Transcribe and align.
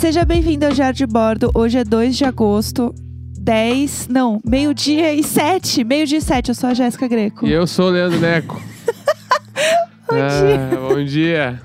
Seja 0.00 0.24
bem-vindo 0.24 0.64
ao 0.64 0.72
Diário 0.72 0.94
de 0.96 1.06
Bordo. 1.06 1.50
Hoje 1.54 1.78
é 1.78 1.84
2 1.84 2.16
de 2.16 2.24
agosto, 2.24 2.94
10, 3.38 4.08
não, 4.08 4.40
meio-dia 4.46 5.12
e 5.12 5.22
7. 5.22 5.84
Meio-dia 5.84 6.18
e 6.18 6.22
7, 6.22 6.48
eu 6.48 6.54
sou 6.54 6.70
a 6.70 6.74
Jéssica 6.74 7.06
Greco. 7.06 7.46
E 7.46 7.52
eu 7.52 7.66
sou 7.66 7.88
o 7.88 7.90
Leandro 7.90 8.18
Neco. 8.18 8.60
Bom 10.08 10.16
Ah, 10.16 10.28
dia. 10.28 10.78
bom 10.80 11.04
dia. 11.04 11.62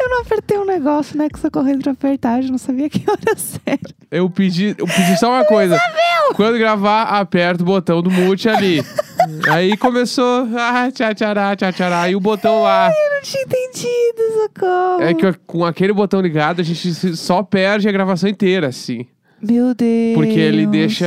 Eu 0.00 0.08
não 0.08 0.22
apertei 0.22 0.58
um 0.58 0.64
negócio, 0.64 1.16
né, 1.16 1.28
que 1.28 1.38
você 1.38 1.48
correndo 1.50 1.82
pra 1.82 1.92
apertar, 1.92 2.42
eu 2.42 2.50
não 2.50 2.58
sabia 2.58 2.88
que 2.90 3.04
hora 3.08 3.36
certa. 3.36 3.94
Eu 4.10 4.28
pedi, 4.30 4.74
eu 4.78 4.86
pedi 4.86 5.16
só 5.18 5.30
uma 5.30 5.44
coisa. 5.44 5.78
Quando 6.34 6.58
gravar, 6.58 7.02
aperta 7.04 7.62
o 7.62 7.66
botão 7.66 8.02
do 8.02 8.10
mute 8.10 8.48
ali. 8.48 8.82
Aí 9.50 9.76
começou, 9.76 10.48
ah, 10.56 10.90
tchá, 10.92 11.14
tchará, 11.14 11.54
tchá, 11.56 11.72
tchará, 11.72 12.08
e 12.10 12.16
o 12.16 12.20
botão 12.20 12.62
lá. 12.62 12.88
Eu 12.90 13.14
não 13.16 13.22
tinha 13.22 13.42
entendido, 13.42 14.42
socorro. 14.42 15.02
É 15.02 15.14
que 15.14 15.32
com 15.46 15.64
aquele 15.64 15.92
botão 15.92 16.20
ligado, 16.20 16.60
a 16.60 16.64
gente 16.64 17.16
só 17.16 17.42
perde 17.42 17.88
a 17.88 17.92
gravação 17.92 18.28
inteira, 18.28 18.68
assim. 18.68 19.06
Meu 19.42 19.74
Deus. 19.74 20.14
Porque 20.14 20.38
ele 20.38 20.66
deixa 20.66 21.06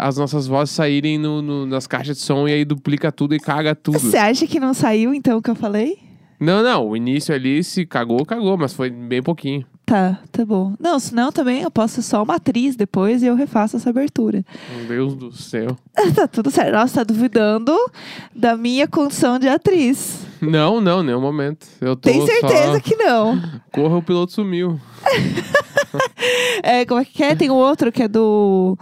as 0.00 0.16
nossas 0.16 0.46
vozes 0.48 0.74
saírem 0.74 1.16
no- 1.16 1.40
no- 1.40 1.64
nas 1.66 1.86
caixas 1.86 2.16
de 2.16 2.22
som 2.22 2.48
e 2.48 2.52
aí 2.52 2.64
duplica 2.64 3.12
tudo 3.12 3.34
e 3.34 3.38
caga 3.38 3.74
tudo. 3.74 3.98
Você 4.00 4.16
acha 4.16 4.46
que 4.46 4.58
não 4.58 4.74
saiu, 4.74 5.14
então, 5.14 5.38
o 5.38 5.42
que 5.42 5.50
eu 5.50 5.54
falei? 5.54 5.96
Não, 6.40 6.62
não, 6.62 6.88
o 6.88 6.96
início 6.96 7.32
ali 7.34 7.62
se 7.62 7.86
cagou, 7.86 8.24
cagou, 8.24 8.56
mas 8.56 8.72
foi 8.72 8.90
bem 8.90 9.22
pouquinho. 9.22 9.64
Tá, 9.88 10.18
tá 10.30 10.44
bom. 10.44 10.74
Não, 10.78 11.00
senão 11.00 11.32
também 11.32 11.62
eu 11.62 11.70
posso 11.70 11.94
ser 11.94 12.02
só 12.02 12.22
uma 12.22 12.34
atriz 12.34 12.76
depois 12.76 13.22
e 13.22 13.26
eu 13.26 13.34
refaço 13.34 13.78
essa 13.78 13.88
abertura. 13.88 14.44
Meu 14.76 14.86
Deus 14.86 15.16
do 15.16 15.32
céu. 15.32 15.74
tá 16.14 16.28
tudo 16.28 16.50
certo. 16.50 16.72
Nossa, 16.74 16.96
tá 16.96 17.04
duvidando 17.04 17.74
da 18.36 18.54
minha 18.54 18.86
condição 18.86 19.38
de 19.38 19.48
atriz. 19.48 20.26
Não, 20.42 20.78
não, 20.78 21.02
nenhum 21.02 21.22
momento. 21.22 21.66
Eu 21.80 21.96
tô 21.96 22.10
Tem 22.10 22.24
certeza 22.26 22.74
só... 22.74 22.80
que 22.80 22.96
não. 22.96 23.40
Corra, 23.72 23.96
o 23.96 24.02
piloto 24.02 24.32
sumiu. 24.32 24.78
É, 26.62 26.84
como 26.84 27.00
é 27.00 27.04
que 27.04 27.22
é? 27.22 27.34
Tem 27.34 27.50
o 27.50 27.54
outro 27.54 27.90
que 27.90 28.02
é 28.02 28.08
do. 28.08 28.76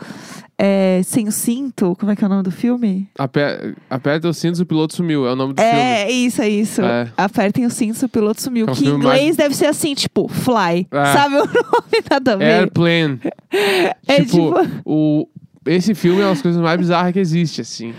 É, 0.59 1.01
Sem 1.05 1.29
o 1.29 1.33
Cinto. 1.33 1.95
Como 1.99 2.11
é 2.13 2.17
que 2.17 2.25
é 2.25 2.27
o 2.27 2.31
nome 2.31 2.43
do 2.43 2.51
filme? 2.51 3.09
Aper... 3.19 3.75
Aperta 3.91 4.29
os 4.29 4.37
cintos, 4.39 4.61
o 4.61 4.67
piloto 4.67 4.95
sumiu. 4.95 5.27
É 5.27 5.33
o 5.33 5.37
nome 5.37 5.53
do 5.53 5.61
filme. 5.63 5.77
É, 5.79 6.11
isso, 6.11 6.41
é 6.41 6.49
isso. 6.49 6.83
É. 6.83 7.09
Apertem 7.17 7.67
os 7.67 7.75
cintos, 7.75 8.03
o 8.03 8.09
piloto 8.09 8.41
sumiu. 8.41 8.67
É 8.67 8.71
um 8.71 8.75
que 8.75 8.85
em 8.87 8.89
inglês 8.89 9.23
mais- 9.25 9.37
deve 9.37 9.55
ser 9.55 9.67
assim, 9.67 9.95
tipo, 9.95 10.29
fly. 10.29 10.87
É. 10.91 11.05
Sabe 11.13 11.35
o 11.37 11.39
nome? 11.45 12.05
Nada 12.11 12.33
a 12.33 12.37
ver. 12.37 12.45
Airplane. 12.45 13.21
É 14.09 14.17
tipo, 14.25 14.55
tipo- 14.55 14.83
o... 14.85 15.29
esse 15.67 15.95
filme 15.95 16.21
é 16.21 16.25
uma 16.25 16.31
das 16.31 16.43
coisas 16.43 16.61
mais 16.61 16.79
bizarras 16.79 17.13
que 17.13 17.19
existe, 17.19 17.61
assim. 17.61 17.95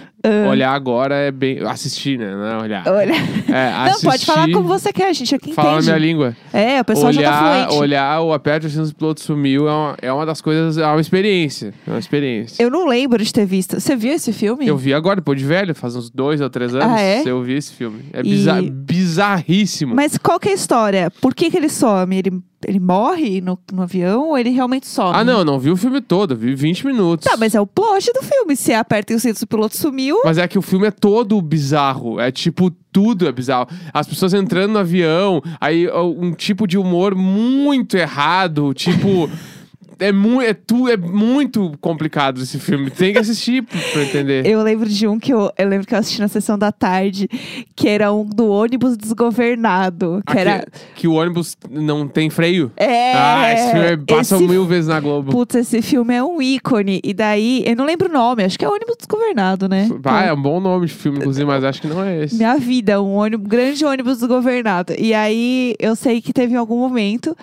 Ah. 0.45 0.49
Olhar 0.49 0.73
agora 0.73 1.15
é 1.15 1.31
bem... 1.31 1.59
Assistir, 1.65 2.17
né? 2.17 2.31
Não 2.35 2.45
é 2.45 2.57
olhar. 2.63 2.83
Olha. 2.87 3.13
É, 3.47 3.71
Não, 3.71 3.81
assistir... 3.85 4.05
pode 4.07 4.25
falar 4.25 4.51
como 4.51 4.67
você 4.67 4.91
quer, 4.91 5.13
gente. 5.13 5.33
Aqui 5.35 5.53
Fala 5.53 5.71
na 5.71 5.77
entende. 5.77 5.87
minha 5.91 5.97
língua. 5.99 6.37
É, 6.53 6.81
o 6.81 6.85
pessoal 6.85 7.11
já 7.13 7.21
tá 7.21 7.27
olhar, 7.29 7.63
fluente. 7.67 7.81
olhar 7.81 8.21
o 8.21 8.33
Aperta 8.33 8.67
os 8.67 8.73
cintos, 8.73 8.89
o 8.91 8.95
piloto 8.95 9.21
sumiu 9.21 9.67
é 9.67 9.71
uma, 9.71 9.97
é 10.01 10.13
uma 10.13 10.25
das 10.25 10.41
coisas... 10.41 10.77
É 10.77 10.85
uma 10.85 10.99
experiência. 11.01 11.73
É 11.85 11.89
uma 11.89 11.99
experiência. 11.99 12.61
Eu 12.61 12.69
não 12.69 12.85
lembro 12.87 13.23
de 13.23 13.31
ter 13.31 13.45
visto. 13.45 13.79
Você 13.79 13.95
viu 13.95 14.13
esse 14.13 14.31
filme? 14.33 14.67
Eu 14.67 14.77
vi 14.77 14.93
agora, 14.93 15.17
depois 15.17 15.39
de 15.39 15.45
velho, 15.45 15.73
faz 15.75 15.95
uns 15.95 16.09
dois 16.09 16.41
ou 16.41 16.49
três 16.49 16.73
anos. 16.75 16.87
Ah, 16.87 17.01
é? 17.01 17.23
Eu 17.25 17.41
vi 17.41 17.53
esse 17.53 17.71
filme. 17.73 18.03
É 18.13 18.19
E- 18.19 18.23
bizar- 18.23 18.61
bizarríssimo. 18.63 19.95
Mas 19.95 20.17
qual 20.17 20.39
que 20.39 20.49
é 20.49 20.51
a 20.51 20.55
história? 20.55 21.11
Por 21.21 21.33
que, 21.33 21.49
que 21.49 21.57
ele 21.57 21.69
some? 21.69 22.15
Ele, 22.17 22.41
ele 22.65 22.79
morre 22.79 23.39
no, 23.41 23.57
no 23.71 23.83
avião 23.83 24.29
ou 24.29 24.37
ele 24.37 24.49
realmente 24.49 24.87
some? 24.87 25.11
Ah, 25.15 25.23
não, 25.23 25.43
não 25.45 25.59
vi 25.59 25.69
o 25.71 25.77
filme 25.77 26.01
todo, 26.01 26.35
vi 26.35 26.53
20 26.55 26.85
minutos. 26.85 27.25
Tá, 27.29 27.37
mas 27.37 27.55
é 27.55 27.61
o 27.61 27.67
plot 27.67 28.11
do 28.13 28.21
filme. 28.21 28.55
Se 28.55 28.73
aperta 28.73 29.13
o 29.13 29.19
cinto, 29.19 29.41
o 29.41 29.47
piloto 29.47 29.77
sumiu. 29.77 30.16
Mas 30.23 30.37
é 30.37 30.47
que 30.47 30.57
o 30.57 30.61
filme 30.61 30.87
é 30.87 30.91
todo 30.91 31.41
bizarro. 31.41 32.19
É 32.19 32.31
tipo, 32.31 32.71
tudo 32.91 33.27
é 33.27 33.31
bizarro. 33.31 33.67
As 33.93 34.07
pessoas 34.07 34.33
entrando 34.33 34.73
no 34.73 34.79
avião, 34.79 35.41
aí 35.59 35.87
um 35.91 36.31
tipo 36.33 36.67
de 36.67 36.77
humor 36.77 37.15
muito 37.15 37.95
errado, 37.95 38.73
tipo. 38.73 39.29
É, 39.99 40.11
mu 40.11 40.41
é, 40.41 40.53
tu, 40.53 40.87
é 40.87 40.95
muito 40.97 41.73
complicado 41.81 42.41
esse 42.41 42.59
filme. 42.59 42.89
Tem 42.89 43.13
que 43.13 43.19
assistir 43.19 43.63
pra 43.63 44.03
entender. 44.03 44.45
Eu 44.45 44.61
lembro 44.61 44.87
de 44.87 45.07
um 45.07 45.19
que 45.19 45.33
eu, 45.33 45.51
eu 45.57 45.67
lembro 45.67 45.87
que 45.87 45.93
eu 45.93 45.99
assisti 45.99 46.19
na 46.21 46.27
sessão 46.27 46.57
da 46.57 46.71
tarde, 46.71 47.27
que 47.75 47.87
era 47.87 48.11
um 48.13 48.25
do 48.25 48.47
ônibus 48.49 48.97
desgovernado. 48.97 50.21
Que 50.25 50.31
Aque- 50.31 50.39
era. 50.39 50.67
Que 50.95 51.07
o 51.07 51.13
ônibus 51.13 51.57
não 51.69 52.07
tem 52.07 52.29
freio. 52.29 52.71
É. 52.77 53.13
ah, 53.13 53.53
esse 53.53 53.71
filme 53.71 53.85
é- 53.87 53.97
passa 53.97 54.35
esse 54.35 54.47
mil 54.47 54.65
vezes 54.65 54.87
na 54.87 54.99
Globo. 54.99 55.31
Putz, 55.31 55.55
esse 55.55 55.81
filme 55.81 56.13
é 56.13 56.23
um 56.23 56.41
ícone. 56.41 56.99
E 57.03 57.13
daí, 57.13 57.63
eu 57.65 57.75
não 57.75 57.85
lembro 57.85 58.09
o 58.09 58.13
nome, 58.13 58.43
acho 58.43 58.57
que 58.57 58.65
é 58.65 58.69
ônibus 58.69 58.95
desgovernado, 58.97 59.67
né? 59.67 59.89
Ah, 60.03 60.25
é 60.25 60.33
um 60.33 60.41
bom 60.41 60.59
nome 60.59 60.87
de 60.87 60.93
filme, 60.93 61.19
inclusive, 61.19 61.45
mas 61.45 61.63
acho 61.63 61.81
que 61.81 61.87
não 61.87 62.03
é 62.03 62.23
esse. 62.23 62.35
Minha 62.35 62.57
vida, 62.57 63.01
um 63.01 63.15
ônibus, 63.15 63.47
grande 63.47 63.85
ônibus 63.85 64.19
desgovernado. 64.19 64.93
E 64.97 65.13
aí, 65.13 65.75
eu 65.79 65.95
sei 65.95 66.21
que 66.21 66.33
teve 66.33 66.55
algum 66.55 66.77
momento 66.77 67.35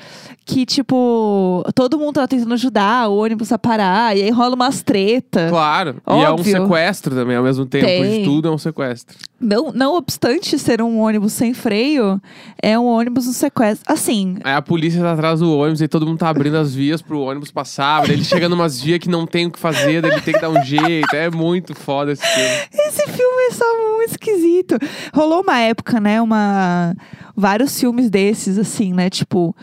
que, 0.44 0.66
tipo, 0.66 1.64
todo 1.74 1.98
mundo 1.98 2.14
tava 2.14 2.28
tentando 2.28 2.43
ajudar 2.52 3.08
o 3.08 3.16
ônibus 3.16 3.50
a 3.50 3.58
parar. 3.58 4.16
E 4.16 4.22
aí 4.22 4.30
rola 4.30 4.54
umas 4.54 4.82
treta. 4.82 5.48
Claro. 5.48 5.96
E 6.06 6.10
é 6.10 6.30
um 6.30 6.34
Óbvio. 6.34 6.52
sequestro 6.52 7.14
também, 7.14 7.36
ao 7.36 7.42
mesmo 7.42 7.64
tempo. 7.64 7.86
Tem. 7.86 8.18
De 8.18 8.24
tudo 8.24 8.48
é 8.48 8.50
um 8.50 8.58
sequestro. 8.58 9.16
Não, 9.40 9.72
não 9.72 9.94
obstante 9.96 10.58
ser 10.58 10.80
um 10.80 11.00
ônibus 11.00 11.32
sem 11.32 11.52
freio, 11.52 12.20
é 12.62 12.78
um 12.78 12.86
ônibus 12.86 13.26
no 13.26 13.32
sequestro. 13.32 13.84
Assim, 13.92 14.36
Aí 14.42 14.54
a 14.54 14.62
polícia 14.62 15.00
tá 15.02 15.12
atrás 15.12 15.40
do 15.40 15.56
ônibus 15.56 15.82
e 15.82 15.88
todo 15.88 16.06
mundo 16.06 16.18
tá 16.18 16.28
abrindo 16.28 16.56
as 16.56 16.74
vias 16.74 17.02
pro 17.02 17.20
ônibus 17.20 17.50
passar. 17.50 18.08
Ele 18.08 18.24
chega 18.24 18.48
numas 18.48 18.80
vias 18.80 18.98
que 19.00 19.08
não 19.08 19.26
tem 19.26 19.46
o 19.46 19.50
que 19.50 19.58
fazer, 19.58 20.00
daí 20.00 20.12
ele 20.12 20.20
tem 20.20 20.34
que 20.34 20.40
dar 20.40 20.48
um 20.50 20.62
jeito. 20.64 21.14
É 21.14 21.30
muito 21.30 21.74
foda 21.74 22.12
esse 22.12 22.26
filme. 22.26 22.50
esse 22.72 23.02
filme 23.02 23.42
é 23.48 23.50
só 23.52 23.64
muito 23.96 24.10
esquisito. 24.10 24.78
Rolou 25.12 25.42
uma 25.42 25.58
época, 25.60 26.00
né? 26.00 26.22
Uma. 26.22 26.94
Vários 27.36 27.78
filmes 27.78 28.08
desses, 28.08 28.58
assim, 28.58 28.92
né? 28.92 29.10
Tipo. 29.10 29.54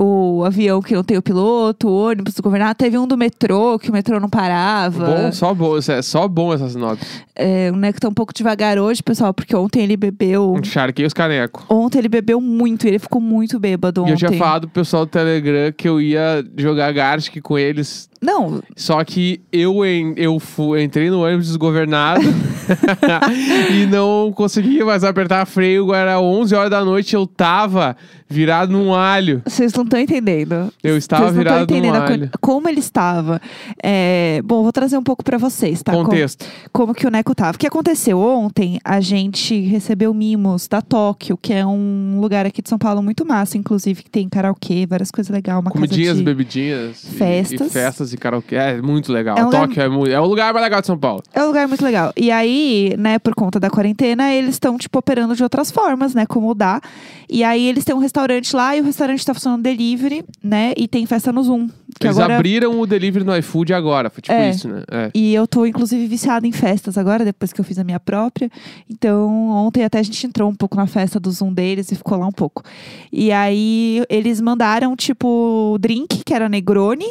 O 0.00 0.44
avião 0.44 0.80
que 0.80 0.94
não 0.94 1.02
tem 1.02 1.16
o 1.18 1.22
piloto, 1.22 1.88
o 1.88 2.08
ônibus 2.08 2.34
do 2.34 2.42
governador. 2.42 2.74
Teve 2.76 2.96
um 2.96 3.06
do 3.06 3.16
metrô, 3.16 3.78
que 3.78 3.90
o 3.90 3.92
metrô 3.92 4.20
não 4.20 4.28
parava. 4.28 5.06
Bom, 5.06 5.32
só 5.32 5.52
bom, 5.52 5.76
é 5.76 6.02
só 6.02 6.28
bom 6.28 6.54
essas 6.54 6.76
notas. 6.76 7.06
É, 7.34 7.70
o 7.72 7.76
Neco 7.76 8.00
tá 8.00 8.08
um 8.08 8.14
pouco 8.14 8.32
devagar 8.32 8.78
hoje, 8.78 9.02
pessoal, 9.02 9.34
porque 9.34 9.54
ontem 9.56 9.82
ele 9.82 9.96
bebeu. 9.96 10.56
Encharquei 10.58 11.04
os 11.04 11.12
canecos. 11.12 11.64
Ontem 11.68 11.98
ele 11.98 12.08
bebeu 12.08 12.40
muito, 12.40 12.86
ele 12.86 12.98
ficou 12.98 13.20
muito 13.20 13.58
bêbado 13.58 14.00
E 14.00 14.02
ontem. 14.02 14.12
eu 14.12 14.16
tinha 14.16 14.32
falado 14.32 14.68
pro 14.68 14.82
pessoal 14.82 15.04
do 15.04 15.08
Telegram 15.10 15.72
que 15.72 15.88
eu 15.88 16.00
ia 16.00 16.44
jogar 16.56 16.92
Gartic 16.92 17.40
com 17.42 17.58
eles. 17.58 18.07
Não, 18.20 18.60
Só 18.76 19.02
que 19.04 19.40
eu, 19.52 19.84
en- 19.84 20.14
eu 20.16 20.38
fu- 20.40 20.76
entrei 20.76 21.08
no 21.10 21.22
ônibus 21.24 21.46
desgovernado 21.46 22.20
e 23.72 23.86
não 23.86 24.32
conseguia 24.32 24.84
mais 24.84 25.04
apertar 25.04 25.46
freio. 25.46 25.92
Era 25.94 26.20
11 26.20 26.54
horas 26.54 26.70
da 26.70 26.84
noite 26.84 27.14
eu 27.14 27.26
tava 27.26 27.96
virado 28.28 28.72
num 28.72 28.92
alho. 28.94 29.42
vocês 29.46 29.72
não 29.72 29.84
estão 29.84 29.98
entendendo. 30.00 30.72
Eu 30.82 30.96
estava 30.96 31.26
não 31.26 31.32
virado 31.32 31.58
num 31.58 31.62
entendendo 31.78 31.94
co- 32.04 32.12
alho. 32.12 32.30
como 32.40 32.68
ele 32.68 32.80
estava. 32.80 33.40
É, 33.82 34.40
bom, 34.44 34.62
vou 34.62 34.72
trazer 34.72 34.98
um 34.98 35.02
pouco 35.02 35.22
pra 35.24 35.38
vocês, 35.38 35.82
tá? 35.82 35.92
Contexto. 35.92 36.44
como 36.72 36.94
que 36.94 37.06
o 37.06 37.10
Neco 37.10 37.34
tava. 37.34 37.56
O 37.56 37.58
que 37.58 37.66
aconteceu 37.66 38.18
ontem? 38.20 38.78
A 38.84 39.00
gente 39.00 39.58
recebeu 39.62 40.12
mimos 40.12 40.68
da 40.68 40.82
Tóquio, 40.82 41.36
que 41.40 41.52
é 41.52 41.64
um 41.64 42.18
lugar 42.20 42.44
aqui 42.46 42.60
de 42.60 42.68
São 42.68 42.78
Paulo 42.78 43.02
muito 43.02 43.24
massa, 43.24 43.56
inclusive, 43.56 44.02
que 44.02 44.10
tem 44.10 44.28
karaokê, 44.28 44.86
várias 44.86 45.10
coisas 45.10 45.30
legais, 45.32 45.58
uma 45.58 45.70
Comidinhas, 45.70 46.08
casa 46.08 46.18
de... 46.18 46.24
bebidinhas. 46.24 47.04
e- 47.04 47.06
festas. 47.16 48.07
E, 48.08 48.10
festas 48.10 48.12
e 48.12 48.16
karaokê. 48.16 48.56
É 48.56 48.80
muito 48.82 49.12
legal. 49.12 49.36
É 49.36 49.42
um 49.42 49.46
lugar- 49.46 49.68
Tóquio 49.68 49.82
é, 49.82 49.88
mu- 49.88 50.06
é 50.06 50.20
o 50.20 50.24
lugar 50.26 50.52
mais 50.52 50.64
legal 50.64 50.80
de 50.80 50.86
São 50.86 50.98
Paulo. 50.98 51.22
É 51.32 51.42
um 51.42 51.46
lugar 51.48 51.68
muito 51.68 51.84
legal. 51.84 52.12
E 52.16 52.30
aí, 52.30 52.94
né, 52.98 53.18
por 53.18 53.34
conta 53.34 53.58
da 53.60 53.70
quarentena, 53.70 54.32
eles 54.32 54.54
estão, 54.56 54.76
tipo, 54.78 54.98
operando 54.98 55.34
de 55.36 55.42
outras 55.42 55.70
formas, 55.70 56.14
né? 56.14 56.26
Como 56.26 56.54
dá. 56.54 56.80
E 57.28 57.44
aí, 57.44 57.66
eles 57.66 57.84
têm 57.84 57.94
um 57.94 57.98
restaurante 57.98 58.54
lá 58.56 58.76
e 58.76 58.80
o 58.80 58.84
restaurante 58.84 59.24
tá 59.24 59.34
funcionando 59.34 59.62
delivery, 59.62 60.24
né? 60.42 60.72
E 60.76 60.88
tem 60.88 61.04
festa 61.06 61.30
no 61.32 61.42
Zoom. 61.42 61.68
Que 61.98 62.06
Eles 62.06 62.18
agora... 62.18 62.36
abriram 62.36 62.80
o 62.80 62.86
delivery 62.86 63.24
no 63.24 63.36
iFood 63.36 63.74
agora. 63.74 64.08
Foi 64.10 64.22
tipo 64.22 64.34
É. 64.34 64.50
isso, 64.50 64.68
né? 64.68 64.82
É. 64.90 65.10
E 65.14 65.34
eu 65.34 65.46
tô, 65.46 65.66
inclusive, 65.66 66.06
viciada 66.06 66.46
em 66.46 66.52
festas 66.52 66.96
agora, 66.96 67.24
depois 67.24 67.52
que 67.52 67.60
eu 67.60 67.64
fiz 67.64 67.78
a 67.78 67.84
minha 67.84 68.00
própria. 68.00 68.50
Então, 68.88 69.50
ontem 69.50 69.84
até 69.84 69.98
a 69.98 70.02
gente 70.02 70.26
entrou 70.26 70.48
um 70.48 70.54
pouco 70.54 70.76
na 70.76 70.86
festa 70.86 71.18
do 71.18 71.30
Zoom 71.30 71.52
deles 71.52 71.90
e 71.92 71.96
ficou 71.96 72.18
lá 72.18 72.26
um 72.26 72.32
pouco. 72.32 72.62
E 73.12 73.32
aí, 73.32 74.04
eles 74.08 74.40
mandaram, 74.40 74.94
tipo, 74.96 75.76
drink, 75.80 76.22
que 76.24 76.34
era 76.34 76.48
Negroni, 76.48 77.06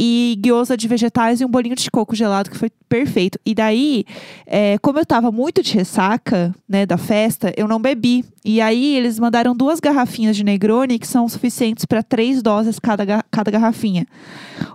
e 0.00 0.38
gyoza 0.40 0.76
de 0.76 0.86
vegetais 0.86 1.40
e 1.40 1.44
um 1.44 1.48
bolinho 1.48 1.74
de 1.74 1.90
coco 1.90 2.14
gelado, 2.14 2.48
que 2.50 2.56
foi 2.56 2.70
perfeito. 2.88 3.36
E 3.44 3.52
daí, 3.52 4.04
é, 4.46 4.78
como 4.78 5.00
eu 5.00 5.04
tava 5.04 5.32
muito 5.32 5.60
de 5.60 5.74
ressaca, 5.74 6.54
né, 6.68 6.86
da 6.86 6.96
festa, 6.96 7.52
eu 7.56 7.66
não 7.66 7.80
bebi. 7.80 8.24
E 8.44 8.60
aí, 8.60 8.94
eles 8.96 9.18
mandaram 9.18 9.56
duas 9.56 9.80
garrafinhas 9.80 10.36
de 10.36 10.44
Negroni, 10.44 11.00
que 11.00 11.06
são 11.06 11.28
suficientes 11.28 11.84
para 11.84 12.00
três 12.00 12.40
doses 12.40 12.78
cada, 12.78 13.24
cada 13.28 13.50
garrafinha. 13.50 14.06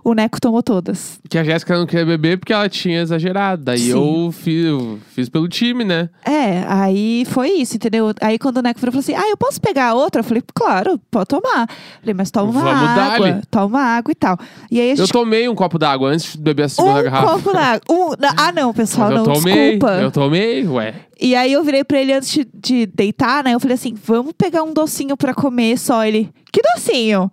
O 0.02 0.12
Neco 0.14 0.40
tomou 0.40 0.62
todas. 0.62 1.18
Que 1.28 1.38
a 1.38 1.44
Jéssica 1.44 1.76
não 1.78 1.86
queria 1.86 2.04
beber 2.04 2.38
porque 2.38 2.52
ela 2.52 2.68
tinha 2.68 3.00
exagerado. 3.00 3.62
Daí 3.64 3.78
Sim. 3.78 3.90
eu 3.90 4.32
fiz, 4.32 4.64
eu 4.66 4.98
fiz 5.14 5.28
pelo 5.28 5.48
time, 5.48 5.82
né? 5.84 6.08
É, 6.24 6.64
aí 6.68 7.24
foi 7.26 7.48
isso, 7.50 7.76
entendeu? 7.76 8.12
Aí 8.20 8.38
quando 8.38 8.58
o 8.58 8.62
Neco 8.62 8.78
virou, 8.80 8.92
falou 8.92 9.00
assim: 9.00 9.14
Ah, 9.14 9.28
eu 9.30 9.36
posso 9.36 9.60
pegar 9.60 9.94
outra? 9.94 10.20
Eu 10.20 10.24
falei, 10.24 10.42
claro, 10.54 10.98
pode 11.10 11.26
tomar. 11.28 11.68
Falei, 12.00 12.14
mas 12.14 12.30
toma 12.30 12.50
uma 12.50 12.60
Vamos 12.62 12.88
água, 12.90 13.30
dali. 13.30 13.42
toma 13.50 13.80
água 13.80 14.12
e 14.12 14.14
tal. 14.14 14.38
E 14.70 14.80
aí 14.80 14.88
a 14.88 14.92
Eu 14.92 14.96
gente. 14.96 15.12
tomei 15.12 15.48
um 15.48 15.54
copo 15.54 15.78
d'água 15.78 16.10
antes 16.10 16.32
de 16.32 16.38
beber 16.42 16.64
a 16.64 16.68
segunda 16.68 17.00
Um 17.00 17.02
garrafa. 17.04 17.26
copo 17.32 17.52
d'água. 17.52 17.80
Um, 17.90 18.10
ah, 18.36 18.52
não, 18.52 18.72
pessoal, 18.74 19.08
Mas 19.10 19.18
eu 19.18 19.24
não, 19.26 19.34
tomei, 19.34 19.54
desculpa. 19.72 19.92
eu 19.94 20.10
tomei, 20.10 20.66
ué. 20.68 20.94
E 21.20 21.34
aí 21.34 21.52
eu 21.52 21.62
virei 21.64 21.84
pra 21.84 22.00
ele 22.00 22.12
antes 22.12 22.30
de, 22.30 22.46
de 22.52 22.86
deitar, 22.86 23.42
né? 23.44 23.54
Eu 23.54 23.60
falei 23.60 23.74
assim: 23.76 23.94
vamos 23.94 24.32
pegar 24.36 24.62
um 24.62 24.72
docinho 24.74 25.16
pra 25.16 25.32
comer 25.32 25.78
só. 25.78 26.04
Ele, 26.04 26.28
que 26.52 26.60
docinho? 26.74 27.30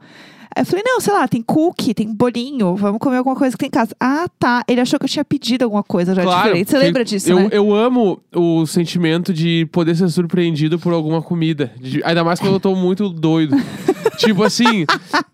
Aí 0.56 0.62
eu 0.64 0.66
falei, 0.66 0.84
não, 0.86 1.00
sei 1.00 1.14
lá, 1.14 1.28
tem 1.28 1.42
cookie, 1.42 1.94
tem 1.94 2.14
bolinho, 2.14 2.76
vamos 2.76 3.00
comer 3.00 3.18
alguma 3.18 3.36
coisa 3.36 3.56
que 3.56 3.60
tem 3.60 3.68
em 3.68 3.72
casa. 3.72 3.96
Ah, 4.00 4.28
tá. 4.38 4.64
Ele 4.68 4.82
achou 4.82 5.00
que 5.00 5.06
eu 5.06 5.10
tinha 5.10 5.24
pedido 5.24 5.64
alguma 5.64 5.82
coisa 5.84 6.14
já 6.14 6.24
Claro, 6.24 6.48
diferente. 6.50 6.70
Você 6.70 6.78
lembra 6.78 7.06
disso, 7.06 7.30
eu, 7.32 7.36
né? 7.40 7.50
eu 7.52 7.74
amo 7.74 8.22
o 8.36 8.66
sentimento 8.66 9.34
de 9.34 9.66
poder 9.72 9.96
ser 9.96 10.10
surpreendido 10.10 10.78
por 10.78 10.92
alguma 10.94 11.22
comida. 11.22 11.72
De- 11.80 12.04
ainda 12.04 12.24
mais 12.24 12.40
quando 12.40 12.54
eu 12.56 12.60
tô 12.60 12.76
muito 12.76 13.08
doido. 13.10 13.56
tipo 14.18 14.44
assim, 14.44 14.86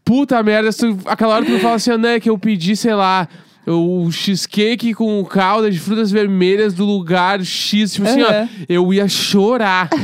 puta 0.06 0.42
merda, 0.44 0.70
tu- 0.72 0.98
aquela 1.06 1.36
hora 1.36 1.46
que 1.46 1.52
tu 1.52 1.60
fala 1.60 1.76
assim, 1.76 1.98
né, 1.98 2.20
que 2.20 2.30
eu 2.30 2.38
pedi, 2.38 2.76
sei 2.76 2.94
lá, 2.94 3.28
o 3.66 4.10
cheesecake 4.12 4.94
com 4.94 5.26
calda 5.26 5.70
de 5.72 5.80
frutas 5.80 6.12
vermelhas 6.12 6.74
do 6.76 6.86
lugar 6.86 7.44
X. 7.44 7.94
Tipo 7.94 8.08
assim, 8.08 8.22
ó, 8.22 8.48
eu 8.70 8.94
ia 8.94 9.08
chorar. 9.08 9.90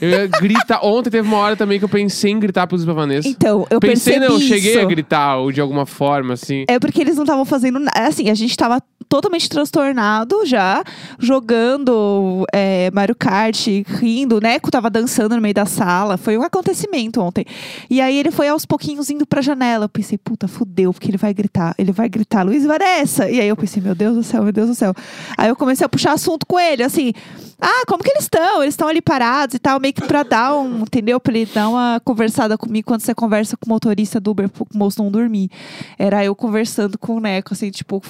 Eu 0.00 0.08
ia 0.08 0.26
gritar. 0.26 0.84
Ontem 0.84 1.10
teve 1.10 1.26
uma 1.26 1.38
hora 1.38 1.56
também 1.56 1.78
que 1.78 1.84
eu 1.84 1.88
pensei 1.88 2.30
em 2.30 2.38
gritar 2.38 2.66
pros 2.66 2.84
Vanessa. 2.84 3.28
Então, 3.28 3.66
eu 3.70 3.80
pensei, 3.80 4.18
não, 4.18 4.38
cheguei 4.38 4.72
isso. 4.72 4.80
a 4.80 4.84
gritar 4.84 5.36
ou 5.36 5.50
de 5.50 5.60
alguma 5.60 5.86
forma, 5.86 6.34
assim. 6.34 6.64
É 6.68 6.78
porque 6.78 7.00
eles 7.00 7.16
não 7.16 7.24
estavam 7.24 7.44
fazendo 7.44 7.78
nada. 7.78 8.06
Assim, 8.06 8.30
a 8.30 8.34
gente 8.34 8.56
tava 8.56 8.80
totalmente 9.08 9.48
transtornado 9.48 10.44
já, 10.44 10.82
jogando 11.18 12.44
é, 12.52 12.90
Mario 12.92 13.14
Kart, 13.14 13.66
rindo. 13.86 14.36
O 14.36 14.40
Neco 14.40 14.70
tava 14.70 14.90
dançando 14.90 15.34
no 15.34 15.42
meio 15.42 15.54
da 15.54 15.66
sala. 15.66 16.16
Foi 16.16 16.36
um 16.36 16.42
acontecimento 16.42 17.20
ontem. 17.20 17.44
E 17.88 18.00
aí 18.00 18.18
ele 18.18 18.30
foi 18.30 18.48
aos 18.48 18.66
pouquinhos 18.66 19.10
indo 19.10 19.26
pra 19.26 19.40
janela. 19.40 19.84
Eu 19.84 19.88
pensei, 19.88 20.18
puta, 20.18 20.48
fudeu, 20.48 20.92
porque 20.92 21.10
ele 21.10 21.18
vai 21.18 21.32
gritar. 21.32 21.74
Ele 21.78 21.92
vai 21.92 22.08
gritar, 22.08 22.42
Luiz 22.42 22.64
Vanessa. 22.64 23.30
E 23.30 23.40
aí 23.40 23.48
eu 23.48 23.56
pensei, 23.56 23.82
meu 23.82 23.94
Deus 23.94 24.16
do 24.16 24.22
céu, 24.22 24.42
meu 24.42 24.52
Deus 24.52 24.68
do 24.68 24.74
céu. 24.74 24.94
Aí 25.36 25.48
eu 25.48 25.56
comecei 25.56 25.84
a 25.84 25.88
puxar 25.88 26.12
assunto 26.12 26.46
com 26.46 26.58
ele, 26.58 26.82
assim. 26.82 27.12
Ah, 27.60 27.84
como 27.86 28.02
que 28.02 28.10
eles 28.10 28.24
estão? 28.24 28.62
Eles 28.62 28.74
estão 28.74 28.86
ali 28.86 29.00
parados 29.00 29.54
e 29.54 29.58
tal, 29.58 29.80
meio 29.80 29.94
que 29.94 30.06
pra 30.06 30.22
dar 30.22 30.56
um, 30.56 30.80
entendeu? 30.82 31.18
Pra 31.18 31.32
ele 31.36 31.50
dar 31.52 31.68
uma 31.68 32.00
conversada 32.04 32.58
comigo 32.58 32.86
quando 32.86 33.00
você 33.00 33.14
conversa 33.14 33.56
com 33.56 33.66
o 33.66 33.68
motorista 33.72 34.20
do 34.20 34.30
Uber 34.30 34.48
pro 34.48 34.66
moço 34.74 35.02
não 35.02 35.10
dormir. 35.10 35.50
Era 35.98 36.24
eu 36.24 36.34
conversando 36.34 36.98
com 36.98 37.16
o 37.16 37.20
Neco, 37.20 37.54
assim, 37.54 37.70
tipo, 37.70 38.02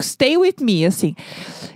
stay 0.00 0.36
with 0.36 0.54
me, 0.60 0.86
assim. 0.86 1.14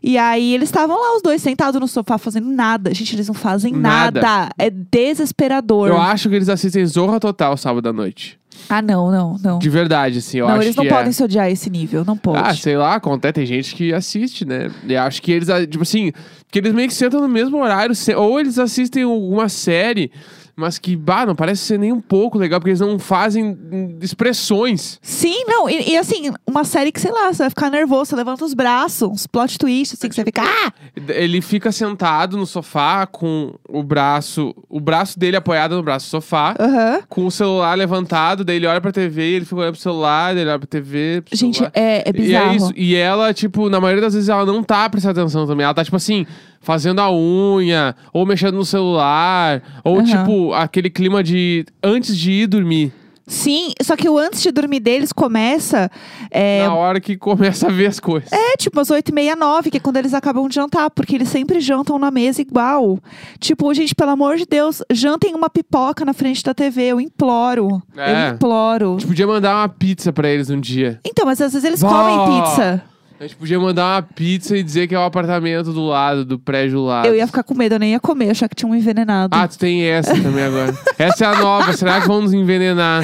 E 0.03 0.17
aí 0.17 0.55
eles 0.55 0.69
estavam 0.69 0.97
lá, 0.97 1.17
os 1.17 1.23
dois, 1.23 1.43
sentados 1.43 1.81
no 1.81 1.89
sofá, 1.89 2.19
fazendo 2.19 2.49
nada. 2.49 2.95
Gente, 2.95 3.17
eles 3.17 3.27
não 3.27 3.35
fazem 3.35 3.73
Nada. 3.73 4.21
nada. 4.21 4.53
É 4.57 4.71
desesperador. 4.71 5.89
Eu 5.89 6.01
acho 6.01 6.29
que 6.29 6.35
eles 6.37 6.49
assistem 6.49 6.87
Zorra 6.87 7.19
Total 7.19 7.57
sábado 7.57 7.89
à 7.89 7.93
noite. 7.93 8.39
Ah, 8.69 8.83
não, 8.83 9.11
não, 9.11 9.37
não. 9.43 9.59
De 9.59 9.69
verdade, 9.69 10.19
assim. 10.19 10.39
Eu 10.39 10.47
não, 10.47 10.55
acho 10.55 10.63
eles 10.63 10.77
não 10.77 10.85
que 10.85 10.91
podem 10.91 11.09
é. 11.09 11.13
se 11.13 11.23
odiar 11.23 11.45
a 11.47 11.51
esse 11.51 11.69
nível, 11.71 12.05
não 12.05 12.17
pode. 12.17 12.39
Ah, 12.39 12.55
sei 12.55 12.77
lá, 12.77 12.95
acontece, 12.95 13.33
tem 13.35 13.47
gente 13.47 13.75
que 13.75 13.93
assiste, 13.93 14.45
né? 14.45 14.71
E 14.87 14.97
acho 14.97 15.21
que 15.23 15.33
eles, 15.33 15.49
ah, 15.49 15.67
tipo 15.67 15.83
assim, 15.83 16.13
que 16.51 16.59
eles 16.59 16.73
meio 16.73 16.89
que 16.89 16.95
sentam 16.95 17.21
no 17.21 17.29
mesmo 17.29 17.59
horário, 17.59 17.95
ou 18.17 18.41
eles 18.41 18.59
assistem 18.59 19.03
alguma 19.03 19.49
série, 19.49 20.11
mas 20.59 20.77
que, 20.79 20.97
bah, 20.97 21.25
não 21.25 21.37
parece 21.37 21.63
ser 21.63 21.79
nem 21.79 21.93
um 21.93 22.01
pouco 22.01 22.37
legal, 22.37 22.59
porque 22.59 22.71
eles 22.71 22.81
não 22.81 22.99
fazem 22.99 23.57
expressões. 24.03 24.99
Sim, 25.01 25.45
não, 25.47 25.69
e, 25.71 25.91
e 25.93 25.97
assim, 25.97 26.33
uma 26.47 26.65
série 26.65 26.91
que, 26.91 27.01
sei 27.01 27.13
lá, 27.13 27.33
você 27.33 27.45
vai 27.45 27.51
ficar 27.51 27.71
nervoso, 27.71 28.07
você 28.11 28.17
levanta 28.17 28.45
os 28.45 28.55
braços, 28.55 29.09
uns 29.09 29.27
plot 29.27 29.59
twists, 29.59 29.99
assim, 29.99 30.09
que 30.09 30.15
você 30.15 30.25
fica, 30.25 30.43
ah! 30.43 30.73
Ele 31.09 31.41
fica 31.41 31.71
sentado 31.71 32.37
no 32.37 32.47
sofá 32.47 33.07
com 33.07 33.55
o 33.69 33.83
braço, 33.83 34.55
o 34.69 34.81
braço 34.81 35.19
dele 35.19 35.37
apoiado 35.37 35.77
no 35.77 35.83
braço 35.83 36.07
do 36.07 36.11
sofá, 36.11 36.55
Aham. 36.59 37.03
com 37.09 37.27
o 37.27 37.31
celular 37.31 37.77
levantado, 37.77 38.45
daí 38.45 38.57
ele 38.57 38.67
olha 38.67 38.81
pra 38.81 38.91
TV, 38.91 39.23
ele 39.23 39.45
fica 39.45 39.57
olhando 39.61 39.73
pro 39.75 39.81
celular, 39.83 40.35
daí 40.35 40.43
ele 40.43 40.51
olha 40.51 40.59
pra 40.59 40.67
TV. 40.69 41.23
pro 41.25 41.37
Gente, 41.37 41.55
celular. 41.59 41.73
é, 41.75 41.99
é 42.05 42.09
E 42.09 42.13
bizarro. 42.13 42.51
é 42.53 42.57
isso. 42.57 42.73
E 42.77 42.95
ela, 42.97 43.33
tipo, 43.33 43.69
na 43.69 43.81
maioria 43.81 44.03
das 44.03 44.15
vezes 44.15 44.29
ela 44.29 44.45
não 44.45 44.63
tá 44.63 44.89
prestando 44.91 45.21
atenção 45.21 45.47
também. 45.47 45.65
Ela 45.65 45.75
tá, 45.75 45.85
tipo 45.85 45.97
assim, 45.97 46.27
fazendo 46.61 47.01
a 47.01 47.11
unha, 47.13 47.95
ou 48.13 48.27
mexendo 48.27 48.55
no 48.57 48.65
celular, 48.65 49.63
ou, 49.85 49.97
Aham. 49.99 50.05
tipo, 50.05 50.53
aquele 50.55 50.91
clima 50.91 51.23
de 51.23 51.65
antes 51.83 52.17
de 52.17 52.31
ir 52.33 52.47
dormir. 52.47 52.93
Sim, 53.31 53.73
só 53.83 53.95
que 53.95 54.09
o 54.09 54.17
antes 54.17 54.41
de 54.43 54.51
dormir 54.51 54.81
deles 54.81 55.13
começa. 55.13 55.91
É, 56.31 56.67
Na 56.67 56.75
hora 56.75 56.99
que 56.99 57.15
começa 57.15 57.67
a 57.67 57.71
ver 57.71 57.85
as 57.85 58.01
coisas. 58.01 58.33
é 58.33 58.57
tipo 58.57 58.81
às 58.81 58.91
8 58.91 59.11
e 59.11 59.13
meia, 59.13 59.37
9, 59.37 59.71
que 59.71 59.77
é 59.77 59.81
quando 59.81 59.99
eles 59.99 60.15
acabam 60.15 60.49
de 60.49 60.55
jantar, 60.55 60.89
porque 60.89 61.15
eles 61.15 61.29
sempre 61.29 61.61
jantam 61.61 61.99
na 61.99 62.11
mesa 62.11 62.41
igual. 62.41 62.99
Tipo, 63.39 63.75
gente, 63.75 63.95
pelo 63.95 64.13
amor 64.13 64.39
de 64.39 64.47
Deus, 64.47 64.83
jantem 64.91 65.35
uma 65.35 65.51
pipoca 65.51 66.07
na 66.07 66.15
frente 66.15 66.43
da 66.43 66.55
TV, 66.55 66.85
eu 66.85 66.99
imploro. 67.03 67.83
É. 67.95 68.31
Eu 68.31 68.35
imploro. 68.35 68.97
A 68.97 68.99
gente 69.01 69.09
podia 69.09 69.27
mandar 69.27 69.57
uma 69.57 69.69
pizza 69.69 70.11
pra 70.11 70.27
eles 70.31 70.49
um 70.49 70.59
dia. 70.59 70.99
Então, 71.05 71.27
mas 71.27 71.39
às 71.43 71.53
vezes 71.53 71.67
eles 71.69 71.81
Vó! 71.83 71.89
comem 71.91 72.43
pizza. 72.43 72.83
A 73.21 73.25
gente 73.25 73.35
podia 73.35 73.59
mandar 73.59 73.97
uma 73.97 74.03
pizza 74.03 74.57
e 74.57 74.63
dizer 74.63 74.87
que 74.87 74.95
é 74.95 74.99
o 74.99 75.03
apartamento 75.03 75.73
do 75.73 75.85
lado, 75.85 76.25
do 76.25 76.39
prédio 76.39 76.79
do 76.79 76.85
lado. 76.85 77.09
Eu 77.09 77.17
ia 77.17 77.27
ficar 77.27 77.43
com 77.43 77.53
medo, 77.53 77.75
eu 77.75 77.79
nem 77.81 77.91
ia 77.91 77.99
comer, 77.99 78.31
achar 78.31 78.49
que 78.49 78.55
tinha 78.55 78.71
um 78.71 78.75
envenenado. 78.77 79.37
Ah, 79.37 79.49
tu 79.49 79.59
tem 79.59 79.83
essa 79.83 80.13
também 80.23 80.45
agora. 80.45 80.73
essa 80.97 81.25
é 81.25 81.27
a 81.27 81.35
nova. 81.35 81.73
Será 81.73 82.01
que 82.01 82.07
vão 82.07 82.23
nos 82.23 82.33
envenenar? 82.33 83.03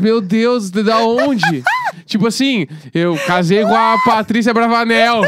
Meu 0.00 0.20
Deus, 0.20 0.70
da 0.70 0.98
onde? 1.00 1.64
Tipo 2.06 2.28
assim, 2.28 2.68
eu 2.94 3.18
casei 3.26 3.62
com 3.62 3.74
a 3.74 3.96
Patrícia 4.04 4.54
Bravanel. 4.54 5.22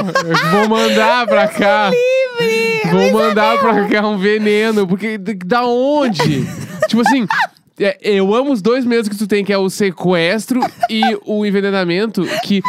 Vou 0.53 0.69
mandar 0.69 1.27
pra 1.27 1.49
cá. 1.49 1.91
Livre! 1.91 2.91
Vou 2.93 3.13
mandar 3.13 3.59
pra 3.59 3.89
cá 3.89 4.07
um 4.07 4.19
veneno. 4.19 4.87
Porque 4.87 5.19
da 5.19 5.65
onde? 5.65 6.47
tipo 6.87 7.03
assim. 7.03 7.27
é, 7.81 7.99
eu 8.03 8.33
amo 8.33 8.53
os 8.53 8.63
dois 8.63 8.85
medos 8.85 9.09
que 9.09 9.17
tu 9.17 9.27
tem, 9.27 9.45
que 9.45 9.53
é 9.53 9.59
o 9.59 9.69
sequestro 9.69 10.61
e 10.89 11.03
o 11.25 11.45
envenenamento, 11.45 12.25
que. 12.45 12.63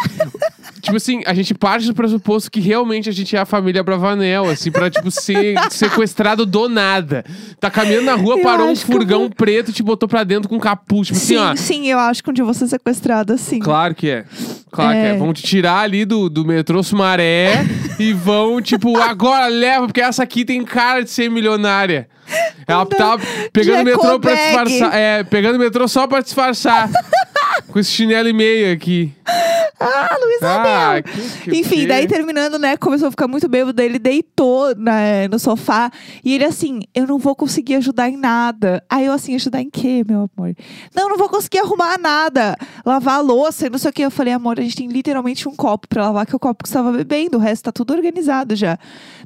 Tipo 0.81 0.95
assim, 0.97 1.21
a 1.25 1.33
gente 1.33 1.53
parte 1.53 1.88
do 1.88 1.94
pressuposto 1.94 2.51
que 2.51 2.59
realmente 2.59 3.09
a 3.09 3.12
gente 3.12 3.35
é 3.35 3.39
a 3.39 3.45
família 3.45 3.83
Bravanel, 3.83 4.50
assim, 4.50 4.71
pra, 4.71 4.89
tipo, 4.89 5.09
ser 5.09 5.56
sequestrado 5.71 6.45
do 6.45 6.69
nada. 6.69 7.25
Tá 7.59 7.69
caminhando 7.69 8.06
na 8.06 8.15
rua, 8.15 8.38
Eu 8.38 8.44
parou 8.44 8.68
um 8.68 8.71
eu 8.71 8.75
furgão 8.75 9.29
preto 9.29 9.71
e 9.71 9.74
te 9.74 9.81
botou 9.83 10.07
pra 10.07 10.24
dentro 10.24 10.47
com 10.47 10.59
capuz. 10.59 11.07
Tipo 11.07 11.19
Sim, 11.19 11.38
assim, 11.38 11.45
ó. 11.51 11.56
sim, 11.56 11.88
eu 11.88 12.00
acho 12.00 12.24
que 12.24 12.29
um 12.29 12.33
dia 12.33 12.41
eu 12.41 12.45
vou 12.45 12.53
ser 12.53 12.68
sequestrada 12.68 13.33
assim. 13.33 13.59
Claro 13.59 13.95
que 13.95 14.09
é. 14.09 14.25
Claro 14.71 14.91
que 14.91 14.97
é. 14.97 15.07
É. 15.09 15.18
Vão 15.18 15.33
te 15.33 15.44
tirar 15.44 15.79
ali 15.79 16.06
do, 16.06 16.29
do 16.29 16.45
metrô 16.45 16.83
Sumaré 16.83 17.65
e 18.00 18.13
vão, 18.13 18.62
tipo, 18.62 18.95
agora 18.97 19.47
leva, 19.47 19.88
porque 19.88 20.01
essa 20.01 20.23
aqui 20.23 20.45
tem 20.45 20.63
cara 20.63 21.03
de 21.03 21.09
ser 21.09 21.30
milionária. 21.30 22.07
Ela 22.68 22.85
tá 22.85 23.18
pegando 23.53 23.81
o 23.81 23.85
metrô 23.85 24.19
pra 24.19 24.33
disfarçar. 24.33 24.94
É, 24.94 25.23
pegando 25.23 25.56
o 25.56 25.59
metrô 25.59 25.88
só 25.88 26.06
pra 26.06 26.21
disfarçar. 26.21 26.89
Com 27.69 27.80
esse 27.80 27.91
chinelo 27.91 28.27
e 28.27 28.33
meio 28.33 28.73
aqui. 28.73 29.13
Ah, 29.79 30.17
Luiz 30.21 30.43
Ah, 30.43 30.91
Abel! 30.91 31.03
que, 31.03 31.41
que, 31.51 31.57
Enfim, 31.57 31.75
que? 31.77 31.87
daí 31.87 32.07
terminando, 32.07 32.57
né? 32.57 32.77
Começou 32.77 33.07
a 33.07 33.11
ficar 33.11 33.27
muito 33.27 33.47
bêbado. 33.47 33.81
Ele 33.81 33.99
deitou 33.99 34.75
né, 34.75 35.27
no 35.27 35.37
sofá. 35.37 35.91
E 36.23 36.33
ele 36.33 36.45
assim, 36.45 36.81
eu 36.93 37.05
não 37.05 37.17
vou 37.17 37.35
conseguir 37.35 37.75
ajudar 37.75 38.09
em 38.09 38.17
nada. 38.17 38.83
Aí 38.89 39.06
eu 39.06 39.13
assim, 39.13 39.35
ajudar 39.35 39.61
em 39.61 39.69
quê, 39.69 40.03
meu 40.07 40.30
amor? 40.35 40.56
Não, 40.95 41.09
não 41.09 41.18
vou 41.18 41.30
conseguir 41.30 41.59
arrumar 41.59 41.97
nada. 41.97 42.57
Lavar 42.85 43.15
a 43.15 43.21
louça 43.21 43.68
e 43.68 43.69
não 43.69 43.77
sei 43.77 43.89
o 43.89 43.94
que. 43.94 44.01
Eu 44.01 44.11
falei, 44.11 44.33
amor, 44.33 44.59
a 44.59 44.63
gente 44.63 44.75
tem 44.75 44.87
literalmente 44.87 45.47
um 45.47 45.56
copo 45.56 45.87
pra 45.87 46.06
lavar, 46.06 46.25
que 46.25 46.33
é 46.33 46.35
o 46.35 46.39
copo 46.39 46.63
que 46.63 46.69
você 46.69 46.77
estava 46.77 46.92
bebendo. 46.95 47.37
O 47.37 47.42
resto 47.42 47.63
tá 47.65 47.71
tudo 47.71 47.94
organizado 47.94 48.56
já. 48.56 48.77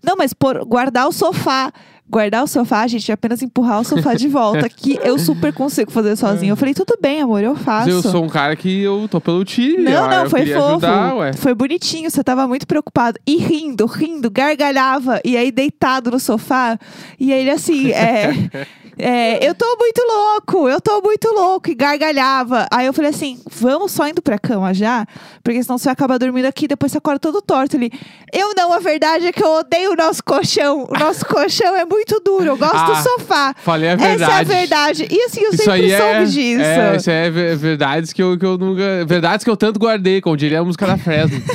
Não, 0.03 0.15
mas 0.17 0.33
por 0.33 0.65
guardar 0.65 1.07
o 1.07 1.11
sofá. 1.11 1.71
Guardar 2.11 2.43
o 2.43 2.47
sofá, 2.47 2.85
gente, 2.87 3.09
é 3.09 3.13
apenas 3.13 3.41
empurrar 3.41 3.79
o 3.79 3.85
sofá 3.85 4.13
de 4.13 4.27
volta, 4.27 4.67
que 4.67 4.99
eu 5.01 5.17
super 5.17 5.53
consigo 5.53 5.89
fazer 5.89 6.17
sozinho. 6.17 6.51
Eu 6.51 6.57
falei, 6.57 6.73
tudo 6.73 6.97
bem, 7.01 7.21
amor, 7.21 7.41
eu 7.41 7.55
faço. 7.55 7.87
Mas 7.87 8.05
eu 8.05 8.11
sou 8.11 8.25
um 8.25 8.27
cara 8.27 8.53
que 8.53 8.81
eu 8.81 9.07
tô 9.09 9.21
pelo 9.21 9.45
time. 9.45 9.83
Não, 9.83 10.09
não, 10.09 10.29
foi 10.29 10.45
fofo. 10.45 10.85
Ajudar. 10.85 11.33
Foi 11.37 11.53
bonitinho, 11.53 12.11
você 12.11 12.21
tava 12.21 12.45
muito 12.49 12.67
preocupado. 12.67 13.17
E 13.25 13.37
rindo, 13.37 13.85
rindo, 13.85 14.29
gargalhava. 14.29 15.21
E 15.23 15.37
aí, 15.37 15.53
deitado 15.53 16.11
no 16.11 16.19
sofá. 16.19 16.77
E 17.17 17.31
aí, 17.31 17.39
ele 17.39 17.49
assim, 17.49 17.91
é. 17.91 18.33
é, 19.01 19.47
eu 19.47 19.55
tô 19.55 19.65
muito 19.79 20.01
louco, 20.01 20.69
eu 20.69 20.79
tô 20.79 21.01
muito 21.01 21.27
louco. 21.29 21.69
E 21.69 21.75
gargalhava. 21.75 22.67
Aí 22.71 22.85
eu 22.85 22.93
falei 22.93 23.09
assim: 23.09 23.39
vamos 23.49 23.91
só 23.91 24.07
indo 24.07 24.21
pra 24.21 24.37
cama 24.37 24.73
já? 24.73 25.05
Porque 25.43 25.61
senão 25.63 25.77
você 25.77 25.85
vai 25.85 25.93
acabar 25.93 26.17
dormindo 26.19 26.45
aqui 26.45 26.67
depois 26.67 26.91
você 26.91 26.97
acorda 26.99 27.19
todo 27.19 27.41
torto. 27.41 27.75
Ele, 27.77 27.91
eu 28.31 28.53
não, 28.55 28.71
a 28.73 28.79
verdade 28.79 29.27
é 29.27 29.31
que 29.31 29.43
eu 29.43 29.49
odeio 29.49 29.91
o 29.91 29.95
nosso 29.95 30.23
colchão. 30.23 30.87
O 30.89 30.99
nosso 30.99 31.25
colchão 31.27 31.75
é 31.75 31.83
muito 31.85 32.19
duro, 32.23 32.45
eu 32.45 32.57
gosto 32.57 32.85
do 32.85 32.91
Ah, 32.91 33.01
sofá. 33.03 33.55
Falei 33.63 33.89
a 33.89 33.93
Essa 33.93 34.03
é 34.03 34.05
a 34.05 34.15
verdade. 34.17 34.45
verdade. 34.49 35.07
E 35.09 35.21
assim, 35.23 35.41
eu 35.41 35.49
Isso 35.53 35.63
sempre 35.63 35.97
soube 35.97 36.13
é, 36.13 36.23
disso. 36.25 36.61
É, 36.63 36.95
isso 36.95 37.09
é 37.11 37.29
ve- 37.29 37.55
verdades 37.55 38.13
que 38.13 38.21
eu, 38.21 38.37
que 38.37 38.45
eu 38.45 38.57
nunca. 38.57 39.05
Verdades 39.05 39.43
que 39.43 39.49
eu 39.49 39.57
tanto 39.57 39.79
guardei, 39.79 40.21
como 40.21 40.37
diria 40.37 40.59
a 40.59 40.63
música 40.63 40.85
da 40.85 40.97
Fresno. 40.97 41.41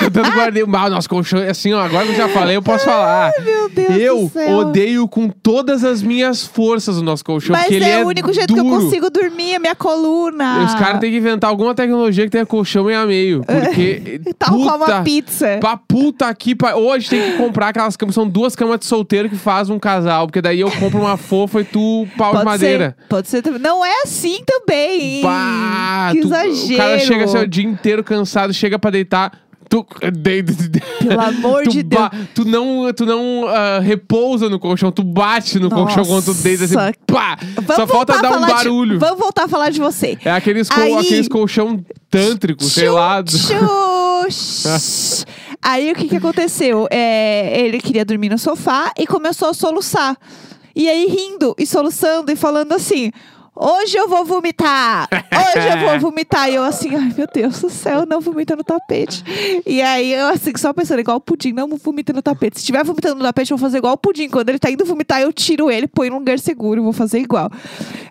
eu 0.00 0.10
tanto 0.10 0.30
guardei. 0.32 0.64
Mal, 0.64 0.88
nosso 0.90 1.08
colchão, 1.08 1.40
assim, 1.48 1.72
ó, 1.72 1.80
agora 1.82 2.04
que 2.06 2.12
eu 2.12 2.16
já 2.16 2.28
falei, 2.28 2.56
eu 2.56 2.62
posso 2.62 2.84
falar. 2.84 3.30
Meu 3.44 3.68
Deus 3.68 3.90
eu 3.96 4.18
do 4.20 4.30
céu. 4.30 4.56
odeio 4.58 5.08
com 5.08 5.28
todas 5.28 5.84
as 5.84 6.02
minhas 6.02 6.46
forças 6.46 6.96
o 6.98 7.02
nosso 7.02 7.24
colchão, 7.24 7.52
Mas 7.52 7.62
porque 7.62 7.74
ele 7.76 7.84
é, 7.84 8.00
é 8.00 8.04
o 8.04 8.08
único 8.08 8.32
jeito 8.32 8.54
que 8.54 8.60
eu 8.60 8.64
duro. 8.64 8.84
consigo 8.84 9.10
dormir, 9.10 9.56
a 9.56 9.58
minha 9.58 9.74
coluna. 9.74 10.64
Os 10.64 10.74
caras 10.74 11.00
têm 11.00 11.10
que 11.10 11.16
inventar 11.16 11.50
alguma 11.50 11.74
tecnologia 11.74 12.24
que 12.24 12.30
tenha 12.30 12.46
colchão 12.46 12.84
meio 12.84 13.00
a 13.00 13.06
meio. 13.06 13.44
Porque. 13.46 14.20
Tal 14.38 14.50
puta, 14.56 14.70
como 14.72 14.84
a 14.84 15.00
pizza. 15.02 15.58
Pra 15.60 15.76
puta 15.76 16.26
aqui. 16.26 16.54
Pa... 16.54 16.74
Ou 16.74 16.92
a 16.92 16.98
gente 16.98 17.10
tem 17.10 17.32
que 17.32 17.36
comprar 17.36 17.68
aquelas 17.68 17.96
camas. 17.96 18.14
São 18.14 18.28
duas 18.28 18.54
camas 18.54 18.78
de 18.80 18.86
solteiro 18.86 19.28
que 19.28 19.36
faz 19.36 19.68
um 19.70 19.78
casal. 19.78 20.26
Porque 20.26 20.40
daí 20.40 20.60
eu 20.60 20.70
compro 20.70 21.00
uma 21.00 21.16
fofa 21.16 21.60
e 21.60 21.64
tu 21.64 22.06
pau 22.16 22.36
de 22.36 22.44
madeira. 22.44 22.96
Ser, 22.98 23.06
pode 23.08 23.28
ser 23.28 23.42
também. 23.42 23.60
Não 23.60 23.84
é 23.84 24.02
assim 24.04 24.38
também. 24.46 25.22
Bah, 25.22 26.10
que 26.12 26.20
tu- 26.20 26.28
exagero. 26.28 26.74
O 26.74 26.76
cara 26.76 26.98
chega 26.98 27.24
assim, 27.24 27.38
o 27.38 27.46
dia 27.48 27.64
inteiro 27.64 28.02
cansado, 28.04 28.52
chega 28.52 28.78
pra 28.78 28.90
deitar. 28.90 29.32
Tu, 29.72 29.86
de- 30.12 30.42
de- 30.42 30.68
de- 30.68 30.80
Pelo 30.98 31.18
amor 31.18 31.66
de 31.66 31.82
Deus. 31.82 32.10
Tu 32.34 32.44
não, 32.44 32.92
tu 32.92 33.06
não 33.06 33.46
ah, 33.48 33.78
repousa 33.80 34.50
no 34.50 34.58
colchão, 34.58 34.92
tu 34.92 35.02
bate 35.02 35.58
no 35.58 35.70
colchão 35.70 36.04
quando 36.04 36.26
tu 36.26 36.34
deita 36.34 36.64
assim. 36.64 36.74
Nossa. 36.74 36.92
Pá! 37.06 37.38
Vamos 37.54 37.76
Só 37.76 37.86
falta 37.86 38.20
dar 38.20 38.36
um 38.36 38.40
barulho. 38.42 38.98
Vamos 38.98 39.18
voltar 39.18 39.44
a 39.44 39.48
falar 39.48 39.70
de 39.70 39.80
você. 39.80 40.18
É 40.22 40.30
aqueles, 40.30 40.68
col- 40.68 40.82
Aí- 40.82 40.94
aqueles 40.98 41.26
colchão 41.26 41.82
tântrico, 42.10 42.62
sei 42.64 42.90
lá. 42.90 43.24
Aí 45.62 45.90
o 45.90 45.94
que, 45.94 46.06
que 46.06 46.16
aconteceu? 46.16 46.86
É, 46.90 47.58
ele 47.64 47.80
queria 47.80 48.04
dormir 48.04 48.28
no 48.28 48.38
sofá 48.38 48.92
e 48.98 49.06
começou 49.06 49.48
a 49.48 49.54
soluçar. 49.54 50.18
E 50.76 50.86
aí 50.86 51.06
rindo 51.06 51.54
e 51.58 51.66
soluçando 51.66 52.30
e 52.30 52.36
falando 52.36 52.72
assim. 52.72 53.10
Hoje 53.64 53.96
eu 53.96 54.08
vou 54.08 54.24
vomitar! 54.24 55.08
Hoje 55.12 55.68
eu 55.68 55.78
vou 55.78 56.00
vomitar! 56.10 56.50
E 56.50 56.56
eu 56.56 56.64
assim, 56.64 56.96
ai 56.96 57.12
meu 57.16 57.28
Deus 57.32 57.60
do 57.60 57.70
céu, 57.70 58.04
não 58.04 58.20
vomita 58.20 58.56
no 58.56 58.64
tapete. 58.64 59.22
E 59.64 59.80
aí 59.80 60.12
eu 60.12 60.26
assim, 60.26 60.50
só 60.56 60.72
pensando, 60.72 60.98
igual 60.98 61.18
o 61.18 61.20
pudim, 61.20 61.52
não 61.52 61.68
vomita 61.76 62.12
no 62.12 62.20
tapete. 62.20 62.56
Se 62.56 62.62
estiver 62.62 62.82
vomitando 62.82 63.14
no 63.14 63.22
tapete, 63.22 63.52
eu 63.52 63.56
vou 63.56 63.64
fazer 63.64 63.78
igual 63.78 63.94
o 63.94 63.96
pudim. 63.96 64.28
Quando 64.28 64.48
ele 64.48 64.58
tá 64.58 64.68
indo 64.68 64.84
vomitar, 64.84 65.20
eu 65.20 65.32
tiro 65.32 65.70
ele, 65.70 65.86
põe 65.86 66.10
num 66.10 66.18
lugar 66.18 66.40
seguro, 66.40 66.82
vou 66.82 66.92
fazer 66.92 67.20
igual. 67.20 67.52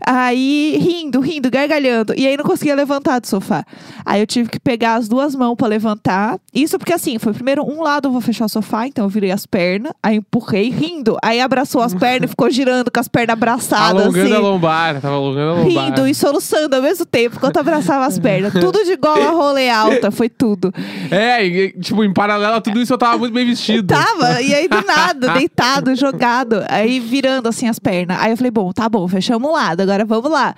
Aí, 0.08 0.78
rindo, 0.80 1.20
rindo, 1.20 1.52
gargalhando. 1.52 2.14
E 2.16 2.26
aí 2.26 2.38
não 2.38 2.46
conseguia 2.46 2.74
levantar 2.74 3.20
do 3.20 3.28
sofá. 3.28 3.66
Aí 4.06 4.22
eu 4.22 4.28
tive 4.28 4.50
que 4.50 4.60
pegar 4.60 4.96
as 4.96 5.10
duas 5.10 5.36
mãos 5.36 5.56
pra 5.56 5.68
levantar. 5.68 6.40
Isso 6.54 6.80
porque 6.80 6.94
assim, 6.94 7.20
foi 7.20 7.34
primeiro 7.34 7.62
um 7.62 7.82
lado 7.82 8.08
eu 8.08 8.12
vou 8.14 8.22
fechar 8.22 8.46
o 8.46 8.50
sofá, 8.50 8.88
então 8.88 9.04
eu 9.04 9.10
virei 9.10 9.32
as 9.32 9.46
pernas, 9.46 9.92
aí 10.02 10.16
empurrei, 10.16 10.70
rindo. 10.70 11.18
Aí 11.22 11.42
abraçou 11.42 11.82
as 11.82 11.94
pernas 11.96 12.30
e 12.30 12.32
ficou 12.32 12.50
girando 12.50 12.90
com 12.90 13.00
as 13.02 13.10
pernas 13.10 13.34
abraçadas. 13.34 14.02
Alongando 14.02 14.28
assim 14.28 14.34
a 14.34 14.40
lombar, 14.40 15.02
tava 15.02 15.16
alongando 15.16 15.41
lombar. 15.44 15.86
Rindo 15.86 16.08
e 16.08 16.16
soluçando 16.16 16.76
ao 16.76 16.82
mesmo 16.82 17.06
tempo, 17.06 17.36
enquanto 17.38 17.58
abraçava 17.58 18.06
as 18.06 18.20
pernas. 18.20 18.54
Tudo 18.54 18.84
de 18.84 18.96
gola 18.96 19.32
rolê 19.32 19.70
alta, 19.70 20.12
foi 20.12 20.30
tudo. 20.30 20.74
É, 21.10 21.46
e, 21.46 21.72
tipo, 21.74 22.04
em 22.04 22.14
paralelo 22.14 22.56
a 22.56 22.62
tudo 22.62 22.82
isso 22.82 22.94
eu 22.94 22.98
tava 22.98 23.18
muito 23.18 23.34
bem 23.34 23.46
vestido. 23.46 23.88
Tava, 23.94 24.42
e 24.42 24.54
aí 24.54 24.68
do 24.68 24.82
nada, 24.86 25.34
deitado, 25.34 25.96
jogado, 25.96 26.64
aí 26.68 27.00
virando 27.00 27.50
assim 27.50 27.68
as 27.68 27.80
pernas. 27.80 28.18
Aí 28.20 28.32
eu 28.32 28.38
falei, 28.38 28.52
bom, 28.52 28.72
tá 28.72 28.88
bom, 28.88 29.08
fechamos 29.08 29.50
um 29.50 29.54
lado, 29.54 29.82
agora 29.82 30.06
vamos 30.06 30.32
lá. 30.32 30.56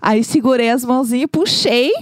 Aí 0.00 0.22
segurei 0.22 0.70
as 0.70 0.84
mãozinhas, 0.84 1.28
puxei. 1.30 1.92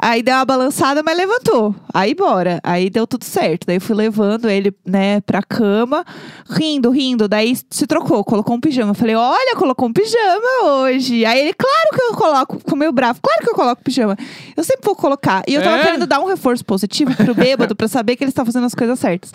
Aí 0.00 0.22
deu 0.22 0.36
uma 0.36 0.44
balançada, 0.44 1.02
mas 1.02 1.16
levantou. 1.16 1.74
Aí 1.92 2.14
bora. 2.14 2.60
Aí 2.62 2.88
deu 2.88 3.04
tudo 3.04 3.24
certo. 3.24 3.66
Daí 3.66 3.76
eu 3.76 3.80
fui 3.80 3.96
levando 3.96 4.48
ele, 4.48 4.72
né, 4.86 5.20
pra 5.22 5.42
cama, 5.42 6.04
rindo, 6.48 6.90
rindo. 6.90 7.26
Daí 7.26 7.56
se 7.68 7.84
trocou, 7.86 8.22
colocou 8.24 8.54
um 8.54 8.60
pijama. 8.60 8.92
Eu 8.92 8.94
falei, 8.94 9.16
olha, 9.16 9.56
colocou 9.56 9.88
um 9.88 9.92
pijama 9.92 10.64
hoje. 10.66 11.24
Aí 11.24 11.40
ele, 11.40 11.52
claro 11.52 11.88
que 11.92 12.00
eu 12.00 12.14
coloco, 12.14 12.58
com 12.62 12.76
meu 12.76 12.92
bravo, 12.92 13.18
claro 13.20 13.42
que 13.42 13.50
eu 13.50 13.54
coloco 13.54 13.82
pijama. 13.82 14.16
Eu 14.56 14.62
sempre 14.62 14.82
vou 14.84 14.94
colocar. 14.94 15.42
E 15.48 15.54
eu 15.54 15.62
tava 15.62 15.78
É? 15.78 15.82
querendo 15.84 16.06
dar 16.06 16.20
um 16.20 16.26
reforço 16.26 16.64
positivo 16.64 17.12
pro 17.16 17.34
bêbado, 17.34 17.74
pra 17.74 17.88
saber 17.88 18.14
que 18.14 18.22
ele 18.22 18.30
está 18.30 18.44
fazendo 18.44 18.66
as 18.66 18.74
coisas 18.76 18.98
certas. 19.00 19.32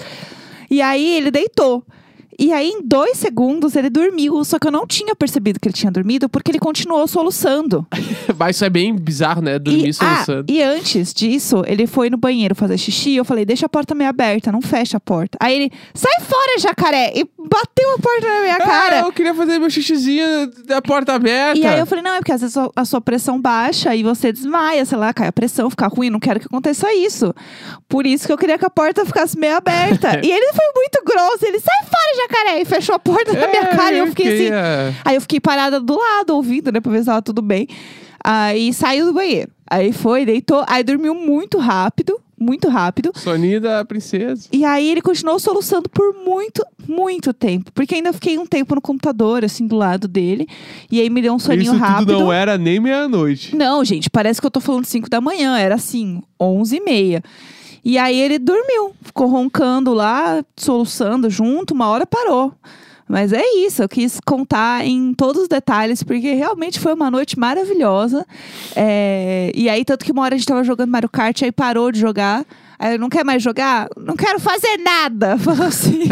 E 0.71 0.81
aí 0.81 1.17
ele 1.17 1.29
deitou. 1.29 1.83
E 2.39 2.51
aí, 2.51 2.69
em 2.69 2.81
dois 2.85 3.17
segundos, 3.17 3.75
ele 3.75 3.89
dormiu. 3.89 4.43
Só 4.43 4.57
que 4.59 4.67
eu 4.67 4.71
não 4.71 4.85
tinha 4.87 5.15
percebido 5.15 5.59
que 5.59 5.67
ele 5.67 5.73
tinha 5.75 5.91
dormido, 5.91 6.27
porque 6.29 6.51
ele 6.51 6.59
continuou 6.59 7.07
soluçando. 7.07 7.85
Mas 8.37 8.55
isso 8.55 8.65
é 8.65 8.69
bem 8.69 8.95
bizarro, 8.95 9.41
né? 9.41 9.57
Dormir 9.59 9.89
e, 9.89 9.93
soluçando. 9.93 10.45
ah, 10.49 10.51
e 10.51 10.61
antes 10.61 11.13
disso, 11.13 11.63
ele 11.67 11.85
foi 11.87 12.09
no 12.09 12.17
banheiro 12.17 12.55
fazer 12.55 12.77
xixi. 12.77 13.15
Eu 13.15 13.25
falei, 13.25 13.45
deixa 13.45 13.65
a 13.65 13.69
porta 13.69 13.93
meio 13.95 14.09
aberta, 14.09 14.51
não 14.51 14.61
fecha 14.61 14.97
a 14.97 14.99
porta. 14.99 15.37
Aí 15.41 15.55
ele, 15.55 15.71
sai 15.93 16.19
fora, 16.21 16.59
jacaré! 16.59 17.11
E 17.15 17.23
bateu 17.37 17.93
a 17.95 17.99
porta 17.99 18.27
na 18.27 18.41
minha 18.41 18.55
Ah, 18.55 18.59
cara. 18.59 18.99
eu 19.01 19.11
queria 19.11 19.33
fazer 19.33 19.59
meu 19.59 19.69
xixizinho 19.69 20.25
da 20.65 20.81
porta 20.81 21.13
aberta. 21.13 21.59
E 21.59 21.65
aí 21.65 21.79
eu 21.79 21.85
falei, 21.85 22.03
não, 22.03 22.11
é 22.13 22.17
porque 22.19 22.31
às 22.31 22.41
vezes 22.41 22.57
a- 22.57 22.69
a 22.75 22.85
sua 22.85 23.01
pressão 23.01 23.39
baixa 23.41 23.95
e 23.95 24.03
você 24.03 24.31
desmaia, 24.31 24.85
sei 24.85 24.97
lá, 24.97 25.13
cai 25.13 25.27
a 25.27 25.31
pressão, 25.31 25.69
fica 25.69 25.87
ruim, 25.87 26.09
não 26.09 26.19
quero 26.19 26.39
que 26.39 26.45
aconteça 26.47 26.91
isso. 26.93 27.33
Por 27.87 28.05
isso 28.05 28.25
que 28.25 28.33
eu 28.33 28.37
queria 28.37 28.57
que 28.57 28.65
a 28.65 28.69
porta 28.69 29.05
ficasse 29.05 29.37
meio 29.37 29.55
aberta. 29.57 30.19
e 30.25 30.31
ele 30.31 30.53
foi 30.53 30.65
muito 30.75 31.03
grosso, 31.05 31.45
ele, 31.45 31.59
sai 31.59 31.83
fora, 31.83 32.15
jacaré! 32.15 32.22
E 32.59 32.65
fechou 32.65 32.95
a 32.95 32.99
porta 32.99 33.33
na 33.33 33.47
minha 33.47 33.61
É, 33.63 33.75
cara. 33.75 33.95
E 33.95 33.99
eu 33.99 34.07
fiquei 34.07 34.27
assim, 34.27 34.37
queria- 34.37 34.95
Aí 35.03 35.15
eu 35.15 35.21
fiquei 35.21 35.39
parada 35.39 35.79
do 35.79 35.97
lado, 35.97 36.35
ouvindo, 36.35 36.71
né, 36.71 36.79
pra 36.79 36.91
ver 36.91 36.99
se 36.99 37.05
tava 37.05 37.21
tudo 37.21 37.41
bem. 37.41 37.67
Aí 38.23 38.73
saiu 38.73 39.05
do 39.07 39.13
banheiro. 39.13 39.51
Aí 39.69 39.91
foi, 39.91 40.25
deitou, 40.25 40.63
aí 40.67 40.83
dormiu 40.83 41.13
muito 41.15 41.57
rápido, 41.57 42.19
muito 42.39 42.69
rápido. 42.69 43.11
Soninho 43.15 43.59
da 43.59 43.83
princesa. 43.83 44.47
E 44.51 44.63
aí 44.63 44.89
ele 44.89 45.01
continuou 45.01 45.39
soluçando 45.39 45.89
por 45.89 46.13
muito, 46.23 46.63
muito 46.87 47.33
tempo. 47.33 47.71
Porque 47.73 47.95
ainda 47.95 48.13
fiquei 48.13 48.37
um 48.37 48.45
tempo 48.45 48.75
no 48.75 48.81
computador, 48.81 49.43
assim, 49.43 49.65
do 49.65 49.75
lado 49.75 50.07
dele. 50.07 50.47
E 50.91 51.01
aí 51.01 51.09
me 51.09 51.21
deu 51.21 51.33
um 51.33 51.39
soninho 51.39 51.73
isso 51.73 51.75
rápido. 51.77 52.13
tudo 52.13 52.19
não 52.25 52.33
era 52.33 52.57
nem 52.57 52.79
meia-noite. 52.79 53.55
Não, 53.55 53.83
gente, 53.83 54.09
parece 54.09 54.39
que 54.39 54.45
eu 54.47 54.51
tô 54.51 54.59
falando 54.59 54.85
5 54.85 55.09
da 55.09 55.19
manhã. 55.19 55.57
Era 55.57 55.75
assim, 55.75 56.21
11 56.39 56.77
e 56.77 56.81
meia. 56.81 57.23
E 57.83 57.97
aí 57.97 58.19
ele 58.19 58.39
dormiu, 58.39 58.93
ficou 59.01 59.27
roncando 59.27 59.93
lá, 59.93 60.43
soluçando 60.55 61.29
junto, 61.29 61.73
uma 61.73 61.87
hora 61.87 62.05
parou. 62.05 62.53
Mas 63.07 63.33
é 63.33 63.43
isso, 63.57 63.83
eu 63.83 63.89
quis 63.89 64.19
contar 64.25 64.85
em 64.85 65.13
todos 65.13 65.43
os 65.43 65.47
detalhes, 65.47 66.01
porque 66.01 66.33
realmente 66.33 66.79
foi 66.79 66.93
uma 66.93 67.11
noite 67.11 67.37
maravilhosa. 67.37 68.25
É, 68.75 69.51
E 69.53 69.69
aí, 69.69 69.83
tanto 69.83 70.05
que 70.05 70.11
uma 70.11 70.21
hora 70.23 70.35
a 70.35 70.37
gente 70.37 70.47
tava 70.47 70.63
jogando 70.63 70.89
Mario 70.89 71.09
Kart, 71.09 71.41
aí 71.43 71.51
parou 71.51 71.91
de 71.91 71.99
jogar. 71.99 72.45
Aí 72.79 72.95
eu 72.95 72.99
não 72.99 73.09
quer 73.09 73.23
mais 73.23 73.43
jogar? 73.43 73.87
Não 73.97 74.15
quero 74.15 74.39
fazer 74.39 74.77
nada. 74.77 75.37
Falou 75.39 75.67
assim. 75.67 76.09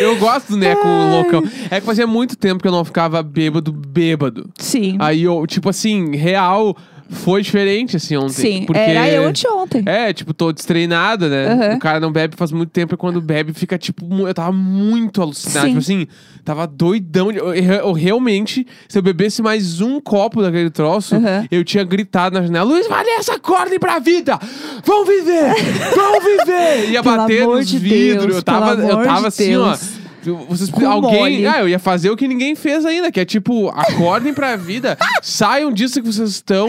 Eu 0.00 0.16
gosto, 0.16 0.56
né, 0.56 0.74
com 0.74 0.88
o 0.88 1.10
loucão. 1.10 1.42
É 1.70 1.80
que 1.80 1.86
fazia 1.86 2.06
muito 2.06 2.36
tempo 2.36 2.62
que 2.62 2.68
eu 2.68 2.72
não 2.72 2.84
ficava 2.84 3.22
bêbado, 3.22 3.72
bêbado. 3.72 4.48
Sim. 4.58 4.96
Aí 5.00 5.22
eu, 5.24 5.46
tipo 5.46 5.68
assim, 5.68 6.16
real, 6.16 6.76
foi 7.12 7.42
diferente 7.42 7.96
assim 7.96 8.16
ontem. 8.16 8.32
Sim. 8.32 8.64
porque... 8.66 8.80
Era 8.80 9.08
eu 9.08 9.24
anteontem. 9.26 9.82
É, 9.86 10.12
tipo, 10.12 10.32
tô 10.34 10.52
destreinada, 10.52 11.28
né? 11.28 11.46
Aham. 11.52 11.76
O 11.76 11.78
cara 11.78 12.00
não 12.00 12.10
bebe 12.10 12.34
faz 12.36 12.50
muito 12.52 12.70
tempo 12.70 12.94
e 12.94 12.96
quando 12.96 13.20
bebe 13.20 13.52
fica, 13.52 13.78
tipo, 13.78 14.06
eu 14.26 14.34
tava 14.34 14.52
muito 14.52 15.20
alucinado. 15.22 15.66
Sim. 15.66 15.68
Tipo 15.68 15.78
assim, 15.80 16.06
tava 16.44 16.66
doidão. 16.66 17.30
Eu, 17.30 17.54
eu- 17.54 17.72
eu 17.74 17.92
realmente, 17.92 18.66
se 18.88 18.98
eu 18.98 19.02
bebesse 19.02 19.40
mais 19.42 19.80
um 19.80 20.00
copo 20.00 20.42
daquele 20.42 20.70
troço, 20.70 21.14
Aham. 21.16 21.46
eu 21.50 21.64
tinha 21.64 21.84
gritado 21.84 22.38
na 22.38 22.42
janela: 22.46 22.64
Luiz 22.68 22.88
Vanessa, 22.88 23.34
acordem 23.34 23.78
pra 23.78 23.98
vida! 23.98 24.38
Vão 24.84 25.04
viver! 25.04 25.54
Vão 25.94 26.20
viver! 26.20 26.90
Ia 26.92 27.02
Pelo 27.02 27.16
bater 27.16 27.46
nos 27.46 27.68
de 27.68 27.78
vidros. 27.78 28.24
Deus, 28.24 28.36
eu 28.36 28.42
tava, 28.42 28.74
eu 28.74 29.04
tava 29.04 29.20
de 29.22 29.26
assim, 29.28 29.48
Deus. 29.50 29.98
ó. 29.98 30.01
Vocês, 30.48 30.70
Com 30.70 30.88
alguém. 30.88 31.18
mole. 31.18 31.46
Ah, 31.46 31.60
eu 31.60 31.68
ia 31.68 31.78
fazer 31.78 32.10
o 32.10 32.16
que 32.16 32.28
ninguém 32.28 32.54
fez 32.54 32.86
ainda, 32.86 33.10
que 33.10 33.18
é 33.20 33.24
tipo, 33.24 33.68
acordem 33.70 34.32
pra 34.32 34.54
vida, 34.56 34.96
saiam 35.22 35.72
disso 35.72 36.00
que 36.00 36.06
vocês 36.12 36.30
estão. 36.30 36.68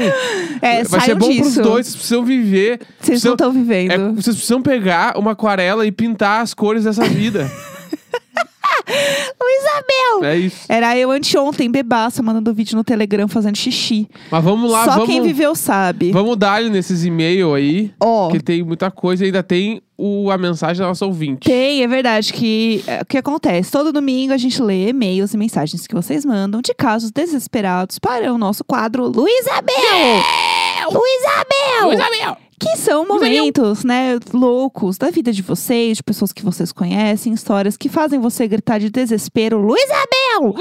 É, 0.61 0.83
Vai 0.83 1.01
ser 1.01 1.15
bom 1.15 1.27
pros 1.27 1.47
disso. 1.49 1.61
dois, 1.61 1.85
vocês 1.87 1.95
precisam 1.95 2.25
viver. 2.25 2.79
Vocês 2.79 2.97
precisam- 3.21 3.29
não 3.29 3.33
estão 3.35 3.51
vivendo. 3.51 3.91
é, 3.91 3.97
vocês 4.13 4.35
precisam 4.35 4.61
pegar 4.61 5.17
uma 5.17 5.31
aquarela 5.31 5.85
e 5.85 5.91
pintar 5.91 6.41
as 6.41 6.53
cores 6.53 6.83
dessa 6.83 7.03
vida. 7.05 7.49
Luizabel! 9.41 10.23
é 10.23 10.37
isso. 10.37 10.65
Era 10.69 10.97
eu 10.97 11.11
anteontem, 11.11 11.69
bebaça, 11.69 12.21
mandando 12.21 12.53
vídeo 12.53 12.75
no 12.75 12.83
Telegram 12.83 13.27
fazendo 13.27 13.57
xixi. 13.57 14.09
Mas 14.31 14.43
vamos 14.43 14.71
lá, 14.71 14.85
Só 14.85 14.91
vamos. 14.91 15.07
quem 15.07 15.21
viveu 15.21 15.55
sabe. 15.55 16.11
Vamos 16.11 16.37
dar 16.37 16.61
nesses 16.63 17.03
e-mails 17.05 17.53
aí. 17.55 17.93
Ó, 17.99 18.29
Que 18.29 18.39
tem 18.39 18.63
muita 18.63 18.89
coisa 18.91 19.23
e 19.23 19.27
ainda 19.27 19.43
tem 19.43 19.81
o, 19.97 20.29
a 20.31 20.37
mensagem 20.37 20.81
da 20.81 20.87
nossa 20.87 21.05
ouvinte. 21.05 21.47
tem, 21.49 21.83
é 21.83 21.87
verdade 21.87 22.33
que 22.33 22.83
é, 22.87 23.01
o 23.01 23.05
que 23.05 23.17
acontece? 23.17 23.71
Todo 23.71 23.93
domingo 23.93 24.33
a 24.33 24.37
gente 24.37 24.61
lê 24.61 24.89
e-mails 24.89 25.33
e 25.33 25.37
mensagens 25.37 25.87
que 25.87 25.93
vocês 25.95 26.25
mandam 26.25 26.61
de 26.61 26.73
casos 26.73 27.11
desesperados 27.11 27.99
para 27.99 28.33
o 28.33 28.37
nosso 28.37 28.63
quadro 28.63 29.05
Luizabel! 29.07 29.73
Luizabel! 30.91 31.87
Luizabel! 31.87 32.42
Que 32.59 32.75
são 32.77 33.07
momentos, 33.07 33.83
né, 33.83 34.17
loucos 34.33 34.97
da 34.97 35.09
vida 35.09 35.31
de 35.33 35.41
vocês, 35.41 35.97
de 35.97 36.03
pessoas 36.03 36.31
que 36.31 36.43
vocês 36.43 36.71
conhecem, 36.71 37.33
histórias 37.33 37.75
que 37.75 37.89
fazem 37.89 38.19
você 38.19 38.47
gritar 38.47 38.79
de 38.79 38.89
desespero, 38.89 39.57
Luizabel! 39.59 40.55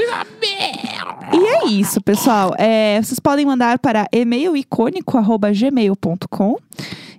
E 1.32 1.46
é 1.46 1.66
isso, 1.68 2.00
pessoal. 2.00 2.54
É, 2.58 3.00
vocês 3.02 3.20
podem 3.20 3.44
mandar 3.46 3.78
para 3.78 4.08
e-mailicônico.gmail.com. 4.12 6.56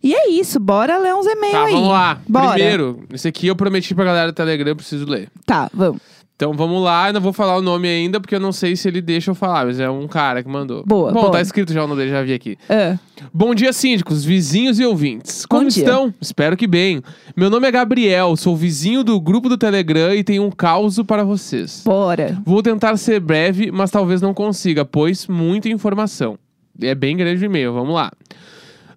E 0.02 0.14
é 0.14 0.30
isso, 0.32 0.60
bora 0.60 0.98
ler 0.98 1.16
uns 1.16 1.26
e-mails 1.26 1.54
Tá, 1.54 1.64
aí. 1.66 1.74
vamos 1.74 1.90
lá. 1.90 2.20
Bora. 2.28 2.50
Primeiro, 2.54 3.04
esse 3.14 3.28
aqui 3.28 3.48
eu 3.48 3.56
prometi 3.56 3.96
pra 3.96 4.04
galera 4.04 4.32
do 4.32 4.36
Telegram, 4.36 4.70
eu 4.72 4.76
preciso 4.76 5.06
ler. 5.06 5.30
Tá, 5.46 5.70
vamos. 5.74 6.02
Então 6.44 6.52
vamos 6.52 6.84
lá, 6.84 7.08
eu 7.08 7.14
não 7.14 7.22
vou 7.22 7.32
falar 7.32 7.56
o 7.56 7.62
nome 7.62 7.88
ainda, 7.88 8.20
porque 8.20 8.36
eu 8.36 8.40
não 8.40 8.52
sei 8.52 8.76
se 8.76 8.86
ele 8.86 9.02
deixa 9.02 9.32
eu 9.32 9.36
falar, 9.36 9.66
mas 9.66 9.80
é 9.80 9.90
um 9.90 10.10
cara 10.10 10.44
que 10.44 10.50
mandou. 10.50 10.84
Boa, 10.86 11.10
Bom, 11.14 11.22
boa. 11.22 11.32
tá 11.32 11.42
escrito 11.42 11.72
já 11.72 11.86
o 11.86 11.88
nome 11.88 12.02
dele, 12.02 12.12
já 12.12 12.22
vi 12.22 12.34
aqui. 12.34 12.58
Ah, 12.70 12.98
Bom 13.34 13.56
dia, 13.56 13.72
síndicos, 13.72 14.26
vizinhos 14.26 14.78
e 14.78 14.84
ouvintes. 14.84 15.46
Como 15.46 15.70
estão? 15.70 16.14
Espero 16.20 16.58
que 16.58 16.68
bem. 16.68 17.02
Meu 17.34 17.50
nome 17.50 17.66
é 17.66 17.72
Gabriel, 17.72 18.36
sou 18.36 18.58
vizinho 18.58 19.06
do 19.06 19.22
grupo 19.22 19.48
do 19.48 19.58
Telegram 19.58 20.14
e 20.14 20.22
tenho 20.22 20.44
um 20.44 20.52
caos 20.52 21.00
para 21.08 21.24
vocês. 21.24 21.82
bora. 21.86 22.38
Vou 22.46 22.62
tentar 22.62 22.98
ser 22.98 23.22
breve, 23.22 23.72
mas 23.72 23.90
talvez 23.90 24.22
não 24.22 24.34
consiga, 24.34 24.84
pois 24.84 25.28
muita 25.28 25.70
informação. 25.70 26.38
É 26.82 26.94
bem 26.94 27.16
grande 27.16 27.42
o 27.42 27.46
e-mail, 27.46 27.72
vamos 27.72 27.96
lá. 27.96 28.12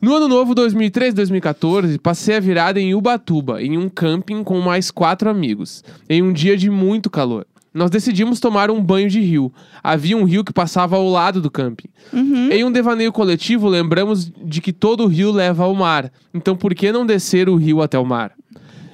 No 0.00 0.14
ano 0.14 0.28
novo 0.28 0.54
2013-2014, 0.54 1.98
passei 1.98 2.36
a 2.36 2.40
virada 2.40 2.80
em 2.80 2.94
Ubatuba, 2.94 3.62
em 3.62 3.76
um 3.78 3.88
camping 3.88 4.42
com 4.44 4.60
mais 4.60 4.90
quatro 4.90 5.28
amigos, 5.30 5.82
em 6.08 6.22
um 6.22 6.32
dia 6.32 6.56
de 6.56 6.68
muito 6.70 7.08
calor. 7.10 7.46
nós 7.72 7.90
decidimos 7.90 8.40
tomar 8.40 8.70
um 8.70 8.82
banho 8.82 9.08
de 9.08 9.20
rio. 9.20 9.52
Havia 9.82 10.16
um 10.16 10.24
rio 10.24 10.42
que 10.44 10.52
passava 10.52 10.96
ao 10.96 11.08
lado 11.08 11.42
do 11.42 11.50
camping. 11.50 11.88
Uhum. 12.12 12.50
Em 12.50 12.64
um 12.64 12.72
devaneio 12.72 13.12
coletivo, 13.12 13.68
lembramos 13.68 14.30
de 14.44 14.60
que 14.62 14.72
todo 14.72 15.06
rio 15.06 15.30
leva 15.30 15.64
ao 15.64 15.74
mar. 15.74 16.10
Então, 16.32 16.56
por 16.56 16.74
que 16.74 16.90
não 16.90 17.04
descer 17.04 17.48
o 17.50 17.56
rio 17.56 17.82
até 17.82 17.98
o 17.98 18.04
mar? 18.04 18.32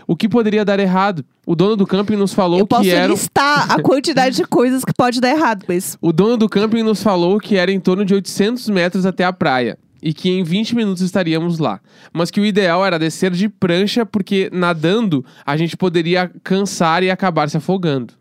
O 0.05 0.17
que 0.17 0.29
poderia 0.29 0.65
dar 0.65 0.81
errado? 0.81 1.25
O 1.47 1.55
dono 1.55 1.77
do 1.77 1.87
camping 1.87 2.17
nos 2.17 2.35
falou 2.35 2.59
Eu 2.59 2.67
posso 2.67 2.83
que 2.83 2.91
era. 2.91 3.13
listar 3.13 3.71
a 3.71 3.81
quantidade 3.81 4.35
de 4.37 4.45
coisas 4.45 4.85
que 4.85 4.93
pode 4.93 5.21
dar 5.21 5.31
errado, 5.31 5.65
mas. 5.69 5.97
O 6.03 6.13
dono 6.13 6.37
do 6.37 6.49
camping 6.49 6.83
nos 6.83 7.03
falou 7.03 7.39
que 7.39 7.57
era 7.57 7.71
em 7.71 7.79
torno 7.79 8.05
de 8.05 8.13
800 8.15 8.69
metros 8.69 9.07
até 9.07 9.25
a 9.25 9.33
praia. 9.33 9.79
E 10.03 10.13
que 10.13 10.31
em 10.31 10.43
20 10.43 10.75
minutos 10.75 11.03
estaríamos 11.03 11.59
lá. 11.59 11.81
Mas 12.13 12.31
que 12.31 12.41
o 12.41 12.45
ideal 12.45 12.85
era 12.85 12.99
descer 12.99 13.31
de 13.31 13.49
prancha, 13.49 14.05
porque 14.05 14.51
nadando 14.53 15.25
a 15.47 15.57
gente 15.57 15.77
poderia 15.77 16.31
cansar 16.43 17.03
e 17.03 17.11
acabar 17.11 17.49
se 17.49 17.57
afogando. 17.57 18.15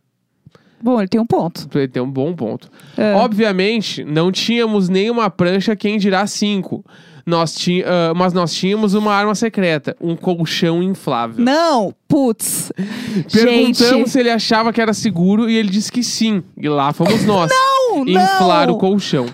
Bom, 0.82 1.00
ele 1.00 1.08
tem 1.08 1.22
um 1.22 1.26
ponto. 1.26 1.68
Ele 1.74 1.88
tem 1.88 2.02
um 2.02 2.10
bom 2.10 2.34
ponto. 2.34 2.70
É. 2.98 3.14
Obviamente, 3.14 4.04
não 4.04 4.32
tínhamos 4.32 4.90
nenhuma 4.90 5.30
prancha, 5.30 5.76
quem 5.76 5.98
dirá 5.98 6.26
cinco. 6.26 6.84
Nós 7.26 7.56
ah, 7.86 8.14
mas 8.16 8.34
nós 8.34 8.54
tínhamos 8.54 8.94
uma 8.94 9.14
arma 9.14 9.36
secreta, 9.36 9.96
um 10.02 10.16
colchão 10.16 10.82
inflável. 10.82 11.44
Não, 11.44 11.94
putz. 12.08 12.72
Perguntamos 13.32 13.78
Gente. 13.78 14.10
se 14.10 14.20
ele 14.20 14.32
achava 14.32 14.74
que 14.74 14.82
era 14.82 14.94
seguro 14.94 15.50
e 15.50 15.56
ele 15.56 15.70
disse 15.70 15.92
que 15.92 16.04
sim. 16.04 16.44
E 16.58 16.68
lá 16.68 16.92
fomos 16.94 17.24
nós. 17.26 17.52
Não, 17.52 18.08
Inflar 18.08 18.68
não. 18.68 18.76
o 18.76 18.78
colchão. 18.78 19.28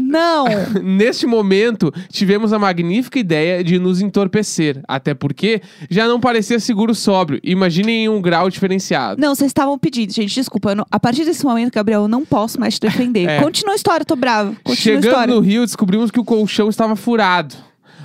Não. 0.00 0.44
Neste 0.82 1.26
momento, 1.26 1.92
tivemos 2.10 2.52
a 2.52 2.58
magnífica 2.58 3.18
ideia 3.18 3.62
de 3.62 3.78
nos 3.78 4.00
entorpecer. 4.00 4.80
Até 4.88 5.14
porque 5.14 5.60
já 5.90 6.06
não 6.06 6.18
parecia 6.20 6.58
seguro 6.60 6.94
sóbrio. 6.94 7.40
Imaginem 7.42 8.04
em 8.04 8.08
um 8.08 8.20
grau 8.22 8.48
diferenciado. 8.48 9.20
Não, 9.20 9.34
vocês 9.34 9.50
estavam 9.50 9.78
pedindo, 9.78 10.12
gente. 10.12 10.34
Desculpa. 10.34 10.74
não- 10.74 10.86
a 10.90 11.00
partir 11.00 11.24
desse 11.24 11.44
momento, 11.44 11.72
Gabriel, 11.74 12.02
eu 12.02 12.08
não 12.08 12.24
posso 12.24 12.58
mais 12.60 12.74
te 12.74 12.80
defender. 12.80 13.28
É. 13.32 13.40
Continua 13.40 13.72
a 13.74 13.76
história, 13.76 14.04
tô 14.04 14.16
brava. 14.16 14.50
Continua 14.62 14.72
a 14.72 14.76
Chegando 14.76 15.04
história. 15.04 15.34
no 15.34 15.40
Rio, 15.40 15.64
descobrimos 15.64 16.10
que 16.10 16.18
o 16.20 16.24
colchão 16.24 16.68
estava 16.68 16.96
furado. 16.96 17.54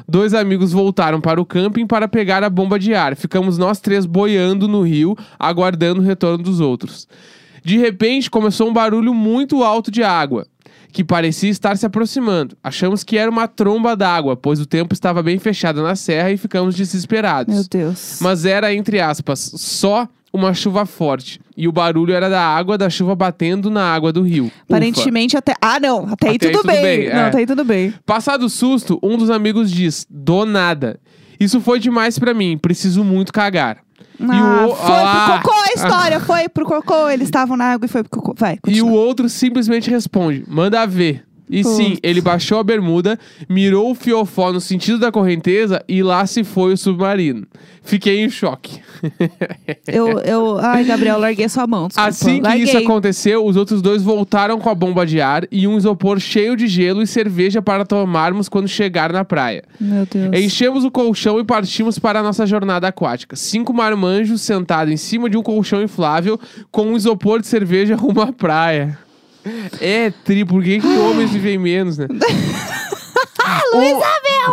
Dois 0.07 0.33
amigos 0.33 0.71
voltaram 0.71 1.19
para 1.19 1.41
o 1.41 1.45
camping 1.45 1.85
para 1.85 2.07
pegar 2.07 2.43
a 2.43 2.49
bomba 2.49 2.79
de 2.79 2.93
ar. 2.93 3.15
Ficamos 3.15 3.57
nós 3.57 3.79
três 3.79 4.05
boiando 4.05 4.67
no 4.67 4.81
rio, 4.83 5.17
aguardando 5.37 5.99
o 6.01 6.03
retorno 6.03 6.43
dos 6.43 6.59
outros. 6.61 7.07
De 7.63 7.77
repente, 7.77 8.29
começou 8.29 8.69
um 8.69 8.73
barulho 8.73 9.13
muito 9.13 9.63
alto 9.63 9.91
de 9.91 10.01
água, 10.03 10.47
que 10.91 11.03
parecia 11.03 11.49
estar 11.49 11.77
se 11.77 11.85
aproximando. 11.85 12.57
Achamos 12.63 13.03
que 13.03 13.17
era 13.17 13.29
uma 13.29 13.47
tromba 13.47 13.95
d'água, 13.95 14.35
pois 14.35 14.59
o 14.59 14.65
tempo 14.65 14.93
estava 14.93 15.21
bem 15.21 15.37
fechado 15.39 15.83
na 15.83 15.95
serra 15.95 16.31
e 16.31 16.37
ficamos 16.37 16.75
desesperados. 16.75 17.53
Meu 17.53 17.63
Deus. 17.69 18.19
Mas 18.21 18.45
era, 18.45 18.73
entre 18.73 18.99
aspas, 18.99 19.51
só 19.55 20.07
uma 20.33 20.53
chuva 20.53 20.85
forte. 20.85 21.39
E 21.55 21.67
o 21.67 21.71
barulho 21.71 22.13
era 22.13 22.29
da 22.29 22.41
água 22.41 22.77
da 22.77 22.89
chuva 22.89 23.15
batendo 23.15 23.69
na 23.71 23.83
água 23.93 24.11
do 24.13 24.21
rio. 24.21 24.45
Ufa. 24.45 24.53
Aparentemente 24.65 25.35
até. 25.37 25.53
Ah, 25.61 25.79
não. 25.79 26.07
Até, 26.11 26.29
aí 26.29 26.35
Até 26.35 26.47
aí 26.47 26.51
tudo 26.53 26.61
tudo 26.61 26.67
bem. 26.71 26.81
bem, 26.81 27.09
Não, 27.09 27.15
é. 27.21 27.27
até 27.27 27.37
aí 27.39 27.45
tudo 27.45 27.63
bem. 27.63 27.93
Passado 28.05 28.45
o 28.45 28.49
susto, 28.49 28.99
um 29.01 29.17
dos 29.17 29.29
amigos 29.29 29.71
diz: 29.71 30.05
Do 30.09 30.45
nada. 30.45 30.99
Isso 31.39 31.61
foi 31.61 31.79
demais 31.79 32.17
pra 32.17 32.33
mim, 32.33 32.57
preciso 32.57 33.03
muito 33.03 33.31
cagar. 33.31 33.77
Ah, 34.19 34.67
o- 34.67 34.75
foi 34.75 34.95
ah. 34.95 35.39
pro 35.41 35.49
cocô 35.49 35.61
a 35.61 35.73
história. 35.75 36.19
Foi 36.19 36.49
pro 36.49 36.65
cocô. 36.65 37.09
Eles 37.09 37.27
estavam 37.27 37.55
na 37.57 37.65
água 37.73 37.85
e 37.85 37.89
foi 37.89 38.03
pro 38.03 38.19
cocô. 38.19 38.33
Vai, 38.37 38.57
E 38.67 38.81
o 38.81 38.89
outro 38.89 39.29
simplesmente 39.29 39.89
responde: 39.89 40.43
Manda 40.47 40.85
ver. 40.87 41.26
E 41.49 41.63
sim, 41.63 41.91
Putz. 41.91 41.99
ele 42.03 42.21
baixou 42.21 42.59
a 42.59 42.63
bermuda, 42.63 43.17
mirou 43.47 43.91
o 43.91 43.95
fiofó 43.95 44.51
no 44.51 44.59
sentido 44.59 44.99
da 44.99 45.11
correnteza 45.11 45.83
e 45.87 46.03
lá 46.03 46.25
se 46.25 46.43
foi 46.43 46.73
o 46.73 46.77
submarino. 46.77 47.47
Fiquei 47.83 48.19
em 48.21 48.29
choque. 48.29 48.81
Eu, 49.87 50.19
eu... 50.19 50.57
Ai, 50.59 50.83
Gabriel, 50.83 51.19
larguei 51.19 51.47
sua 51.47 51.65
mão. 51.65 51.87
Desculpa. 51.87 52.09
Assim 52.09 52.35
que 52.37 52.41
larguei. 52.41 52.63
isso 52.63 52.77
aconteceu, 52.77 53.45
os 53.45 53.55
outros 53.55 53.81
dois 53.81 54.01
voltaram 54.01 54.59
com 54.59 54.69
a 54.69 54.75
bomba 54.75 55.05
de 55.05 55.21
ar 55.21 55.47
e 55.51 55.67
um 55.67 55.77
isopor 55.77 56.19
cheio 56.19 56.55
de 56.55 56.67
gelo 56.67 57.01
e 57.01 57.07
cerveja 57.07 57.61
para 57.61 57.85
tomarmos 57.85 58.49
quando 58.49 58.67
chegar 58.67 59.13
na 59.13 59.23
praia. 59.23 59.63
Meu 59.79 60.05
Deus. 60.05 60.35
Enchemos 60.35 60.83
o 60.83 60.91
colchão 60.91 61.39
e 61.39 61.43
partimos 61.43 61.97
para 61.97 62.19
a 62.19 62.23
nossa 62.23 62.45
jornada 62.45 62.87
aquática. 62.87 63.35
Cinco 63.35 63.73
marmanjos 63.73 64.41
sentados 64.41 64.91
em 64.91 64.97
cima 64.97 65.29
de 65.29 65.37
um 65.37 65.43
colchão 65.43 65.81
inflável 65.81 66.39
com 66.71 66.87
um 66.87 66.97
isopor 66.97 67.39
de 67.39 67.47
cerveja 67.47 67.95
rumo 67.97 68.21
à 68.21 68.33
praia. 68.33 68.97
É 69.79 70.11
tri, 70.23 70.45
por 70.45 70.63
que, 70.63 70.79
que 70.79 70.87
homens 70.87 71.31
vivem 71.31 71.57
menos, 71.57 71.97
né? 71.97 72.07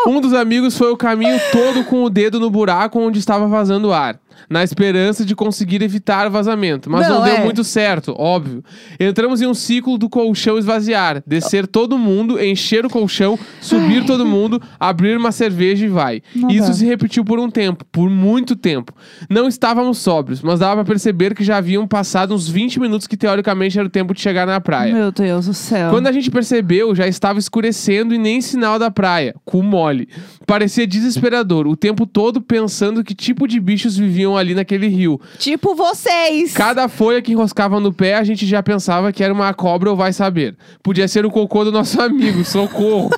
um, 0.06 0.16
um 0.16 0.20
dos 0.20 0.32
amigos 0.32 0.76
foi 0.76 0.90
o 0.90 0.96
caminho 0.96 1.40
todo 1.52 1.84
com 1.84 2.04
o 2.04 2.10
dedo 2.10 2.38
no 2.40 2.50
buraco 2.50 2.98
onde 2.98 3.18
estava 3.18 3.46
vazando 3.46 3.92
ar. 3.92 4.18
Na 4.48 4.62
esperança 4.62 5.24
de 5.24 5.34
conseguir 5.34 5.82
evitar 5.82 6.26
o 6.26 6.30
vazamento. 6.30 6.90
Mas 6.90 7.08
não, 7.08 7.16
Não, 7.16 7.24
deu 7.24 7.36
é. 7.36 7.44
muito 7.44 7.64
certo, 7.64 8.14
óbvio. 8.16 8.62
Entramos 8.98 9.40
em 9.42 9.46
um 9.46 9.54
ciclo 9.54 9.96
do 9.98 10.08
colchão 10.08 10.58
esvaziar. 10.58 11.22
Descer 11.26 11.66
todo 11.66 11.98
mundo, 11.98 12.42
encher 12.42 12.84
o 12.86 12.90
colchão, 12.90 13.38
subir 13.60 14.04
todo 14.04 14.24
mundo, 14.26 14.60
abrir 14.78 15.16
uma 15.16 15.32
cerveja 15.32 15.84
e 15.84 15.88
vai. 15.88 16.22
Não 16.34 16.50
Isso 16.50 16.68
dá. 16.68 16.72
se 16.74 16.84
repetiu 16.86 17.24
por 17.24 17.38
um 17.38 17.50
tempo, 17.50 17.84
por 17.90 18.08
muito 18.10 18.56
tempo. 18.56 18.92
Não 19.28 19.48
estávamos 19.48 19.98
sóbrios, 19.98 20.40
mas 20.42 20.60
dava 20.60 20.84
pra 20.84 20.92
perceber 20.92 21.34
que 21.34 21.44
já 21.44 21.56
haviam 21.58 21.86
passado 21.86 22.34
uns 22.34 22.48
20 22.48 22.80
minutos 22.80 23.06
que 23.06 23.16
teoricamente 23.16 23.78
era 23.78 23.86
o 23.86 23.90
tempo 23.90 24.14
de 24.14 24.20
chegar 24.20 24.46
na 24.46 24.60
praia. 24.60 24.94
Meu 24.94 25.10
Deus 25.12 25.46
do 25.46 25.54
céu. 25.54 25.90
Quando 25.90 26.06
a 26.06 26.12
gente 26.12 26.30
percebeu, 26.30 26.94
já 26.94 27.06
estava 27.06 27.38
escurecendo 27.38 28.14
e 28.14 28.18
nem 28.18 28.40
sinal 28.40 28.78
da 28.78 28.90
praia. 28.90 29.34
Cu 29.44 29.62
mole. 29.62 30.08
Parecia 30.46 30.86
desesperador, 30.86 31.66
o 31.66 31.76
tempo 31.76 32.06
todo 32.06 32.40
pensando 32.40 33.02
que 33.02 33.14
tipo 33.14 33.46
de 33.48 33.58
bichos 33.60 33.96
viviam 33.96 34.23
ali 34.36 34.54
naquele 34.54 34.88
rio. 34.88 35.20
Tipo 35.38 35.74
vocês. 35.74 36.52
Cada 36.52 36.88
folha 36.88 37.20
que 37.20 37.32
enroscava 37.32 37.78
no 37.78 37.92
pé, 37.92 38.14
a 38.14 38.24
gente 38.24 38.46
já 38.46 38.62
pensava 38.62 39.12
que 39.12 39.22
era 39.22 39.32
uma 39.32 39.52
cobra 39.52 39.90
ou 39.90 39.96
vai 39.96 40.12
saber. 40.12 40.56
Podia 40.82 41.06
ser 41.06 41.26
o 41.26 41.30
cocô 41.30 41.64
do 41.64 41.72
nosso 41.72 42.00
amigo, 42.02 42.44
socorro. 42.44 43.10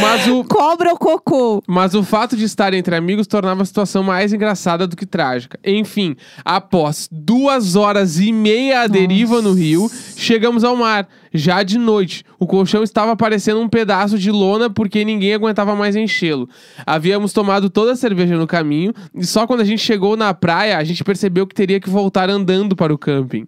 Mas 0.00 0.26
o, 0.26 0.44
Cobra 0.44 0.90
ou 0.90 0.98
cocô? 0.98 1.62
mas 1.66 1.94
o 1.94 2.02
fato 2.02 2.36
de 2.36 2.44
estar 2.44 2.72
entre 2.74 2.94
amigos 2.94 3.26
tornava 3.26 3.62
a 3.62 3.64
situação 3.64 4.02
mais 4.02 4.32
engraçada 4.32 4.86
do 4.86 4.96
que 4.96 5.06
trágica. 5.06 5.58
Enfim, 5.64 6.16
após 6.44 7.08
duas 7.10 7.76
horas 7.76 8.18
e 8.18 8.32
meia 8.32 8.82
à 8.82 8.86
deriva 8.86 9.42
no 9.42 9.52
rio, 9.52 9.90
chegamos 10.16 10.64
ao 10.64 10.76
mar. 10.76 11.08
Já 11.34 11.62
de 11.62 11.76
noite, 11.76 12.24
o 12.38 12.46
colchão 12.46 12.82
estava 12.82 13.14
parecendo 13.14 13.60
um 13.60 13.68
pedaço 13.68 14.18
de 14.18 14.30
lona 14.30 14.70
porque 14.70 15.04
ninguém 15.04 15.34
aguentava 15.34 15.76
mais 15.76 15.94
enchê-lo. 15.94 16.48
Havíamos 16.86 17.32
tomado 17.34 17.68
toda 17.68 17.92
a 17.92 17.96
cerveja 17.96 18.38
no 18.38 18.46
caminho 18.46 18.94
e 19.14 19.26
só 19.26 19.46
quando 19.46 19.60
a 19.60 19.64
gente 19.64 19.80
chegou 19.82 20.16
na 20.16 20.32
praia, 20.32 20.78
a 20.78 20.84
gente 20.84 21.04
percebeu 21.04 21.46
que 21.46 21.54
teria 21.54 21.78
que 21.78 21.90
voltar 21.90 22.30
andando 22.30 22.74
para 22.74 22.94
o 22.94 22.96
camping. 22.96 23.46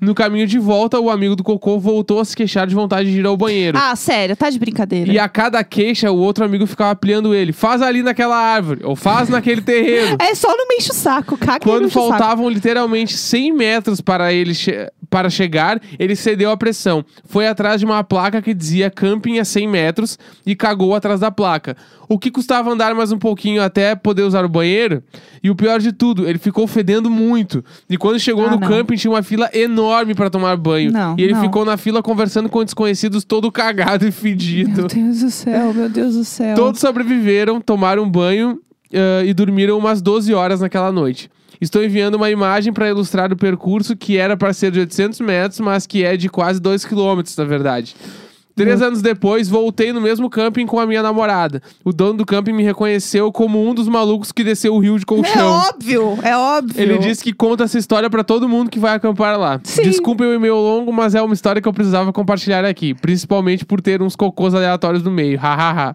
No 0.00 0.16
caminho 0.16 0.48
de 0.48 0.58
volta, 0.58 0.98
o 0.98 1.08
amigo 1.10 1.36
do 1.36 1.44
cocô 1.44 1.78
voltou 1.78 2.18
a 2.18 2.24
se 2.24 2.34
queixar 2.34 2.66
de 2.66 2.74
vontade 2.74 3.08
de 3.12 3.20
ir 3.20 3.26
ao 3.26 3.36
banheiro. 3.36 3.78
Ah, 3.80 3.94
sério, 3.94 4.36
tá 4.36 4.50
de 4.50 4.58
brincadeira. 4.58 5.12
E 5.12 5.16
a 5.16 5.28
cada 5.28 5.62
queixa, 5.68 6.10
o 6.10 6.16
outro 6.16 6.44
amigo 6.44 6.66
ficava 6.66 6.90
apelhando 6.90 7.34
ele. 7.34 7.52
Faz 7.52 7.80
ali 7.82 8.02
naquela 8.02 8.36
árvore, 8.36 8.80
ou 8.84 8.96
faz 8.96 9.28
naquele 9.28 9.60
terreno. 9.60 10.16
É 10.20 10.34
só 10.34 10.48
não 10.56 10.66
me 10.68 10.76
enche 10.76 10.90
o 10.90 10.94
saco, 10.94 11.36
caga 11.36 11.60
Quando 11.60 11.84
me 11.84 11.90
saco. 11.90 12.08
faltavam 12.08 12.48
literalmente 12.48 13.16
100 13.16 13.52
metros 13.52 14.00
para 14.00 14.32
ele 14.32 14.54
che- 14.54 14.90
para 15.10 15.30
chegar, 15.30 15.80
ele 15.98 16.14
cedeu 16.14 16.50
à 16.50 16.56
pressão. 16.56 17.02
Foi 17.24 17.46
atrás 17.46 17.80
de 17.80 17.86
uma 17.86 18.02
placa 18.04 18.42
que 18.42 18.52
dizia 18.52 18.90
camping 18.90 19.38
a 19.38 19.44
100 19.44 19.66
metros 19.66 20.18
e 20.44 20.54
cagou 20.54 20.94
atrás 20.94 21.20
da 21.20 21.30
placa. 21.30 21.76
O 22.10 22.18
que 22.18 22.30
custava 22.30 22.70
andar 22.70 22.94
mais 22.94 23.10
um 23.12 23.18
pouquinho 23.18 23.62
até 23.62 23.94
poder 23.94 24.22
usar 24.22 24.44
o 24.44 24.48
banheiro? 24.48 25.02
E 25.42 25.50
o 25.50 25.54
pior 25.54 25.78
de 25.78 25.92
tudo, 25.92 26.26
ele 26.28 26.38
ficou 26.38 26.66
fedendo 26.66 27.10
muito. 27.10 27.62
E 27.88 27.96
quando 27.98 28.18
chegou 28.18 28.46
Ah, 28.46 28.50
no 28.50 28.60
não. 28.60 28.68
camping, 28.68 28.96
tinha 28.96 29.10
uma 29.10 29.22
fila 29.22 29.48
enorme 29.52 30.14
para 30.14 30.28
tomar 30.30 30.56
banho. 30.56 30.90
Não, 30.90 31.14
e 31.18 31.22
ele 31.22 31.34
não. 31.34 31.40
ficou 31.42 31.64
na 31.66 31.76
fila 31.76 32.02
conversando 32.02 32.48
com 32.48 32.64
desconhecidos, 32.64 33.24
todo 33.24 33.50
cagado 33.52 34.06
e 34.06 34.10
fedido. 34.12 34.70
Meu 34.80 34.86
Deus 34.88 35.20
do 35.20 35.30
céu, 35.30 35.57
meu 35.72 35.88
Deus 35.88 36.14
do 36.14 36.24
céu. 36.24 36.54
Todos 36.54 36.80
sobreviveram, 36.80 37.60
tomaram 37.60 38.08
banho 38.08 38.60
ah, 38.92 39.24
e 39.24 39.32
dormiram 39.34 39.78
umas 39.78 40.00
12 40.00 40.32
horas 40.34 40.60
naquela 40.60 40.92
noite. 40.92 41.30
Estou 41.60 41.82
enviando 41.82 42.14
uma 42.14 42.30
imagem 42.30 42.72
para 42.72 42.88
ilustrar 42.88 43.32
o 43.32 43.36
percurso 43.36 43.96
que 43.96 44.16
era 44.16 44.36
para 44.36 44.52
ser 44.52 44.70
de 44.70 44.78
800 44.80 45.20
metros, 45.20 45.60
mas 45.60 45.86
que 45.86 46.04
é 46.04 46.16
de 46.16 46.28
quase 46.28 46.60
2 46.60 46.84
quilômetros, 46.84 47.36
na 47.36 47.44
verdade. 47.44 47.96
Três 48.64 48.82
anos 48.82 49.00
depois, 49.02 49.48
voltei 49.48 49.92
no 49.92 50.00
mesmo 50.00 50.28
camping 50.28 50.66
com 50.66 50.78
a 50.78 50.86
minha 50.86 51.02
namorada. 51.02 51.62
O 51.84 51.92
dono 51.92 52.14
do 52.18 52.26
camping 52.26 52.52
me 52.52 52.62
reconheceu 52.62 53.30
como 53.32 53.62
um 53.66 53.72
dos 53.74 53.88
malucos 53.88 54.32
que 54.32 54.42
desceu 54.44 54.74
o 54.74 54.78
rio 54.78 54.96
de 54.98 55.02
É 55.02 55.06
colchão. 55.06 55.48
óbvio, 55.68 56.18
é 56.22 56.36
óbvio. 56.36 56.80
Ele 56.80 56.98
disse 56.98 57.22
que 57.22 57.32
conta 57.32 57.64
essa 57.64 57.78
história 57.78 58.10
pra 58.10 58.22
todo 58.24 58.48
mundo 58.48 58.70
que 58.70 58.78
vai 58.78 58.94
acampar 58.94 59.38
lá. 59.38 59.60
Sim. 59.64 59.82
Desculpem 59.82 60.26
o 60.26 60.34
e-mail 60.34 60.56
longo, 60.56 60.92
mas 60.92 61.14
é 61.14 61.22
uma 61.22 61.34
história 61.34 61.62
que 61.62 61.68
eu 61.68 61.72
precisava 61.72 62.12
compartilhar 62.12 62.64
aqui. 62.64 62.94
Principalmente 62.94 63.64
por 63.64 63.80
ter 63.80 64.02
uns 64.02 64.16
cocôs 64.16 64.54
aleatórios 64.54 65.02
no 65.02 65.10
meio. 65.10 65.38
Hahaha. 65.38 65.94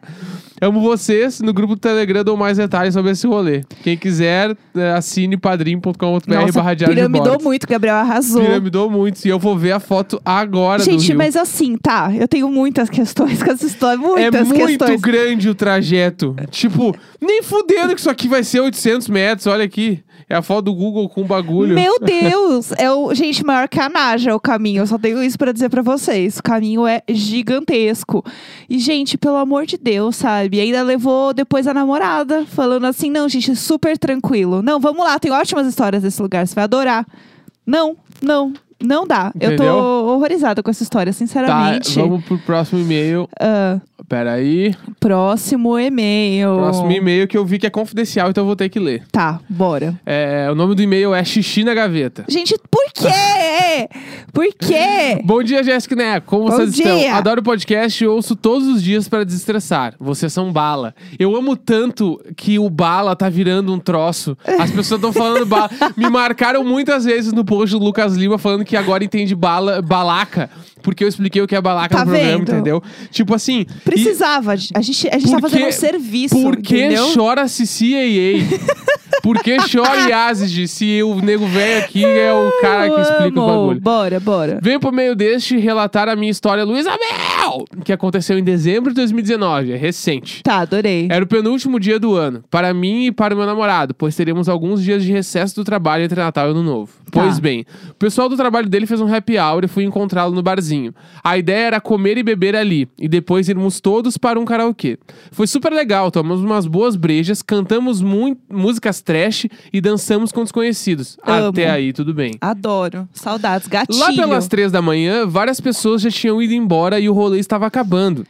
Amo 0.62 0.82
vocês. 0.82 1.42
No 1.42 1.54
grupo 1.54 1.76
do 1.76 1.80
Telegram 1.80 2.24
dou 2.24 2.38
mais 2.38 2.58
detalhes 2.58 2.94
sobre 2.94 3.12
esse 3.12 3.26
rolê. 3.28 3.64
Quem 3.84 3.98
quiser, 3.98 4.56
eh, 4.76 4.92
assine 4.92 5.36
padrim.com.br 5.36 6.52
barra 6.54 6.74
diário 6.74 6.96
de 6.96 7.02
piramidou 7.02 7.42
muito, 7.42 7.68
Gabriel 7.68 7.96
arrasou. 7.96 8.42
Piramidou 8.42 8.90
muito. 8.90 9.24
E 9.26 9.30
eu 9.30 9.40
vou 9.40 9.58
ver 9.58 9.72
a 9.72 9.80
foto 9.80 10.22
agora 10.24 10.84
Gente, 10.84 11.14
mas 11.14 11.36
assim, 11.36 11.78
tá, 11.78 12.12
eu 12.16 12.28
tenho 12.28 12.50
muitas 12.50 12.90
questões 12.90 13.42
com 13.42 13.52
essa 13.52 13.66
história, 13.66 13.96
É 13.96 14.00
muitas 14.00 14.48
muito 14.48 14.68
questões. 14.68 15.02
grande 15.02 15.50
o 15.50 15.56
trajeto. 15.56 16.36
Tipo, 16.50 16.96
nem 17.22 17.42
fudendo 17.42 17.94
que 17.94 18.00
isso 18.00 18.10
aqui 18.10 18.28
vai 18.28 18.44
ser 18.44 18.60
800 18.62 19.08
metros, 19.10 19.48
olha 19.48 19.66
aqui. 19.66 20.04
É 20.34 20.38
a 20.38 20.42
foto 20.42 20.66
do 20.66 20.74
Google 20.74 21.08
com 21.08 21.22
o 21.22 21.26
bagulho. 21.26 21.76
Meu 21.76 22.00
Deus! 22.00 22.72
É 22.72 22.92
o, 22.92 23.14
gente, 23.14 23.46
maior 23.46 23.70
canagem 23.70 24.32
é 24.32 24.34
o 24.34 24.40
caminho. 24.40 24.82
Eu 24.82 24.88
só 24.88 24.98
tenho 24.98 25.22
isso 25.22 25.38
pra 25.38 25.52
dizer 25.52 25.70
pra 25.70 25.84
vocês. 25.84 26.40
O 26.40 26.44
caminho 26.44 26.88
é 26.88 27.04
gigantesco. 27.08 28.26
E, 28.68 28.80
gente, 28.80 29.16
pelo 29.16 29.36
amor 29.36 29.68
de 29.68 29.78
Deus, 29.78 30.16
sabe? 30.16 30.60
Ainda 30.60 30.82
levou 30.82 31.36
depois 31.36 31.68
a 31.68 31.74
namorada, 31.74 32.48
falando 32.48 32.86
assim: 32.86 33.12
não, 33.12 33.30
gente, 33.30 33.56
super 33.56 33.96
tranquilo. 33.96 34.64
Não, 34.64 34.80
vamos 34.80 35.06
lá, 35.06 35.20
tem 35.20 35.32
ótimas 35.32 35.68
histórias 35.68 36.02
desse 36.02 36.20
lugar, 36.20 36.48
você 36.48 36.56
vai 36.56 36.64
adorar. 36.64 37.06
Não, 37.64 37.96
não, 38.20 38.54
não 38.84 39.08
dá. 39.08 39.32
Eu 39.40 39.50
tô 39.52 39.64
Entendeu? 39.64 39.76
horrorizada 39.76 40.62
com 40.62 40.70
essa 40.70 40.84
história, 40.84 41.12
Tá, 41.14 41.18
sinceramente. 41.18 42.00
vamos 42.00 42.24
pro 42.26 42.38
próximo 42.40 42.82
e-mail. 42.82 43.28
Ah, 43.40 43.80
Pera 44.08 44.34
aí. 44.34 44.76
próximo 45.00 45.80
e-mail. 45.80 46.56
Próximo 46.56 46.92
e-mail 46.92 47.28
que 47.28 47.38
eu 47.38 47.46
vi 47.46 47.58
que 47.58 47.66
é 47.66 47.70
confidencial, 47.70 48.30
então 48.30 48.42
eu 48.42 48.46
vou 48.46 48.56
ter 48.56 48.68
que 48.70 48.80
ler. 48.80 49.04
Tá, 49.12 49.40
bora. 49.50 50.00
É, 50.06 50.48
o 50.52 50.56
nome 50.56 50.76
do 50.76 50.82
e-mail 50.82 51.14
é 51.16 51.24
Xixi 51.24 51.64
na 51.64 51.74
Gaveta. 51.74 52.26
Gente, 52.28 52.56
por 52.70 52.84
quê? 52.94 53.10
Por 54.34 54.48
quê? 54.60 55.22
Bom 55.24 55.44
dia, 55.44 55.64
Jéssica 55.64 55.96
Neco. 55.96 56.28
Como 56.28 56.46
Bom 56.50 56.52
vocês 56.56 56.74
estão? 56.78 56.98
dia. 56.98 57.16
Adoro 57.16 57.42
o 57.42 57.44
podcast 57.44 58.04
e 58.04 58.08
ouço 58.08 58.36
todos 58.36 58.68
os 58.68 58.82
dias 58.84 59.08
para 59.08 59.24
desestressar. 59.24 59.94
Vocês 60.00 60.34
são 60.34 60.52
bala. 60.52 60.96
Eu 61.20 61.36
amo 61.36 61.56
tanto 61.56 62.20
que 62.36 62.58
o 62.58 62.70
bala 62.70 63.16
tá 63.16 63.30
virando 63.30 63.72
um 63.74 63.78
troço. 63.80 64.36
As 64.60 64.72
pessoas 64.72 65.00
estão 65.00 65.14
falando 65.14 65.46
bala. 65.46 65.70
Me 65.96 66.10
marcaram 66.10 66.64
muitas 66.64 67.06
vezes 67.06 67.32
no 67.32 67.46
post 67.46 67.78
do 67.78 67.84
Lucas 67.84 68.16
Lima 68.16 68.38
falando 68.40 68.66
que 68.66 68.73
agora 68.78 69.04
entende 69.04 69.36
bala, 69.36 69.82
balaca. 69.82 70.50
Porque 70.82 71.04
eu 71.04 71.08
expliquei 71.08 71.42
o 71.42 71.48
que 71.48 71.56
é 71.56 71.62
balaca 71.62 71.96
Tá 71.96 72.04
no 72.04 72.12
programa, 72.12 72.38
vendo? 72.40 72.52
entendeu? 72.52 72.84
Tipo 73.10 73.34
assim. 73.36 73.62
e- 73.62 73.66
Precisava. 73.86 74.52
A 74.52 74.56
gente, 74.56 74.74
a 74.76 75.18
gente 75.18 75.32
tá 75.32 75.40
Por 75.40 75.42
fazendo 75.42 75.62
que- 75.62 75.68
um 75.68 75.72
serviço. 75.72 76.36
Por 76.42 76.58
que 76.58 76.90
chora 77.14 77.46
CCAA? 77.48 78.44
Por 79.24 79.40
que 79.42 79.56
chora 79.72 80.10
Yazid 80.10 80.68
se 80.68 81.02
o 81.02 81.16
nego 81.22 81.48
velho 81.48 81.82
aqui 81.86 82.04
é 82.04 82.34
o 82.34 82.52
cara 82.60 82.90
que 82.90 83.00
explica 83.00 83.40
o 83.40 83.48
bagulho? 83.48 83.80
Bora, 83.80 84.20
bora. 84.20 84.60
Venho 84.62 84.82
por 84.82 84.92
meio 84.92 85.16
deste 85.16 85.58
relatar 85.58 86.10
a 86.10 86.16
minha 86.16 86.30
história 86.30 86.66
Luísa 86.66 86.92
Mel, 86.92 87.64
que 87.86 87.94
aconteceu 87.94 88.38
em 88.38 88.44
dezembro 88.44 88.90
de 88.90 88.96
2019, 88.98 89.72
é 89.72 89.78
recente. 89.78 90.44
Tá, 90.44 90.58
adorei. 90.58 91.08
Era 91.10 91.24
o 91.24 91.28
penúltimo 91.28 91.80
dia 91.80 91.98
do 91.98 92.16
ano, 92.18 92.44
para 92.52 92.74
mim 92.74 93.06
e 93.06 93.12
para 93.14 93.34
o 93.34 93.38
meu 93.38 93.46
namorado, 93.46 93.94
pois 93.94 94.14
teremos 94.14 94.50
alguns 94.50 94.84
dias 94.84 95.02
de 95.02 95.12
recesso 95.14 95.56
do 95.56 95.64
trabalho 95.64 96.04
entre 96.04 96.20
Natal 96.20 96.50
e 96.50 96.52
Ano 96.52 96.62
Novo. 96.62 96.92
Tá. 97.10 97.22
Pois 97.22 97.40
bem, 97.40 97.66
o 97.92 97.94
pessoal 97.94 98.28
do 98.28 98.36
trabalho 98.36 98.68
dele 98.68 98.86
fez 98.86 99.00
um 99.00 99.14
happy 99.14 99.38
hour 99.40 99.64
e 99.64 99.68
fui 99.70 99.86
encontrá-lo 99.86 100.36
no 100.36 100.44
barzinho. 100.44 100.94
A 101.24 101.38
ideia 101.38 101.68
era 101.68 101.80
comer 101.80 102.18
e 102.18 102.24
beber 102.24 102.58
ali, 102.58 102.90
e 103.00 103.08
depois 103.08 103.48
irmos 103.48 103.80
todos 103.80 104.18
para 104.18 104.38
um 104.38 104.44
karaokê. 104.44 104.98
Foi 105.32 105.48
super 105.48 105.72
legal, 105.72 106.12
tomamos 106.12 106.44
umas 106.44 106.68
boas 106.68 106.98
brejas, 106.98 107.42
cantamos 107.42 108.02
mui- 108.02 108.36
músicas 108.52 109.00
trash 109.14 109.46
e 109.72 109.80
dançamos 109.80 110.32
com 110.32 110.42
desconhecidos. 110.42 111.18
Amo. 111.24 111.50
Até 111.50 111.70
aí, 111.70 111.94
tudo 111.94 112.14
bem. 112.14 112.34
Adoro. 112.42 113.08
Saudades. 113.14 113.68
Gatilho. 113.68 114.00
Lá 114.00 114.12
pelas 114.12 114.48
três 114.48 114.72
da 114.72 114.82
manhã, 114.82 115.28
várias 115.28 115.62
pessoas 115.62 116.02
já 116.02 116.10
tinham 116.10 116.42
ido 116.42 116.54
embora 116.54 117.00
e 117.00 117.08
o 117.08 117.14
rolê 117.14 117.38
estava 117.38 117.68
acabando. 117.68 118.26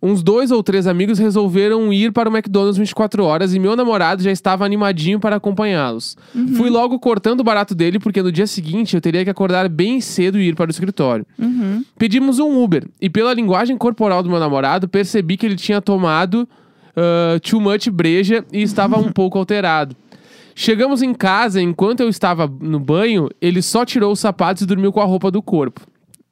Uns 0.00 0.22
dois 0.22 0.52
ou 0.52 0.62
três 0.62 0.86
amigos 0.86 1.18
resolveram 1.18 1.92
ir 1.92 2.12
para 2.12 2.30
o 2.30 2.32
McDonald's 2.32 2.78
24 2.78 3.24
horas 3.24 3.52
e 3.52 3.58
meu 3.58 3.74
namorado 3.74 4.22
já 4.22 4.30
estava 4.30 4.64
animadinho 4.64 5.18
para 5.18 5.34
acompanhá-los. 5.34 6.16
Uhum. 6.32 6.54
Fui 6.54 6.70
logo 6.70 7.00
cortando 7.00 7.40
o 7.40 7.44
barato 7.44 7.74
dele 7.74 7.98
porque 7.98 8.22
no 8.22 8.30
dia 8.30 8.46
seguinte 8.46 8.94
eu 8.94 9.00
teria 9.00 9.24
que 9.24 9.30
acordar 9.30 9.68
bem 9.68 10.00
cedo 10.00 10.38
e 10.38 10.46
ir 10.46 10.54
para 10.54 10.68
o 10.68 10.70
escritório. 10.70 11.26
Uhum. 11.36 11.84
Pedimos 11.98 12.38
um 12.38 12.62
Uber 12.62 12.86
e 13.00 13.10
pela 13.10 13.34
linguagem 13.34 13.76
corporal 13.76 14.22
do 14.22 14.30
meu 14.30 14.38
namorado 14.38 14.86
percebi 14.86 15.36
que 15.36 15.44
ele 15.44 15.56
tinha 15.56 15.82
tomado 15.82 16.48
ah, 16.98 17.38
too 17.40 17.60
much 17.60 17.88
breja 17.90 18.44
e 18.52 18.60
estava 18.60 18.98
um 18.98 19.12
pouco 19.12 19.38
alterado. 19.38 19.96
Chegamos 20.60 21.02
em 21.02 21.14
casa, 21.14 21.62
enquanto 21.62 22.00
eu 22.00 22.08
estava 22.08 22.52
no 22.60 22.80
banho, 22.80 23.28
ele 23.40 23.62
só 23.62 23.84
tirou 23.84 24.10
os 24.10 24.18
sapatos 24.18 24.64
e 24.64 24.66
dormiu 24.66 24.92
com 24.92 25.00
a 25.00 25.04
roupa 25.04 25.30
do 25.30 25.40
corpo. 25.40 25.82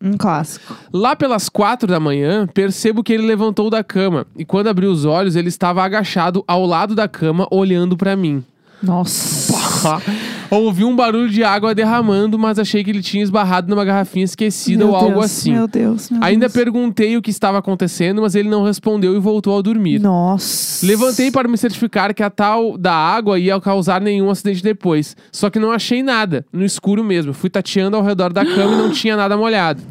Um 0.02 0.16
clássico. 0.16 0.76
Lá 0.92 1.14
pelas 1.14 1.48
quatro 1.48 1.86
da 1.86 2.00
manhã, 2.00 2.44
percebo 2.48 3.04
que 3.04 3.12
ele 3.12 3.24
levantou 3.24 3.70
da 3.70 3.84
cama 3.84 4.26
e 4.36 4.44
quando 4.44 4.66
abri 4.66 4.84
os 4.84 5.04
olhos, 5.04 5.36
ele 5.36 5.48
estava 5.48 5.80
agachado 5.84 6.42
ao 6.48 6.66
lado 6.66 6.92
da 6.92 7.06
cama, 7.06 7.46
olhando 7.52 7.96
pra 7.96 8.16
mim. 8.16 8.44
Nossa. 8.82 10.02
Ouvi 10.50 10.84
um 10.84 10.94
barulho 10.94 11.28
de 11.28 11.42
água 11.42 11.74
derramando, 11.74 12.38
mas 12.38 12.58
achei 12.58 12.84
que 12.84 12.90
ele 12.90 13.02
tinha 13.02 13.22
esbarrado 13.22 13.68
numa 13.68 13.84
garrafinha 13.84 14.24
esquecida 14.24 14.84
Meu 14.84 14.90
ou 14.90 14.96
algo 14.96 15.10
Deus, 15.14 15.24
assim. 15.24 15.52
Meu 15.52 15.66
Deus, 15.66 16.10
meu 16.10 16.22
Ainda 16.22 16.46
Deus. 16.46 16.52
perguntei 16.52 17.16
o 17.16 17.22
que 17.22 17.30
estava 17.30 17.58
acontecendo, 17.58 18.22
mas 18.22 18.34
ele 18.34 18.48
não 18.48 18.64
respondeu 18.64 19.16
e 19.16 19.18
voltou 19.18 19.58
a 19.58 19.62
dormir. 19.62 20.00
Nossa. 20.00 20.86
Levantei 20.86 21.30
para 21.30 21.48
me 21.48 21.58
certificar 21.58 22.14
que 22.14 22.22
a 22.22 22.30
tal 22.30 22.78
da 22.78 22.92
água 22.94 23.38
ia 23.38 23.60
causar 23.60 24.00
nenhum 24.00 24.30
acidente 24.30 24.62
depois. 24.62 25.16
Só 25.32 25.50
que 25.50 25.58
não 25.58 25.72
achei 25.72 26.02
nada, 26.02 26.46
no 26.52 26.64
escuro 26.64 27.02
mesmo. 27.02 27.32
Fui 27.32 27.50
tateando 27.50 27.96
ao 27.96 28.02
redor 28.02 28.32
da 28.32 28.44
cama 28.44 28.74
e 28.74 28.76
não 28.76 28.90
tinha 28.90 29.16
nada 29.16 29.36
molhado. 29.36 29.82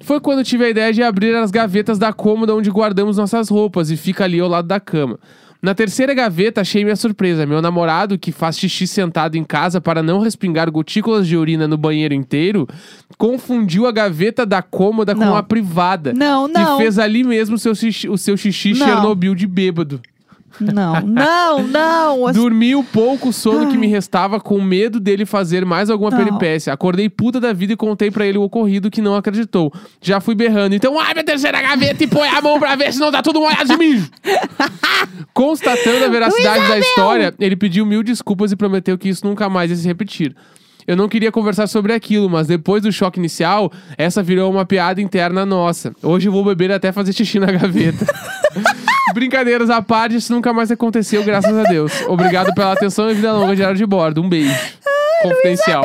Foi 0.00 0.20
quando 0.20 0.44
tive 0.44 0.64
a 0.64 0.68
ideia 0.68 0.92
de 0.92 1.02
abrir 1.02 1.34
as 1.34 1.50
gavetas 1.50 1.98
da 1.98 2.12
cômoda 2.12 2.54
onde 2.54 2.70
guardamos 2.70 3.16
nossas 3.16 3.48
roupas 3.48 3.90
e 3.90 3.96
fica 3.96 4.24
ali 4.24 4.38
ao 4.40 4.48
lado 4.48 4.66
da 4.68 4.78
cama. 4.78 5.18
Na 5.60 5.74
terceira 5.74 6.14
gaveta, 6.14 6.60
achei 6.60 6.84
minha 6.84 6.94
surpresa. 6.94 7.44
Meu 7.44 7.60
namorado, 7.60 8.16
que 8.16 8.30
faz 8.30 8.56
xixi 8.58 8.86
sentado 8.86 9.36
em 9.36 9.42
casa 9.42 9.80
para 9.80 10.02
não 10.02 10.20
respingar 10.20 10.70
gotículas 10.70 11.26
de 11.26 11.36
urina 11.36 11.66
no 11.66 11.76
banheiro 11.76 12.14
inteiro, 12.14 12.66
confundiu 13.16 13.86
a 13.86 13.92
gaveta 13.92 14.46
da 14.46 14.62
cômoda 14.62 15.14
com 15.14 15.24
Não. 15.24 15.36
a 15.36 15.42
privada. 15.42 16.12
Não, 16.12 16.46
não. 16.46 16.76
E 16.76 16.82
fez 16.82 16.98
ali 16.98 17.24
mesmo 17.24 17.56
o 17.56 17.58
seu 17.58 17.74
xixi, 17.74 18.08
o 18.08 18.16
seu 18.16 18.36
xixi 18.36 18.72
Não. 18.74 18.86
Chernobyl 18.86 19.34
de 19.34 19.46
bêbado. 19.48 20.00
Não, 20.60 21.00
não, 21.00 21.62
não. 21.62 22.32
Dormi 22.32 22.74
o 22.74 22.82
pouco 22.82 23.32
sono 23.32 23.70
que 23.70 23.76
me 23.76 23.86
restava 23.86 24.40
com 24.40 24.60
medo 24.60 24.98
dele 24.98 25.24
fazer 25.26 25.64
mais 25.64 25.90
alguma 25.90 26.10
Não. 26.10 26.18
peripécia. 26.18 26.72
Acordei 26.72 27.08
puta 27.08 27.40
da 27.40 27.52
vida 27.52 27.72
e 27.72 27.76
contei 27.76 28.10
pra 28.10 28.26
ele 28.26 28.38
o 28.38 28.42
ocorrido 28.42 28.90
que 28.90 29.00
não 29.02 29.14
acreditou. 29.14 29.72
Já 30.00 30.20
fui 30.20 30.34
berrando. 30.34 30.74
Então 30.74 30.98
abre 30.98 31.20
a 31.20 31.24
terceira 31.24 31.60
gaveta 31.60 32.02
e 32.02 32.06
põe 32.06 32.28
a 32.28 32.40
mão 32.42 32.58
pra 32.58 32.74
ver 32.76 32.92
se 32.92 32.98
não 32.98 33.10
tá 33.12 33.22
tudo 33.22 33.40
molhado 33.40 33.66
de 33.68 33.76
mijo. 33.76 34.10
Constatando 35.32 36.04
a 36.04 36.08
veracidade 36.08 36.68
da 36.68 36.78
história, 36.78 37.34
ele 37.38 37.56
pediu 37.56 37.86
mil 37.86 38.02
desculpas 38.02 38.50
e 38.52 38.56
prometeu 38.56 38.98
que 38.98 39.08
isso 39.08 39.26
nunca 39.26 39.48
mais 39.48 39.70
ia 39.70 39.76
se 39.76 39.86
repetir. 39.86 40.34
Eu 40.86 40.96
não 40.96 41.06
queria 41.06 41.30
conversar 41.30 41.66
sobre 41.66 41.92
aquilo, 41.92 42.30
mas 42.30 42.46
depois 42.46 42.82
do 42.82 42.90
choque 42.90 43.18
inicial, 43.18 43.70
essa 43.98 44.22
virou 44.22 44.50
uma 44.50 44.64
piada 44.64 45.02
interna 45.02 45.44
nossa. 45.44 45.92
Hoje 46.02 46.28
eu 46.28 46.32
vou 46.32 46.42
beber 46.42 46.72
até 46.72 46.90
fazer 46.92 47.12
xixi 47.12 47.38
na 47.38 47.52
gaveta. 47.52 48.06
Brincadeiras 49.18 49.68
à 49.68 49.82
parte, 49.82 50.14
isso 50.16 50.32
nunca 50.32 50.52
mais 50.52 50.70
aconteceu, 50.70 51.24
graças 51.24 51.56
a 51.56 51.64
Deus. 51.64 51.92
Obrigado 52.06 52.54
pela 52.54 52.72
atenção 52.72 53.10
e 53.10 53.14
vida 53.14 53.32
longa, 53.32 53.56
Diário 53.56 53.76
de 53.76 53.84
Bordo. 53.84 54.22
Um 54.22 54.28
beijo. 54.28 54.54
Confidencial. 55.22 55.84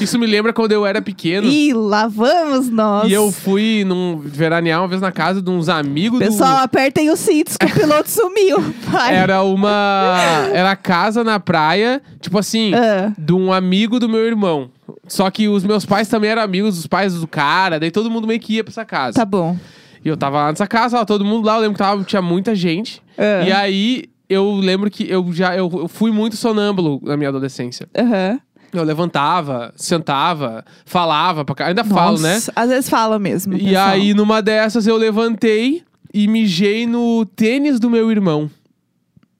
Isso 0.00 0.16
me 0.20 0.26
lembra 0.26 0.52
quando 0.52 0.70
eu 0.70 0.86
era 0.86 1.02
pequeno. 1.02 1.48
Ih, 1.48 1.72
lá 1.72 2.06
vamos 2.06 2.68
nós. 2.70 3.10
E 3.10 3.12
eu 3.12 3.32
fui 3.32 3.82
num 3.84 4.18
veranear 4.24 4.80
uma 4.80 4.86
vez 4.86 5.00
na 5.00 5.10
casa 5.10 5.42
de 5.42 5.50
uns 5.50 5.68
amigos 5.68 6.20
Pessoal, 6.20 6.58
do. 6.58 6.62
apertem 6.62 7.10
os 7.10 7.18
cintos 7.18 7.56
que 7.56 7.66
o 7.66 7.70
piloto 7.74 8.08
sumiu. 8.08 8.60
Vai. 8.86 9.16
Era 9.16 9.42
uma. 9.42 10.48
Era 10.52 10.76
casa 10.76 11.24
na 11.24 11.40
praia, 11.40 12.00
tipo 12.20 12.38
assim, 12.38 12.72
Ah. 12.74 13.12
de 13.18 13.32
um 13.32 13.52
amigo 13.52 13.98
do 13.98 14.08
meu 14.08 14.24
irmão. 14.24 14.70
Só 15.08 15.28
que 15.28 15.48
os 15.48 15.64
meus 15.64 15.84
pais 15.84 16.06
também 16.06 16.30
eram 16.30 16.42
amigos 16.42 16.76
dos 16.76 16.86
pais 16.86 17.14
do 17.14 17.26
cara, 17.26 17.80
daí 17.80 17.90
todo 17.90 18.08
mundo 18.10 18.28
meio 18.28 18.38
que 18.38 18.54
ia 18.54 18.62
pra 18.64 18.70
essa 18.70 18.84
casa. 18.84 19.14
Tá 19.18 19.24
bom. 19.24 19.56
E 20.04 20.08
eu 20.08 20.16
tava 20.16 20.38
lá 20.38 20.48
nessa 20.50 20.66
casa, 20.66 20.96
tava 20.96 21.06
todo 21.06 21.24
mundo 21.24 21.46
lá, 21.46 21.54
eu 21.56 21.60
lembro 21.60 21.74
que 21.74 21.78
tava, 21.78 22.02
tinha 22.04 22.22
muita 22.22 22.54
gente. 22.54 23.00
Ah. 23.16 23.42
E 23.46 23.52
aí 23.52 24.04
eu 24.28 24.52
lembro 24.54 24.90
que 24.90 25.08
eu 25.08 25.32
já 25.32 25.54
eu, 25.56 25.70
eu 25.72 25.88
fui 25.88 26.10
muito 26.10 26.36
sonâmbulo 26.36 27.00
na 27.04 27.16
minha 27.16 27.28
adolescência. 27.28 27.88
Aham. 27.96 28.40
Eu 28.72 28.82
levantava, 28.84 29.70
sentava, 29.76 30.64
falava 30.86 31.44
pra 31.44 31.54
cá. 31.54 31.66
Ainda 31.66 31.84
falo, 31.84 32.18
né? 32.18 32.34
Nossa, 32.34 32.52
Às 32.56 32.70
vezes 32.70 32.88
fala 32.88 33.18
mesmo. 33.18 33.54
E 33.54 33.64
pessoal. 33.66 33.88
aí, 33.88 34.14
numa 34.14 34.40
dessas, 34.40 34.86
eu 34.86 34.96
levantei 34.96 35.82
e 36.12 36.26
mijei 36.26 36.86
no 36.86 37.26
tênis 37.26 37.78
do 37.78 37.90
meu 37.90 38.10
irmão. 38.10 38.50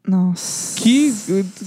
Nossa. 0.06 0.78
Que 0.80 1.12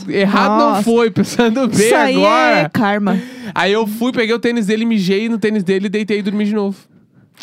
errado 0.10 0.60
não 0.60 0.69
Nossa. 0.71 0.84
foi, 0.84 1.10
pensando 1.10 1.67
bem 1.67 1.88
Isso 1.88 1.95
aí 1.95 2.15
agora. 2.17 2.58
é 2.60 2.69
karma. 2.69 3.19
Aí 3.53 3.71
eu 3.71 3.88
fui, 3.88 4.12
peguei 4.12 4.36
o 4.36 4.39
tênis 4.39 4.67
dele, 4.67 4.86
mijei 4.86 5.27
no 5.29 5.38
tênis 5.39 5.63
dele, 5.63 5.88
deitei 5.89 6.19
e 6.19 6.21
dormi 6.21 6.45
de 6.45 6.53
novo. 6.53 6.77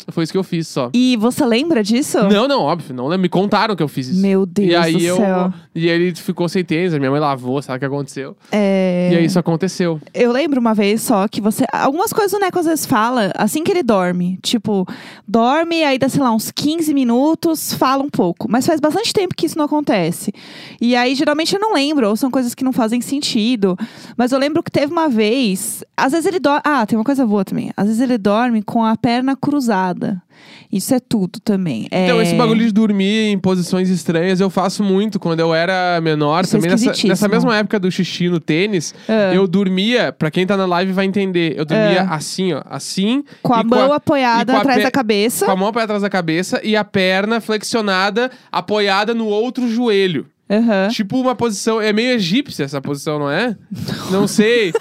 Foi 0.09 0.23
isso 0.23 0.33
que 0.33 0.37
eu 0.37 0.43
fiz 0.43 0.67
só. 0.67 0.89
E 0.93 1.15
você 1.17 1.45
lembra 1.45 1.83
disso? 1.83 2.17
Não, 2.23 2.47
não, 2.47 2.61
óbvio. 2.61 2.93
Não, 2.95 3.15
me 3.17 3.29
contaram 3.29 3.75
que 3.75 3.83
eu 3.83 3.87
fiz 3.87 4.07
isso. 4.07 4.21
Meu 4.21 4.45
Deus 4.45 4.69
e 4.69 4.75
aí 4.75 4.93
do 4.93 5.01
eu, 5.01 5.17
céu. 5.17 5.53
E 5.73 5.87
ele 5.87 6.13
ficou 6.15 6.49
sem 6.49 6.63
tênis, 6.63 6.93
a 6.93 6.99
minha 6.99 7.11
mãe 7.11 7.19
lavou, 7.19 7.61
sabe 7.61 7.77
o 7.77 7.79
que 7.79 7.85
aconteceu? 7.85 8.35
É... 8.51 9.09
E 9.13 9.17
aí 9.17 9.25
isso 9.25 9.39
aconteceu. 9.39 9.99
Eu 10.13 10.31
lembro 10.31 10.59
uma 10.59 10.73
vez 10.73 11.01
só 11.01 11.27
que 11.27 11.39
você. 11.39 11.65
Algumas 11.71 12.11
coisas 12.11 12.33
o 12.33 12.39
Neco 12.39 12.59
às 12.59 12.65
vezes 12.65 12.85
fala 12.85 13.31
assim 13.35 13.63
que 13.63 13.71
ele 13.71 13.83
dorme. 13.83 14.39
Tipo, 14.41 14.85
dorme, 15.27 15.83
aí 15.83 15.97
dá, 15.97 16.09
sei 16.09 16.21
lá, 16.21 16.31
uns 16.33 16.51
15 16.51 16.93
minutos, 16.93 17.73
fala 17.73 18.03
um 18.03 18.09
pouco. 18.09 18.47
Mas 18.49 18.65
faz 18.65 18.79
bastante 18.79 19.13
tempo 19.13 19.35
que 19.35 19.45
isso 19.45 19.57
não 19.57 19.65
acontece. 19.65 20.33
E 20.81 20.95
aí, 20.95 21.15
geralmente, 21.15 21.53
eu 21.53 21.59
não 21.59 21.73
lembro, 21.73 22.09
ou 22.09 22.15
são 22.15 22.29
coisas 22.29 22.53
que 22.53 22.63
não 22.63 22.73
fazem 22.73 22.99
sentido. 23.01 23.77
Mas 24.17 24.31
eu 24.31 24.39
lembro 24.39 24.61
que 24.63 24.71
teve 24.71 24.91
uma 24.91 25.07
vez. 25.07 25.83
Às 25.95 26.11
vezes 26.11 26.25
ele 26.25 26.39
dorme. 26.39 26.61
Ah, 26.63 26.85
tem 26.85 26.97
uma 26.97 27.05
coisa 27.05 27.25
boa 27.25 27.45
também. 27.45 27.71
Às 27.77 27.87
vezes 27.87 28.01
ele 28.01 28.17
dorme 28.17 28.61
com 28.61 28.83
a 28.83 28.95
perna 28.95 29.35
cruzada. 29.35 29.82
Apoiada. 29.91 30.21
Isso 30.71 30.93
é 30.93 30.99
tudo 30.99 31.39
também. 31.39 31.85
Então, 31.91 32.19
É- 32.19 32.23
esse 32.23 32.35
bagulho 32.35 32.65
de 32.65 32.71
dormir 32.71 33.27
em 33.31 33.37
posições 33.37 33.89
estranhas 33.89 34.39
eu 34.39 34.49
faço 34.49 34.83
muito 34.83 35.19
quando 35.19 35.39
eu 35.39 35.53
era 35.53 35.99
menor. 36.01 36.43
Isso 36.43 36.55
é 36.55 36.59
também 36.59 36.71
nessa, 36.71 36.83
esquisitíssimo. 36.85 37.09
nessa 37.09 37.27
mesma 37.27 37.57
época 37.57 37.79
do 37.79 37.91
xixi 37.91 38.27
no 38.29 38.39
tênis, 38.39 38.93
Ah. 39.07 39.33
eu 39.33 39.47
dormia, 39.47 40.11
pra 40.11 40.31
quem 40.31 40.45
tá 40.45 40.57
na 40.57 40.65
live 40.65 40.91
vai 40.91 41.05
entender, 41.05 41.53
eu 41.57 41.65
dormia 41.65 42.01
Ah. 42.03 42.15
assim, 42.15 42.53
ó, 42.53 42.61
assim. 42.69 43.23
Com 43.41 43.53
a 43.53 43.63
mão 43.63 43.93
a- 43.93 43.97
apoiada 43.97 44.51
com 44.51 44.57
a 44.57 44.61
atrás 44.61 44.77
pe- 44.79 44.83
da 44.83 44.91
cabeça. 44.91 45.45
Com 45.45 45.51
a 45.51 45.55
mão 45.55 45.71
pra 45.71 45.85
trás 45.87 46.01
da 46.01 46.09
cabeça 46.09 46.59
e 46.63 46.75
a 46.75 46.83
perna 46.83 47.39
flexionada, 47.39 48.31
apoiada 48.51 49.13
no 49.13 49.27
outro 49.27 49.67
joelho. 49.69 50.25
Aham. 50.49 50.89
Tipo 50.89 51.19
uma 51.19 51.35
posição. 51.35 51.79
É 51.79 51.93
meio 51.93 52.11
egípcia 52.11 52.65
essa 52.65 52.81
posição, 52.81 53.17
não 53.17 53.29
é? 53.31 53.55
Não 54.11 54.27
sei. 54.27 54.73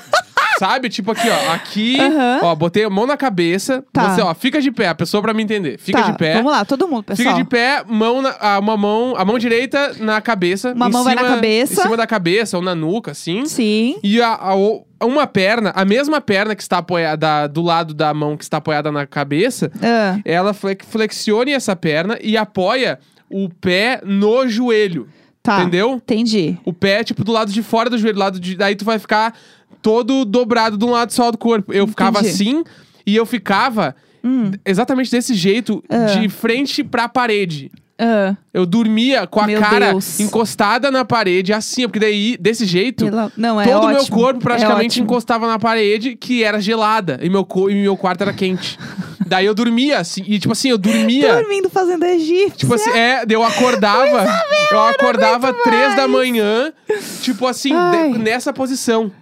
Sabe? 0.62 0.88
Tipo 0.88 1.10
aqui, 1.10 1.28
ó. 1.28 1.52
Aqui, 1.52 1.98
Aham. 2.00 2.38
ó, 2.44 2.54
botei 2.54 2.84
a 2.84 2.90
mão 2.90 3.04
na 3.04 3.16
cabeça. 3.16 3.84
Tá. 3.92 4.14
Você, 4.14 4.20
ó, 4.20 4.32
fica 4.32 4.60
de 4.60 4.70
pé. 4.70 4.86
A 4.86 4.94
pessoa 4.94 5.20
pra 5.20 5.34
me 5.34 5.42
entender. 5.42 5.76
Fica 5.76 6.00
Tá, 6.00 6.10
de 6.12 6.16
pé. 6.16 6.34
Vamos 6.36 6.52
lá, 6.52 6.64
todo 6.64 6.86
mundo, 6.86 7.02
pessoal. 7.02 7.28
Fica 7.28 7.36
de 7.42 7.48
pé, 7.48 7.82
mão 7.88 8.22
na, 8.22 8.36
ah, 8.38 8.58
uma 8.60 8.76
mão, 8.76 9.14
a 9.16 9.24
mão 9.24 9.38
direita 9.40 9.92
na 9.98 10.20
cabeça. 10.20 10.72
Uma 10.72 10.88
em 10.88 10.92
mão 10.92 11.02
vai 11.02 11.16
na 11.16 11.22
cima- 11.22 11.34
cabeça. 11.34 11.72
Em 11.72 11.82
cima 11.82 11.96
da 11.96 12.06
cabeça 12.06 12.56
ou 12.56 12.62
na 12.62 12.74
nuca, 12.76 13.10
assim. 13.10 13.44
Sim. 13.46 13.96
E 14.04 14.22
a, 14.22 14.34
a 14.34 14.56
o- 14.56 14.86
uma 15.02 15.26
perna, 15.26 15.72
a 15.74 15.84
mesma 15.84 16.20
perna 16.20 16.54
que 16.54 16.62
está 16.62 16.78
apoiada 16.78 17.48
do 17.48 17.60
lado 17.60 17.92
da 17.92 18.14
mão 18.14 18.36
que 18.36 18.44
está 18.44 18.58
apoiada 18.58 18.92
na 18.92 19.04
cabeça, 19.04 19.68
Ah, 19.82 20.20
ela 20.24 20.54
fle- 20.54 20.78
flexione 20.88 21.50
essa 21.52 21.74
perna 21.74 22.16
e 22.22 22.36
apoia 22.36 23.00
o 23.28 23.48
pé 23.48 24.00
no 24.04 24.46
joelho. 24.46 25.08
Tá. 25.42 25.60
Entendeu? 25.62 25.94
Entendi. 25.94 26.58
O 26.64 26.72
pé, 26.72 27.02
tipo, 27.04 27.24
do 27.24 27.32
lado 27.32 27.52
de 27.52 27.62
fora 27.62 27.90
do 27.90 27.98
joelho, 27.98 28.14
do 28.14 28.20
lado 28.20 28.40
de. 28.40 28.56
Daí 28.56 28.74
tu 28.76 28.84
vai 28.84 28.98
ficar 28.98 29.36
todo 29.80 30.24
dobrado 30.24 30.76
de 30.76 30.84
um 30.84 30.90
lado 30.90 31.12
só 31.12 31.30
do 31.30 31.38
corpo. 31.38 31.72
Eu 31.72 31.86
ficava 31.86 32.20
Entendi. 32.20 32.34
assim 32.34 32.64
e 33.06 33.16
eu 33.16 33.26
ficava 33.26 33.96
Hum. 34.24 34.52
exatamente 34.64 35.10
desse 35.10 35.34
jeito, 35.34 35.82
Ah. 35.88 36.04
de 36.06 36.28
frente 36.28 36.84
pra 36.84 37.08
parede. 37.08 37.70
Ah, 37.98 38.34
Eu 38.52 38.66
dormia 38.66 39.26
com 39.26 39.38
a 39.40 39.46
Meu 39.46 39.60
cara 39.60 39.90
Deus. 39.92 40.18
encostada 40.18 40.90
na 40.90 41.04
parede, 41.04 41.52
assim, 41.52 41.82
porque 41.82 42.00
daí, 42.00 42.36
desse 42.40 42.64
jeito, 42.64 43.04
pela- 43.04 43.30
Não, 43.36 43.60
é 43.60 43.64
todo 43.64 43.84
o 43.84 43.88
meu 43.88 44.06
corpo 44.06 44.40
praticamente 44.40 44.98
É 44.98 45.02
encostava 45.02 45.46
na 45.46 45.58
parede, 45.58 46.16
que 46.16 46.42
era 46.42 46.60
gelada, 46.60 47.20
e 47.22 47.28
meu, 47.30 47.44
co- 47.44 47.70
e 47.70 47.74
meu 47.74 47.96
quarto 47.96 48.22
era 48.22 48.32
quente. 48.32 48.76
daí 49.26 49.46
eu 49.46 49.54
dormia, 49.54 49.98
assim, 49.98 50.24
e 50.26 50.38
tipo 50.38 50.52
assim, 50.52 50.70
eu 50.70 50.78
dormia. 50.78 51.34
Dormindo 51.36 51.70
fazendo 51.70 52.04
egípcio. 52.04 52.58
Tipo 52.58 52.74
assim, 52.74 52.90
é, 52.90 53.24
eu 53.28 53.42
acordava. 53.44 54.26
eu 54.70 54.82
acordava 54.82 55.52
três 55.52 55.94
da 55.94 56.08
manhã, 56.08 56.72
tipo 57.20 57.46
assim, 57.46 57.70
de- 57.70 58.18
nessa 58.18 58.52
posição. 58.52 59.12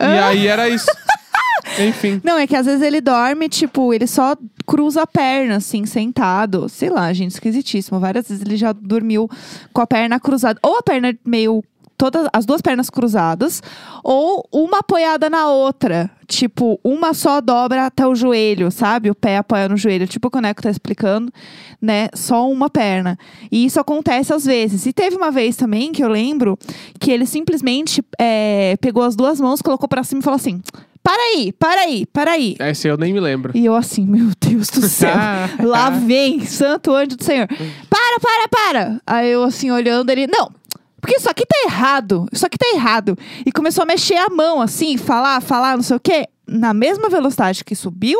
E 0.00 0.04
aí 0.04 0.46
era 0.46 0.68
isso. 0.68 0.86
Enfim. 1.78 2.20
Não, 2.22 2.36
é 2.38 2.46
que 2.46 2.54
às 2.54 2.66
vezes 2.66 2.82
ele 2.82 3.00
dorme, 3.00 3.48
tipo, 3.48 3.92
ele 3.92 4.06
só 4.06 4.36
cruza 4.66 5.02
a 5.02 5.06
perna, 5.06 5.56
assim, 5.56 5.86
sentado. 5.86 6.68
Sei 6.68 6.90
lá, 6.90 7.12
gente, 7.12 7.32
esquisitíssimo. 7.32 8.00
Várias 8.00 8.28
vezes 8.28 8.44
ele 8.44 8.56
já 8.56 8.72
dormiu 8.72 9.28
com 9.72 9.80
a 9.80 9.86
perna 9.86 10.18
cruzada. 10.18 10.58
Ou 10.62 10.78
a 10.78 10.82
perna 10.82 11.16
meio. 11.24 11.62
Todas 11.96 12.26
as 12.32 12.44
duas 12.44 12.60
pernas 12.60 12.90
cruzadas, 12.90 13.62
ou 14.02 14.44
uma 14.52 14.80
apoiada 14.80 15.30
na 15.30 15.48
outra. 15.48 16.10
Tipo, 16.26 16.78
uma 16.82 17.14
só 17.14 17.40
dobra 17.40 17.86
até 17.86 18.04
o 18.04 18.16
joelho, 18.16 18.68
sabe? 18.72 19.10
O 19.10 19.14
pé 19.14 19.36
apoia 19.36 19.68
no 19.68 19.76
joelho. 19.76 20.08
Tipo 20.08 20.26
o 20.26 20.30
que 20.30 20.38
o 20.38 20.40
Neco 20.40 20.60
tá 20.60 20.68
explicando, 20.68 21.32
né? 21.80 22.08
Só 22.12 22.50
uma 22.50 22.68
perna. 22.68 23.16
E 23.50 23.64
isso 23.64 23.78
acontece 23.78 24.34
às 24.34 24.44
vezes. 24.44 24.86
E 24.86 24.92
teve 24.92 25.14
uma 25.14 25.30
vez 25.30 25.54
também 25.54 25.92
que 25.92 26.02
eu 26.02 26.08
lembro 26.08 26.58
que 26.98 27.12
ele 27.12 27.26
simplesmente 27.26 28.04
é, 28.18 28.76
pegou 28.80 29.04
as 29.04 29.14
duas 29.14 29.40
mãos, 29.40 29.62
colocou 29.62 29.88
pra 29.88 30.02
cima 30.02 30.20
e 30.20 30.24
falou 30.24 30.36
assim: 30.36 30.60
para 31.04 31.22
aí, 31.22 31.52
para 31.52 31.80
aí, 31.82 32.06
para 32.06 32.30
aí. 32.30 32.56
Esse 32.58 32.88
eu 32.88 32.96
nem 32.96 33.12
me 33.12 33.20
lembro. 33.20 33.52
E 33.54 33.66
eu 33.66 33.74
assim, 33.74 34.06
meu 34.06 34.30
Deus 34.40 34.70
do 34.70 34.88
céu. 34.88 35.14
Lá 35.62 35.90
vem, 35.90 36.46
santo 36.46 36.94
anjo 36.94 37.18
do 37.18 37.22
Senhor. 37.22 37.46
Para, 37.46 38.18
para, 38.18 38.48
para. 38.48 39.00
Aí 39.06 39.30
eu 39.30 39.42
assim, 39.42 39.70
olhando 39.70 40.08
ele, 40.08 40.26
não. 40.26 40.50
Porque 40.98 41.16
isso 41.16 41.28
aqui 41.28 41.44
tá 41.44 41.56
errado. 41.66 42.26
Isso 42.32 42.46
aqui 42.46 42.56
tá 42.56 42.66
errado. 42.74 43.18
E 43.44 43.52
começou 43.52 43.82
a 43.82 43.86
mexer 43.86 44.16
a 44.16 44.30
mão, 44.30 44.62
assim, 44.62 44.96
falar, 44.96 45.42
falar, 45.42 45.76
não 45.76 45.82
sei 45.82 45.96
o 45.96 46.00
quê. 46.00 46.26
Na 46.48 46.72
mesma 46.72 47.10
velocidade 47.10 47.62
que 47.62 47.74
subiu, 47.74 48.18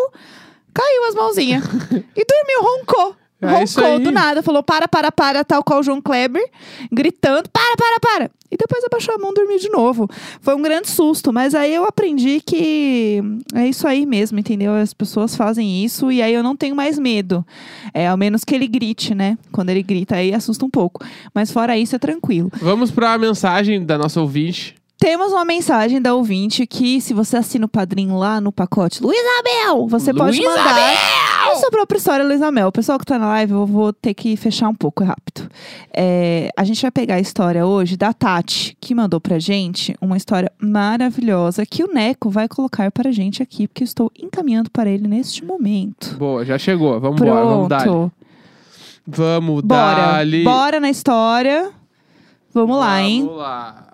caiu 0.74 1.08
as 1.08 1.14
mãozinhas. 1.14 1.64
e 2.14 2.24
dormiu, 2.26 2.60
roncou. 2.60 3.16
É 3.40 3.46
roncou 3.46 3.98
do 3.98 4.12
nada. 4.12 4.42
Falou, 4.42 4.62
para, 4.62 4.86
para, 4.86 5.10
para, 5.10 5.42
tal 5.42 5.64
qual 5.64 5.80
o 5.80 5.82
João 5.82 6.02
Kleber. 6.02 6.46
Gritando, 6.92 7.48
para, 7.48 7.74
para, 7.78 7.98
para. 7.98 8.30
E 8.54 8.56
depois 8.56 8.84
abaixou 8.84 9.16
a 9.16 9.18
mão 9.18 9.32
e 9.32 9.34
dormiu 9.34 9.58
de 9.58 9.68
novo. 9.68 10.08
Foi 10.40 10.54
um 10.54 10.62
grande 10.62 10.88
susto. 10.88 11.32
Mas 11.32 11.56
aí 11.56 11.74
eu 11.74 11.84
aprendi 11.84 12.40
que 12.40 13.20
é 13.52 13.66
isso 13.66 13.88
aí 13.88 14.06
mesmo, 14.06 14.38
entendeu? 14.38 14.72
As 14.72 14.94
pessoas 14.94 15.34
fazem 15.34 15.84
isso 15.84 16.12
e 16.12 16.22
aí 16.22 16.32
eu 16.32 16.42
não 16.42 16.54
tenho 16.54 16.76
mais 16.76 16.96
medo. 16.96 17.44
É, 17.92 18.06
ao 18.06 18.16
menos 18.16 18.44
que 18.44 18.54
ele 18.54 18.68
grite, 18.68 19.12
né? 19.12 19.36
Quando 19.50 19.70
ele 19.70 19.82
grita, 19.82 20.14
aí 20.14 20.32
assusta 20.32 20.64
um 20.64 20.70
pouco. 20.70 21.04
Mas 21.34 21.50
fora 21.50 21.76
isso, 21.76 21.96
é 21.96 21.98
tranquilo. 21.98 22.48
Vamos 22.60 22.92
pra 22.92 23.18
mensagem 23.18 23.84
da 23.84 23.98
nossa 23.98 24.20
ouvinte. 24.20 24.76
Temos 24.96 25.32
uma 25.32 25.44
mensagem 25.44 26.00
da 26.00 26.14
ouvinte 26.14 26.66
que, 26.66 27.00
se 27.00 27.12
você 27.12 27.36
assina 27.36 27.66
o 27.66 27.68
padrinho 27.68 28.16
lá 28.16 28.40
no 28.40 28.52
pacote 28.52 29.02
Luísa 29.02 29.42
Mel, 29.44 29.88
você 29.88 30.14
pode 30.14 30.40
mandar 30.40 30.94
a 31.54 31.58
sua 31.58 31.70
própria 31.70 31.98
história, 31.98 32.24
Luísa 32.24 32.50
Mel. 32.50 32.68
O 32.68 32.72
pessoal 32.72 32.98
que 32.98 33.04
tá 33.04 33.18
na 33.18 33.26
live, 33.26 33.52
eu 33.52 33.66
vou 33.66 33.92
ter 33.92 34.14
que 34.14 34.36
fechar 34.36 34.68
um 34.68 34.74
pouco, 34.74 35.04
rápido. 35.04 35.48
É, 35.92 36.50
a 36.56 36.64
gente 36.64 36.82
vai 36.82 36.90
pegar 36.90 37.14
a 37.16 37.20
história 37.20 37.64
hoje 37.64 37.96
da 37.96 38.12
Tati, 38.12 38.76
que 38.80 38.94
mandou 38.94 39.20
pra 39.20 39.38
gente 39.38 39.96
uma 40.00 40.16
história 40.16 40.50
maravilhosa 40.58 41.64
que 41.64 41.84
o 41.84 41.92
Neco 41.92 42.30
vai 42.30 42.48
colocar 42.48 42.90
pra 42.90 43.12
gente 43.12 43.42
aqui, 43.42 43.68
porque 43.68 43.82
eu 43.82 43.86
estou 43.86 44.10
encaminhando 44.18 44.70
para 44.70 44.90
ele 44.90 45.06
neste 45.06 45.44
momento. 45.44 46.16
Boa, 46.18 46.44
já 46.44 46.58
chegou. 46.58 47.00
Vamos 47.00 47.20
embora. 47.20 47.44
Vamos 47.44 47.68
dar. 47.68 47.84
Vamos 49.06 49.62
Bora. 49.62 50.24
dar. 50.24 50.44
Bora 50.44 50.80
na 50.80 50.90
história. 50.90 51.70
Vamos 52.52 52.76
lá, 52.78 53.02
hein? 53.02 53.22
Vamos 53.24 53.38
lá. 53.38 53.93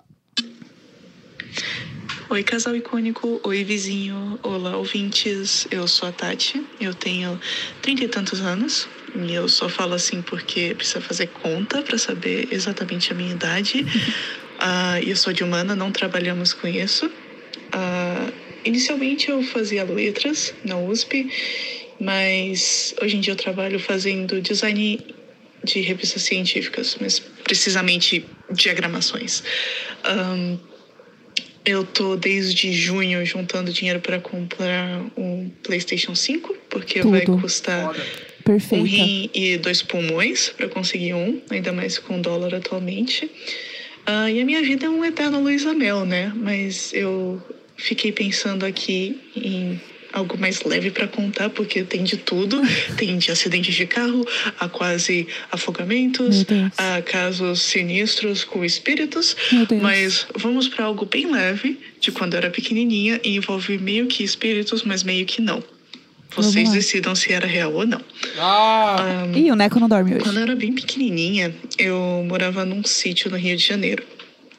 Oi, 2.31 2.43
casal 2.43 2.73
icônico. 2.77 3.41
Oi, 3.43 3.61
vizinho. 3.65 4.39
Olá, 4.41 4.77
ouvintes. 4.77 5.67
Eu 5.69 5.85
sou 5.85 6.07
a 6.07 6.13
Tati. 6.13 6.65
Eu 6.79 6.93
tenho 6.93 7.37
trinta 7.81 8.05
e 8.05 8.07
tantos 8.07 8.39
anos. 8.39 8.87
E 9.13 9.33
eu 9.33 9.49
só 9.49 9.67
falo 9.67 9.95
assim 9.95 10.21
porque 10.21 10.73
precisa 10.73 11.01
fazer 11.01 11.27
conta 11.27 11.81
para 11.81 11.97
saber 11.97 12.47
exatamente 12.49 13.11
a 13.11 13.15
minha 13.15 13.31
idade. 13.33 13.85
E 15.03 15.09
eu 15.09 15.15
sou 15.15 15.33
de 15.33 15.43
humana, 15.43 15.75
não 15.75 15.91
trabalhamos 15.91 16.53
com 16.53 16.67
isso. 16.67 17.11
Ah, 17.71 18.31
inicialmente 18.63 19.29
eu 19.29 19.41
fazia 19.41 19.83
letras 19.83 20.53
na 20.63 20.77
USP, 20.77 21.29
mas 21.99 22.93
hoje 23.01 23.17
em 23.17 23.19
dia 23.19 23.33
eu 23.33 23.37
trabalho 23.37 23.79
fazendo 23.79 24.39
design 24.39 25.03
de 25.63 25.81
revistas 25.81 26.21
científicas, 26.21 26.95
mas 27.01 27.17
precisamente 27.17 28.23
diagramações. 28.51 29.43
Ahn, 30.03 30.59
eu 31.65 31.83
tô 31.83 32.15
desde 32.15 32.71
junho 32.73 33.25
juntando 33.25 33.71
dinheiro 33.71 33.99
para 33.99 34.19
comprar 34.19 35.01
um 35.15 35.49
PlayStation 35.63 36.15
5, 36.15 36.55
porque 36.69 37.01
vai 37.01 37.21
Tudo. 37.21 37.41
custar 37.41 37.93
um 38.71 38.83
rim 38.83 39.29
e 39.33 39.57
dois 39.57 39.81
pulmões 39.81 40.49
para 40.49 40.67
conseguir 40.67 41.13
um, 41.13 41.41
ainda 41.49 41.71
mais 41.71 41.99
com 41.99 42.19
dólar 42.19 42.55
atualmente. 42.55 43.29
Ah, 44.05 44.31
e 44.31 44.41
a 44.41 44.45
minha 44.45 44.61
vida 44.61 44.87
é 44.87 44.89
um 44.89 45.05
eterno 45.05 45.41
Luísa 45.41 45.73
Mel, 45.73 46.05
né? 46.05 46.31
Mas 46.35 46.91
eu 46.93 47.41
fiquei 47.77 48.11
pensando 48.11 48.65
aqui 48.65 49.19
em 49.35 49.79
algo 50.13 50.37
mais 50.37 50.61
leve 50.63 50.91
para 50.91 51.07
contar, 51.07 51.49
porque 51.49 51.83
tem 51.83 52.03
de 52.03 52.17
tudo. 52.17 52.61
tem 52.97 53.17
de 53.17 53.31
acidentes 53.31 53.75
de 53.75 53.85
carro, 53.85 54.25
a 54.59 54.67
quase 54.67 55.27
afogamentos, 55.51 56.45
a 56.77 57.01
casos 57.01 57.61
sinistros 57.61 58.43
com 58.43 58.63
espíritos. 58.63 59.35
Mas 59.81 60.27
vamos 60.35 60.67
para 60.67 60.85
algo 60.85 61.05
bem 61.05 61.31
leve, 61.31 61.79
de 61.99 62.11
quando 62.11 62.33
eu 62.33 62.39
era 62.39 62.49
pequenininha, 62.49 63.19
e 63.23 63.35
envolve 63.35 63.77
meio 63.77 64.07
que 64.07 64.23
espíritos, 64.23 64.83
mas 64.83 65.03
meio 65.03 65.25
que 65.25 65.41
não. 65.41 65.63
Vocês 66.35 66.71
decidam 66.71 67.13
se 67.13 67.33
era 67.33 67.45
real 67.45 67.73
ou 67.73 67.85
não. 67.85 68.01
Ah, 68.37 69.25
Ahn, 69.25 69.37
Ih, 69.37 69.51
o 69.51 69.55
Neco 69.55 69.79
não 69.79 69.89
dorme 69.89 70.13
hoje. 70.13 70.23
quando 70.23 70.37
eu 70.37 70.43
era 70.43 70.55
bem 70.55 70.71
pequenininha, 70.71 71.53
eu 71.77 72.25
morava 72.27 72.63
num 72.63 72.83
sítio 72.83 73.29
no 73.29 73.37
Rio 73.37 73.57
de 73.57 73.65
Janeiro. 73.67 74.03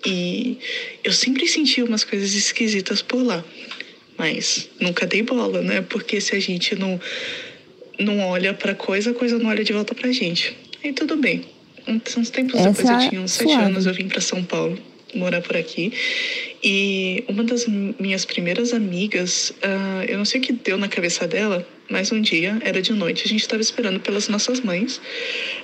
E 0.05 0.59
eu 1.03 1.13
sempre 1.13 1.47
sentia 1.47 1.85
umas 1.85 2.05
coisas 2.05 2.35
esquisitas 2.35 3.01
por 3.01 3.23
lá. 3.23 3.43
Mas 4.23 4.71
nunca 4.79 5.05
dei 5.05 5.21
bola, 5.21 5.61
né? 5.63 5.83
Porque 5.83 6.21
se 6.21 6.37
a 6.37 6.39
gente 6.39 6.77
não, 6.77 7.01
não 7.99 8.21
olha 8.21 8.55
pra 8.55 8.73
coisa, 8.73 9.11
a 9.11 9.15
coisa 9.15 9.37
não 9.37 9.51
olha 9.51 9.65
de 9.65 9.73
volta 9.73 9.97
pra 9.97 10.13
gente. 10.13 10.57
Aí 10.85 10.93
tudo 10.93 11.17
bem. 11.17 11.45
Uns 11.89 12.31
tempos 12.31 12.55
Essa 12.55 12.71
depois, 12.71 12.89
é 12.89 12.93
eu 13.07 13.11
tinha 13.11 13.21
uns 13.21 13.33
sete 13.33 13.51
suave. 13.51 13.65
anos, 13.65 13.85
eu 13.85 13.93
vim 13.93 14.07
pra 14.07 14.21
São 14.21 14.45
Paulo 14.45 14.79
morar 15.13 15.41
por 15.43 15.57
aqui. 15.57 15.93
E 16.63 17.25
uma 17.27 17.43
das 17.43 17.67
minhas 17.67 18.25
primeiras 18.25 18.73
amigas, 18.73 19.53
ah, 19.61 20.05
eu 20.07 20.17
não 20.19 20.25
sei 20.25 20.41
o 20.41 20.45
que 20.45 20.53
deu 20.53 20.79
na 20.79 20.87
cabeça 20.87 21.27
dela, 21.27 21.67
mas 21.91 22.13
um 22.13 22.21
dia, 22.21 22.57
era 22.65 22.81
de 22.81 22.93
noite, 22.93 23.25
a 23.27 23.29
gente 23.29 23.41
estava 23.41 23.61
esperando 23.61 23.99
pelas 23.99 24.29
nossas 24.29 24.61
mães, 24.61 25.01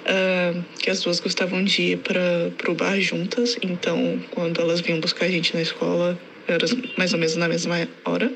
ah, 0.04 0.60
que 0.80 0.90
as 0.90 1.00
duas 1.00 1.20
gostavam 1.20 1.62
de 1.62 1.92
ir 1.92 1.98
para 1.98 2.72
o 2.72 2.74
bar 2.74 3.00
juntas. 3.00 3.56
Então, 3.62 4.20
quando 4.32 4.60
elas 4.60 4.80
vinham 4.80 4.98
buscar 4.98 5.26
a 5.26 5.30
gente 5.30 5.54
na 5.54 5.62
escola, 5.62 6.18
era 6.48 6.66
mais 6.96 7.12
ou 7.12 7.18
menos 7.18 7.36
na 7.36 7.48
mesma 7.48 7.88
hora. 8.04 8.32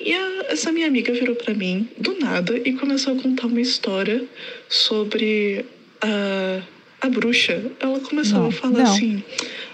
E 0.00 0.12
a- 0.12 0.46
essa 0.48 0.70
minha 0.72 0.86
amiga 0.86 1.12
virou 1.12 1.34
pra 1.36 1.54
mim 1.54 1.88
do 1.98 2.18
nada 2.18 2.56
e 2.64 2.72
começou 2.72 3.16
a 3.16 3.22
contar 3.22 3.46
uma 3.46 3.60
história 3.60 4.24
sobre 4.68 5.64
a, 6.00 6.60
a 7.02 7.08
bruxa. 7.08 7.62
Ela 7.80 8.00
começou 8.00 8.40
Não, 8.40 8.48
a 8.48 8.52
falar 8.52 8.78
não. 8.84 8.92
assim: 8.92 9.22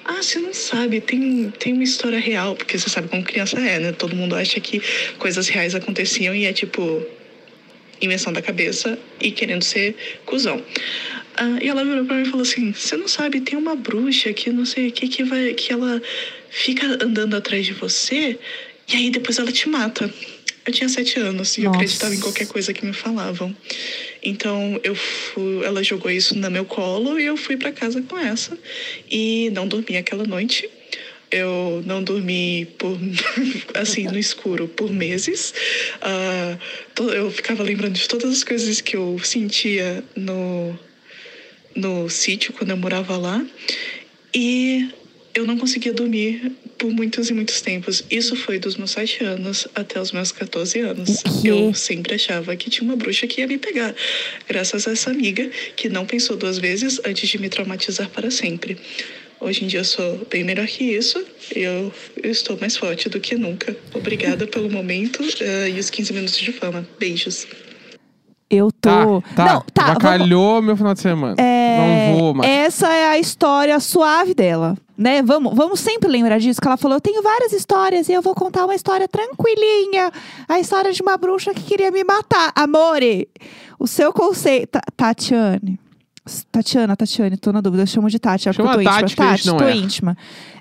Ah, 0.04 0.22
você 0.22 0.38
não 0.38 0.52
sabe, 0.52 1.00
tem, 1.00 1.50
tem 1.58 1.72
uma 1.72 1.82
história 1.84 2.18
real, 2.18 2.54
porque 2.54 2.78
você 2.78 2.88
sabe 2.88 3.08
como 3.08 3.22
criança 3.24 3.58
é, 3.60 3.78
né? 3.78 3.92
Todo 3.92 4.14
mundo 4.14 4.34
acha 4.34 4.60
que 4.60 4.80
coisas 5.18 5.48
reais 5.48 5.74
aconteciam 5.74 6.34
e 6.34 6.44
é 6.44 6.52
tipo 6.52 7.04
invenção 8.00 8.32
da 8.32 8.40
cabeça 8.40 8.96
e 9.20 9.30
querendo 9.32 9.62
ser 9.64 9.96
cuzão. 10.24 10.62
Ah, 11.40 11.58
e 11.62 11.68
ela 11.68 11.84
virou 11.84 12.04
pra 12.04 12.16
mim 12.16 12.22
e 12.22 12.26
falou 12.26 12.42
assim: 12.42 12.72
Você 12.72 12.96
não 12.96 13.06
sabe, 13.08 13.40
tem 13.40 13.56
uma 13.58 13.76
bruxa 13.76 14.32
que 14.32 14.50
não 14.50 14.64
sei 14.64 14.88
o 14.88 14.92
que, 14.92 15.08
que 15.08 15.22
vai. 15.24 15.54
que 15.54 15.72
ela 15.72 16.02
fica 16.50 16.86
andando 17.04 17.36
atrás 17.36 17.64
de 17.66 17.72
você 17.74 18.38
e 18.92 18.96
aí 18.96 19.10
depois 19.10 19.38
ela 19.38 19.52
te 19.52 19.68
mata. 19.68 20.12
Eu 20.66 20.72
tinha 20.72 20.88
sete 20.88 21.18
anos 21.18 21.56
e 21.56 21.62
eu 21.62 21.70
acreditava 21.76 22.14
em 22.14 22.20
qualquer 22.20 22.46
coisa 22.46 22.72
que 22.74 22.84
me 22.84 22.92
falavam. 22.92 23.56
Então 24.22 24.78
eu 24.84 24.94
fui, 24.94 25.64
ela 25.64 25.82
jogou 25.82 26.10
isso 26.10 26.36
no 26.36 26.50
meu 26.50 26.64
colo 26.66 27.18
e 27.18 27.24
eu 27.24 27.36
fui 27.38 27.56
pra 27.56 27.72
casa 27.72 28.02
com 28.02 28.18
essa 28.18 28.58
e 29.10 29.48
não 29.54 29.66
dormi 29.66 29.96
aquela 29.96 30.24
noite. 30.26 30.68
Eu 31.30 31.82
não 31.86 32.02
dormi 32.02 32.66
por 32.78 32.98
assim 33.74 34.04
no 34.04 34.18
escuro 34.18 34.66
por 34.68 34.90
meses. 34.90 35.54
To- 36.94 37.10
eu 37.12 37.30
ficava 37.30 37.62
lembrando 37.62 37.94
de 37.94 38.08
todas 38.08 38.30
as 38.30 38.44
coisas 38.44 38.80
que 38.80 38.96
eu 38.96 39.18
sentia 39.22 40.02
no 40.16 40.78
no 41.78 42.08
sítio 42.10 42.52
quando 42.52 42.70
eu 42.70 42.76
morava 42.76 43.16
lá 43.16 43.44
e 44.34 44.88
eu 45.34 45.46
não 45.46 45.56
conseguia 45.56 45.92
dormir 45.92 46.52
por 46.76 46.90
muitos 46.90 47.30
e 47.30 47.34
muitos 47.34 47.60
tempos. 47.60 48.04
Isso 48.10 48.34
foi 48.36 48.58
dos 48.58 48.76
meus 48.76 48.90
sete 48.92 49.22
anos 49.24 49.66
até 49.74 50.00
os 50.00 50.12
meus 50.12 50.32
14 50.32 50.78
anos. 50.80 51.22
Eu 51.44 51.72
sempre 51.74 52.14
achava 52.14 52.54
que 52.56 52.70
tinha 52.70 52.84
uma 52.88 52.96
bruxa 52.96 53.26
que 53.26 53.40
ia 53.40 53.46
me 53.46 53.58
pegar, 53.58 53.94
graças 54.48 54.86
a 54.86 54.92
essa 54.92 55.10
amiga 55.10 55.48
que 55.76 55.88
não 55.88 56.04
pensou 56.06 56.36
duas 56.36 56.58
vezes 56.58 57.00
antes 57.04 57.28
de 57.28 57.38
me 57.38 57.48
traumatizar 57.48 58.08
para 58.10 58.30
sempre. 58.30 58.76
Hoje 59.40 59.64
em 59.64 59.68
dia 59.68 59.80
eu 59.80 59.84
sou 59.84 60.26
bem 60.28 60.42
melhor 60.42 60.66
que 60.66 60.82
isso. 60.84 61.24
Eu, 61.54 61.92
eu 62.20 62.30
estou 62.30 62.58
mais 62.60 62.76
forte 62.76 63.08
do 63.08 63.20
que 63.20 63.36
nunca. 63.36 63.76
Obrigada 63.94 64.46
pelo 64.48 64.68
momento 64.68 65.22
eh, 65.40 65.70
e 65.70 65.78
os 65.78 65.90
15 65.90 66.12
minutos 66.12 66.36
de 66.38 66.50
fama. 66.52 66.86
Beijos. 66.98 67.46
Eu 68.50 68.72
Tá, 68.80 69.04
tô. 69.04 69.22
tá. 69.36 69.44
Não, 69.54 69.60
tá. 69.72 69.94
vamos- 70.00 70.64
meu 70.64 70.76
final 70.76 70.94
de 70.94 71.00
semana. 71.00 71.36
É, 71.38 71.57
Não 71.78 72.18
vou 72.18 72.34
mais. 72.34 72.50
Essa 72.50 72.88
é 72.92 73.06
a 73.10 73.18
história 73.18 73.78
suave 73.80 74.34
dela, 74.34 74.76
né? 74.96 75.22
Vamos, 75.22 75.54
vamos 75.54 75.80
sempre 75.80 76.08
lembrar 76.08 76.38
disso, 76.38 76.60
que 76.60 76.66
ela 76.66 76.76
falou, 76.76 76.96
eu 76.96 77.00
tenho 77.00 77.22
várias 77.22 77.52
histórias 77.52 78.08
e 78.08 78.12
eu 78.12 78.22
vou 78.22 78.34
contar 78.34 78.64
uma 78.64 78.74
história 78.74 79.06
tranquilinha. 79.08 80.10
A 80.48 80.58
história 80.58 80.92
de 80.92 81.00
uma 81.02 81.16
bruxa 81.16 81.52
que 81.54 81.62
queria 81.62 81.90
me 81.90 82.02
matar. 82.04 82.52
Amore, 82.54 83.28
o 83.78 83.86
seu 83.86 84.12
conceito... 84.12 84.72
Ta- 84.72 84.82
Tatiane. 84.96 85.78
Tatiana, 86.52 86.94
Tatiane, 86.94 87.36
tô 87.38 87.52
na 87.52 87.60
dúvida. 87.62 87.84
Eu 87.84 87.86
chamo 87.86 88.10
de 88.10 88.18
Tati, 88.18 88.48
é 88.48 88.52
porque 88.52 88.62
Chama 88.68 88.82
eu 88.82 88.84
tô 88.84 88.90
Tati, 88.90 89.02
íntima. 89.12 89.26
Tati, 89.30 89.44
tô 89.48 89.56
erra. 89.64 89.70
íntima. 89.74 90.16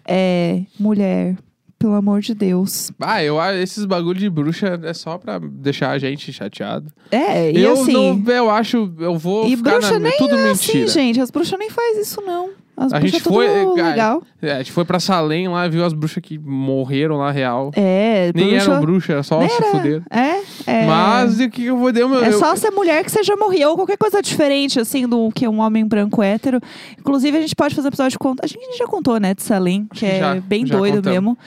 É, 0.07 0.61
mulher, 0.79 1.35
pelo 1.77 1.93
amor 1.93 2.21
de 2.21 2.33
Deus. 2.33 2.91
Ah, 2.99 3.23
eu 3.23 3.37
esses 3.53 3.85
bagulho 3.85 4.19
de 4.19 4.29
bruxa 4.29 4.79
é 4.83 4.93
só 4.93 5.17
pra 5.17 5.39
deixar 5.39 5.91
a 5.91 5.97
gente 5.99 6.31
chateado. 6.33 6.91
É, 7.11 7.51
e 7.51 7.61
eu 7.61 7.73
assim... 7.73 7.93
não, 7.93 8.33
eu 8.33 8.49
acho, 8.49 8.91
eu 8.99 9.17
vou 9.17 9.47
E 9.47 9.55
ficar 9.55 9.71
bruxa 9.71 9.93
na, 9.93 9.99
nem 9.99 10.17
tudo 10.17 10.35
é 10.35 10.43
mentira. 10.49 10.85
assim, 10.85 10.87
gente. 10.87 11.19
As 11.21 11.31
bruxas 11.31 11.57
nem 11.59 11.69
faz 11.69 11.97
isso, 11.97 12.21
não. 12.21 12.49
As 12.79 12.93
A 12.93 12.99
gente 12.99 13.15
é 13.17 13.19
foi, 13.19 13.47
cara, 13.75 13.89
legal. 13.89 14.23
É, 14.39 14.51
a 14.51 14.57
gente 14.59 14.71
foi 14.71 14.85
pra 14.85 14.99
Salem 14.99 15.47
lá, 15.47 15.67
viu 15.67 15.83
as 15.83 15.93
bruxas 15.93 16.21
que 16.21 16.37
morreram 16.37 17.17
lá 17.17 17.31
real. 17.31 17.71
É, 17.75 18.31
Nem 18.35 18.49
bruxa... 18.51 18.71
eram 18.71 18.81
bruxas, 18.81 19.09
era 19.09 19.23
só 19.23 19.39
Nem 19.39 19.49
se 19.49 19.55
era. 19.63 19.71
fuderam. 19.71 20.03
É, 20.11 20.41
é. 20.67 20.85
Mas 20.85 21.39
o 21.39 21.49
que 21.49 21.65
eu 21.65 21.75
vou 21.75 21.91
dar 21.91 22.05
o 22.05 22.09
meu. 22.09 22.23
É 22.23 22.27
eu- 22.31 22.37
só 22.37 22.55
ser 22.55 22.69
mulher 22.69 23.03
que 23.03 23.09
seja 23.11 23.35
morrer, 23.35 23.65
ou 23.65 23.75
qualquer 23.75 23.97
coisa 23.97 24.21
diferente, 24.21 24.79
assim, 24.79 25.07
do 25.07 25.31
que 25.31 25.47
um 25.47 25.59
homem 25.59 25.83
branco 25.87 26.21
hétero. 26.21 26.61
Inclusive, 26.99 27.35
a 27.37 27.41
gente 27.41 27.55
pode 27.55 27.73
fazer 27.73 27.87
um 27.87 27.89
episódio 27.89 28.11
de 28.11 28.19
conta. 28.19 28.45
A 28.45 28.47
gente 28.47 28.77
já 28.77 28.85
contou, 28.85 29.19
né, 29.19 29.33
de 29.33 29.41
Salem, 29.41 29.87
que 29.91 29.99
que 30.01 30.05
é 30.05 30.19
já- 30.19 30.35
bem 30.35 30.63
já 30.65 30.77
doido 30.77 30.97
contamos. 30.97 31.13
mesmo. 31.15 31.37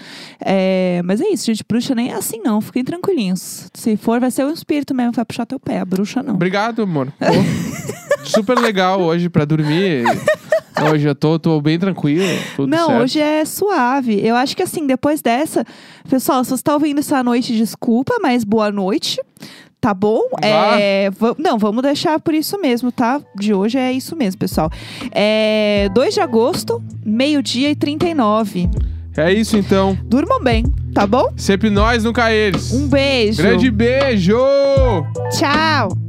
É, 0.45 1.01
mas 1.05 1.21
é 1.21 1.29
isso, 1.29 1.47
gente. 1.47 1.63
Bruxa 1.69 1.95
nem 1.95 2.11
é 2.11 2.15
assim, 2.15 2.41
não. 2.45 2.61
Fiquem 2.61 2.83
tranquilinhos. 2.83 3.69
Se 3.73 3.97
for, 3.97 4.19
vai 4.19 4.33
ser 4.33 4.45
o 4.45 4.51
espírito 4.51 4.93
mesmo, 4.97 5.13
vai 5.13 5.25
puxar 5.25 5.47
teu 5.47 5.61
pé. 5.61 5.79
A 5.79 5.85
bruxa 5.85 6.25
não. 6.25 6.35
Obrigado, 6.35 6.83
amor. 6.83 7.07
Super 8.25 8.59
legal 8.59 9.01
hoje 9.01 9.29
pra 9.29 9.45
dormir. 9.45 10.05
Hoje 10.93 11.09
eu 11.09 11.15
tô, 11.15 11.39
tô 11.39 11.61
bem 11.61 11.79
tranquilo. 11.79 12.25
Não, 12.67 12.87
certo. 12.87 13.03
hoje 13.03 13.21
é 13.21 13.45
suave. 13.45 14.21
Eu 14.25 14.37
acho 14.37 14.57
que 14.57 14.63
assim, 14.63 14.87
depois 14.87 15.21
dessa, 15.21 15.65
pessoal, 16.09 16.45
se 16.45 16.51
você 16.51 16.63
tá 16.63 16.75
ouvindo 16.75 17.01
à 17.15 17.23
noite, 17.23 17.57
desculpa, 17.57 18.17
mas 18.21 18.45
boa 18.45 18.71
noite. 18.71 19.21
Tá 19.81 19.95
bom? 19.95 20.21
Vá. 20.33 20.79
É, 20.79 21.11
não, 21.39 21.57
vamos 21.59 21.83
deixar 21.83 22.21
por 22.21 22.35
isso 22.35 22.61
mesmo, 22.61 22.93
tá? 22.93 23.19
De 23.35 23.55
hoje 23.55 23.79
é 23.79 23.91
isso 23.91 24.15
mesmo, 24.15 24.39
pessoal. 24.39 24.71
É 25.11 25.89
2 25.95 26.15
de 26.15 26.21
agosto, 26.21 26.83
meio-dia 27.05 27.71
e 27.71 27.75
39. 27.75 28.69
É 29.17 29.33
isso 29.33 29.57
então. 29.57 29.99
Durmam 30.05 30.41
bem, 30.43 30.65
tá 30.95 31.07
bom? 31.07 31.33
Sempre 31.35 31.71
nós, 31.71 32.05
nunca 32.05 32.31
eles. 32.31 32.73
Um 32.73 32.89
beijo. 32.89 33.43
Grande 33.43 33.71
beijo! 33.71 34.37
Tchau. 35.39 36.00